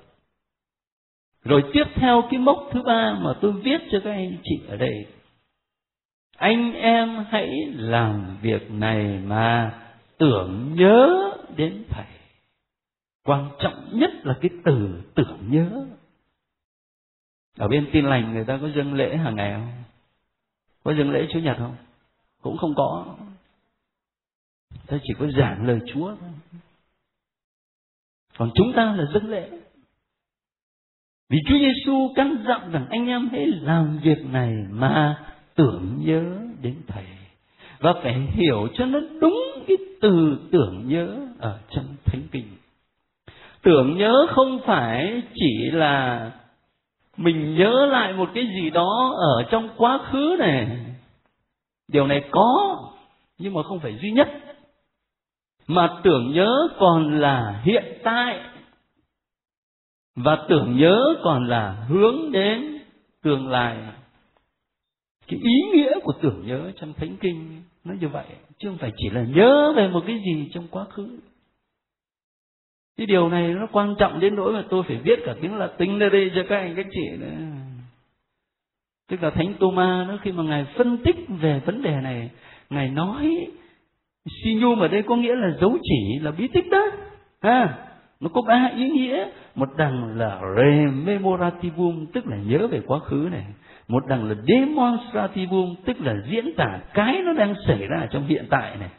Rồi 1.45 1.65
tiếp 1.73 1.85
theo 1.95 2.23
cái 2.31 2.41
mốc 2.41 2.69
thứ 2.73 2.83
ba 2.83 3.19
mà 3.21 3.33
tôi 3.41 3.53
viết 3.53 3.79
cho 3.91 4.01
các 4.05 4.11
anh 4.11 4.37
chị 4.45 4.61
ở 4.69 4.77
đây. 4.77 5.07
Anh 6.37 6.75
em 6.75 7.25
hãy 7.29 7.49
làm 7.75 8.37
việc 8.43 8.71
này 8.71 9.19
mà 9.27 9.75
tưởng 10.19 10.75
nhớ 10.75 11.33
đến 11.57 11.85
Thầy. 11.89 12.05
Quan 13.25 13.51
trọng 13.59 13.99
nhất 13.99 14.11
là 14.23 14.39
cái 14.41 14.51
từ 14.65 15.03
tưởng 15.15 15.39
nhớ. 15.49 15.87
Ở 17.59 17.69
bên 17.69 17.91
tin 17.93 18.05
lành 18.05 18.33
người 18.33 18.45
ta 18.45 18.59
có 18.63 18.69
dâng 18.77 18.95
lễ 18.95 19.17
hàng 19.17 19.37
ngày 19.37 19.53
không? 19.53 19.73
Có 20.85 20.95
dâng 20.95 21.11
lễ 21.11 21.27
Chúa 21.33 21.41
Nhật 21.41 21.57
không? 21.59 21.77
Cũng 22.43 22.57
không 22.57 22.75
có. 22.77 23.17
Ta 24.87 24.99
chỉ 25.03 25.15
có 25.19 25.27
giảng 25.39 25.67
lời 25.67 25.81
Chúa 25.95 26.17
thôi. 26.21 26.31
Còn 28.39 28.51
chúng 28.55 28.73
ta 28.77 28.93
là 28.93 29.05
dâng 29.15 29.31
lễ. 29.31 29.51
Vì 31.29 31.39
Chúa 31.49 31.59
Giêsu 31.59 32.13
căn 32.17 32.45
dặn 32.49 32.73
rằng 32.73 32.87
anh 32.91 33.07
em 33.07 33.29
hãy 33.33 33.47
làm 33.47 33.99
việc 34.03 34.25
này 34.25 34.53
mà 34.71 35.25
tưởng 35.55 35.97
nhớ 35.99 36.39
đến 36.63 36.83
Thầy. 36.87 37.07
Và 37.79 37.93
phải 38.03 38.21
hiểu 38.21 38.69
cho 38.75 38.87
nó 38.87 39.01
đúng 39.21 39.65
cái 39.69 39.77
từ 40.01 40.39
tưởng 40.53 40.89
nhớ 40.89 41.29
ở 41.39 41.61
trong 41.71 41.97
Thánh 42.05 42.23
Kinh. 42.33 42.57
Tưởng 43.63 43.97
nhớ 43.97 44.27
không 44.31 44.61
phải 44.67 45.23
chỉ 45.35 45.71
là 45.73 46.31
mình 47.17 47.55
nhớ 47.55 47.87
lại 47.87 48.13
một 48.13 48.31
cái 48.35 48.47
gì 48.47 48.71
đó 48.71 49.15
ở 49.37 49.43
trong 49.51 49.69
quá 49.77 49.99
khứ 50.11 50.37
này. 50.39 50.79
Điều 51.89 52.07
này 52.07 52.25
có, 52.31 52.79
nhưng 53.39 53.55
mà 53.55 53.63
không 53.63 53.81
phải 53.81 53.99
duy 54.03 54.11
nhất. 54.11 54.29
Mà 55.67 56.01
tưởng 56.03 56.33
nhớ 56.33 56.69
còn 56.79 57.21
là 57.21 57.61
hiện 57.65 57.85
tại 58.05 58.41
và 60.17 60.47
tưởng 60.49 60.77
nhớ 60.77 61.15
còn 61.23 61.49
là 61.49 61.73
hướng 61.89 62.33
đến 62.33 62.79
tương 63.23 63.49
lai 63.49 63.79
cái 65.27 65.41
ý 65.43 65.63
nghĩa 65.73 66.01
của 66.03 66.13
tưởng 66.21 66.47
nhớ 66.47 66.73
trong 66.77 66.93
thánh 66.93 67.17
kinh 67.21 67.63
nó 67.85 67.95
như 68.01 68.09
vậy 68.09 68.27
chứ 68.59 68.69
không 68.69 68.79
phải 68.79 68.93
chỉ 68.97 69.11
là 69.11 69.25
nhớ 69.35 69.73
về 69.77 69.89
một 69.89 70.05
cái 70.07 70.21
gì 70.27 70.49
trong 70.55 70.69
quá 70.71 70.85
khứ 70.85 71.19
cái 72.97 73.07
điều 73.07 73.29
này 73.29 73.49
nó 73.49 73.67
quan 73.73 73.95
trọng 73.99 74.21
đến 74.21 74.37
nỗi 74.37 74.53
mà 74.53 74.65
tôi 74.71 74.83
phải 74.83 74.97
viết 74.97 75.21
cả 75.25 75.35
tiếng 75.41 75.57
là 75.57 75.67
tính 75.67 75.99
ra 75.99 76.09
đây 76.09 76.31
cho 76.35 76.43
các 76.49 76.57
anh, 76.57 76.75
các 76.77 76.87
chị 76.91 77.09
nữa. 77.21 77.27
Tức 79.11 79.23
là 79.23 79.31
thánh 79.31 79.55
Thomas 79.61 80.09
nó 80.09 80.19
khi 80.23 80.33
mà 80.33 80.43
ngài 80.43 80.65
phân 80.65 80.99
tích 80.99 81.17
về 81.29 81.61
vấn 81.65 81.83
đề 81.83 82.01
này, 82.03 82.31
ngài 82.71 82.89
nói 82.89 83.47
sinu 84.45 84.81
ở 84.81 84.89
đây 84.89 85.03
có 85.03 85.17
nghĩa 85.17 85.35
là 85.35 85.51
dấu 85.61 85.79
chỉ, 85.83 86.19
là 86.19 86.31
bí 86.31 86.49
tích 86.49 86.71
đó. 86.71 86.87
Ha, 87.43 87.79
nó 88.21 88.29
có 88.29 88.43
ba 88.43 88.71
ý 88.77 88.91
nghĩa. 88.91 89.27
Một 89.55 89.69
đằng 89.77 90.19
là 90.19 90.41
rememorativum, 90.57 92.07
tức 92.13 92.27
là 92.27 92.37
nhớ 92.37 92.67
về 92.67 92.81
quá 92.87 92.99
khứ 92.99 93.29
này. 93.33 93.45
Một 93.89 94.07
đằng 94.07 94.29
là 94.29 94.35
demonstrativum, 94.49 95.75
tức 95.85 96.01
là 96.01 96.17
diễn 96.31 96.53
tả 96.57 96.79
cái 96.95 97.23
nó 97.25 97.33
đang 97.33 97.55
xảy 97.67 97.87
ra 97.87 98.07
trong 98.11 98.27
hiện 98.27 98.45
tại 98.51 98.77
này 98.81 98.91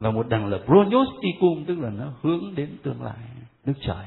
và 0.00 0.10
một 0.10 0.26
đằng 0.28 0.46
là 0.46 0.58
prognosticum 0.58 1.64
tức 1.66 1.78
là 1.78 1.90
nó 1.90 2.12
hướng 2.22 2.54
đến 2.54 2.76
tương 2.82 3.02
lai, 3.02 3.18
nước 3.66 3.74
trời. 3.80 4.04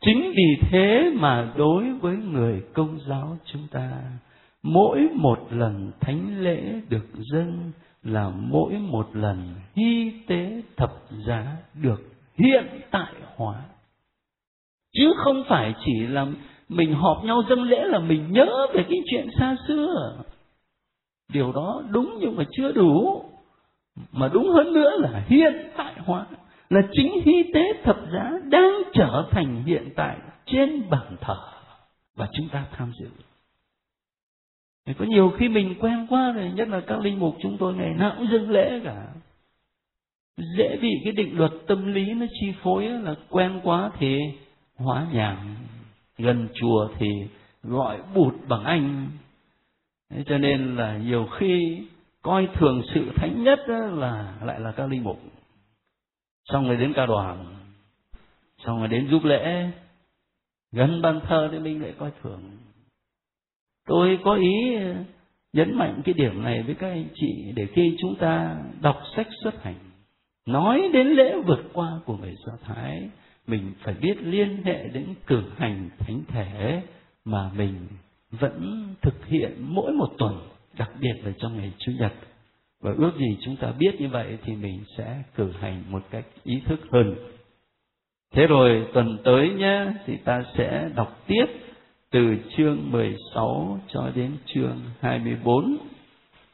Chính 0.00 0.32
vì 0.36 0.68
thế 0.70 1.10
mà 1.14 1.52
đối 1.56 1.92
với 1.92 2.16
người 2.16 2.62
công 2.74 2.98
giáo 3.08 3.36
chúng 3.44 3.66
ta, 3.70 4.02
mỗi 4.62 5.08
một 5.14 5.38
lần 5.50 5.92
thánh 6.00 6.42
lễ 6.42 6.80
được 6.88 7.06
dâng 7.32 7.72
là 8.02 8.28
mỗi 8.28 8.78
một 8.78 9.16
lần 9.16 9.54
hy 9.76 10.12
tế 10.26 10.62
thập 10.76 10.92
giá 11.26 11.56
được 11.74 12.02
hiện 12.38 12.66
tại 12.90 13.12
hóa. 13.36 13.64
Chứ 14.92 15.12
không 15.16 15.44
phải 15.48 15.74
chỉ 15.86 16.06
là 16.06 16.26
mình 16.68 16.94
họp 16.94 17.24
nhau 17.24 17.42
dâng 17.48 17.62
lễ 17.62 17.84
là 17.84 17.98
mình 17.98 18.32
nhớ 18.32 18.66
về 18.74 18.84
cái 18.88 18.98
chuyện 19.10 19.28
xa 19.38 19.56
xưa. 19.68 20.16
Điều 21.32 21.52
đó 21.52 21.82
đúng 21.90 22.18
nhưng 22.20 22.36
mà 22.36 22.44
chưa 22.56 22.72
đủ 22.72 23.24
mà 24.12 24.28
đúng 24.32 24.48
hơn 24.48 24.72
nữa 24.72 24.90
là 24.98 25.24
hiện 25.26 25.54
tại 25.76 25.94
hóa 25.98 26.26
là 26.70 26.80
chính 26.92 27.12
hy 27.24 27.42
tế 27.54 27.60
thập 27.84 27.96
giá 28.12 28.32
đang 28.44 28.72
trở 28.94 29.28
thành 29.30 29.64
hiện 29.66 29.88
tại 29.96 30.16
trên 30.46 30.90
bàn 30.90 31.16
thờ 31.20 31.36
và 32.16 32.28
chúng 32.32 32.48
ta 32.48 32.66
tham 32.76 32.92
dự. 33.00 33.08
Có 34.98 35.04
nhiều 35.04 35.30
khi 35.38 35.48
mình 35.48 35.74
quen 35.80 36.06
quá 36.10 36.32
rồi 36.32 36.50
nhất 36.54 36.68
là 36.68 36.80
các 36.80 37.00
linh 37.00 37.20
mục 37.20 37.36
chúng 37.42 37.56
tôi 37.58 37.74
ngày 37.74 37.94
nào 37.94 38.12
cũng 38.16 38.28
dâng 38.32 38.50
lễ 38.50 38.80
cả. 38.84 39.06
Dễ 40.36 40.78
bị 40.82 40.90
cái 41.04 41.12
định 41.12 41.38
luật 41.38 41.52
tâm 41.66 41.92
lý 41.92 42.14
nó 42.14 42.26
chi 42.40 42.52
phối 42.62 42.88
là 42.88 43.14
quen 43.28 43.60
quá 43.64 43.90
thì 43.98 44.18
hóa 44.76 45.06
nhảm, 45.12 45.56
gần 46.18 46.48
chùa 46.54 46.88
thì 46.98 47.08
gọi 47.62 47.98
bụt 48.14 48.34
bằng 48.48 48.64
anh. 48.64 49.08
Thế 50.10 50.24
cho 50.26 50.38
nên 50.38 50.76
là 50.76 50.96
nhiều 50.96 51.26
khi 51.38 51.82
coi 52.24 52.48
thường 52.54 52.82
sự 52.94 53.10
thánh 53.16 53.44
nhất 53.44 53.58
là 53.92 54.34
lại 54.42 54.60
là 54.60 54.72
các 54.72 54.90
linh 54.90 55.04
mục. 55.04 55.20
Xong 56.44 56.66
rồi 56.66 56.76
đến 56.76 56.92
ca 56.96 57.06
đoàn, 57.06 57.56
xong 58.58 58.78
rồi 58.78 58.88
đến 58.88 59.08
giúp 59.10 59.24
lễ 59.24 59.70
gần 60.72 61.02
ban 61.02 61.20
thờ 61.20 61.48
thì 61.52 61.58
mình 61.58 61.82
lại 61.82 61.94
coi 61.98 62.10
thường. 62.22 62.40
Tôi 63.86 64.18
có 64.24 64.34
ý 64.34 64.78
nhấn 65.52 65.74
mạnh 65.74 66.02
cái 66.04 66.14
điểm 66.14 66.42
này 66.42 66.62
với 66.62 66.74
các 66.74 66.88
anh 66.88 67.08
chị 67.14 67.52
để 67.54 67.66
khi 67.74 67.96
chúng 68.00 68.16
ta 68.16 68.56
đọc 68.80 69.02
sách 69.16 69.28
xuất 69.42 69.62
hành, 69.62 69.78
nói 70.46 70.90
đến 70.92 71.06
lễ 71.06 71.34
vượt 71.46 71.64
qua 71.72 72.00
của 72.04 72.16
người 72.16 72.34
do 72.46 72.52
thái, 72.62 73.10
mình 73.46 73.72
phải 73.82 73.94
biết 73.94 74.14
liên 74.20 74.62
hệ 74.64 74.88
đến 74.88 75.14
cử 75.26 75.42
hành 75.56 75.90
thánh 75.98 76.22
thể 76.28 76.82
mà 77.24 77.50
mình 77.56 77.76
vẫn 78.30 78.88
thực 79.02 79.26
hiện 79.26 79.56
mỗi 79.60 79.92
một 79.92 80.08
tuần 80.18 80.53
đặc 80.78 80.90
biệt 81.00 81.14
là 81.24 81.32
trong 81.38 81.56
ngày 81.56 81.72
chủ 81.78 81.92
nhật. 81.98 82.12
Và 82.82 82.94
ước 82.96 83.12
gì 83.18 83.36
chúng 83.44 83.56
ta 83.56 83.72
biết 83.78 84.00
như 84.00 84.08
vậy 84.08 84.38
thì 84.44 84.56
mình 84.56 84.80
sẽ 84.96 85.22
cử 85.34 85.52
hành 85.60 85.82
một 85.90 86.02
cách 86.10 86.24
ý 86.44 86.60
thức 86.66 86.80
hơn. 86.90 87.14
Thế 88.34 88.46
rồi 88.46 88.86
tuần 88.92 89.18
tới 89.24 89.50
nhé 89.50 89.86
thì 90.06 90.16
ta 90.16 90.44
sẽ 90.58 90.88
đọc 90.94 91.22
tiếp 91.26 91.44
từ 92.10 92.36
chương 92.56 92.90
16 92.90 93.80
cho 93.88 94.10
đến 94.14 94.30
chương 94.46 94.80
24 95.00 95.76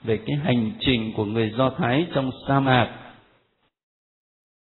về 0.04 0.18
cái 0.26 0.36
hành 0.36 0.72
trình 0.80 1.12
của 1.16 1.24
người 1.24 1.52
Do 1.58 1.70
Thái 1.70 2.06
trong 2.14 2.30
sa 2.48 2.60
mạc. 2.60 2.99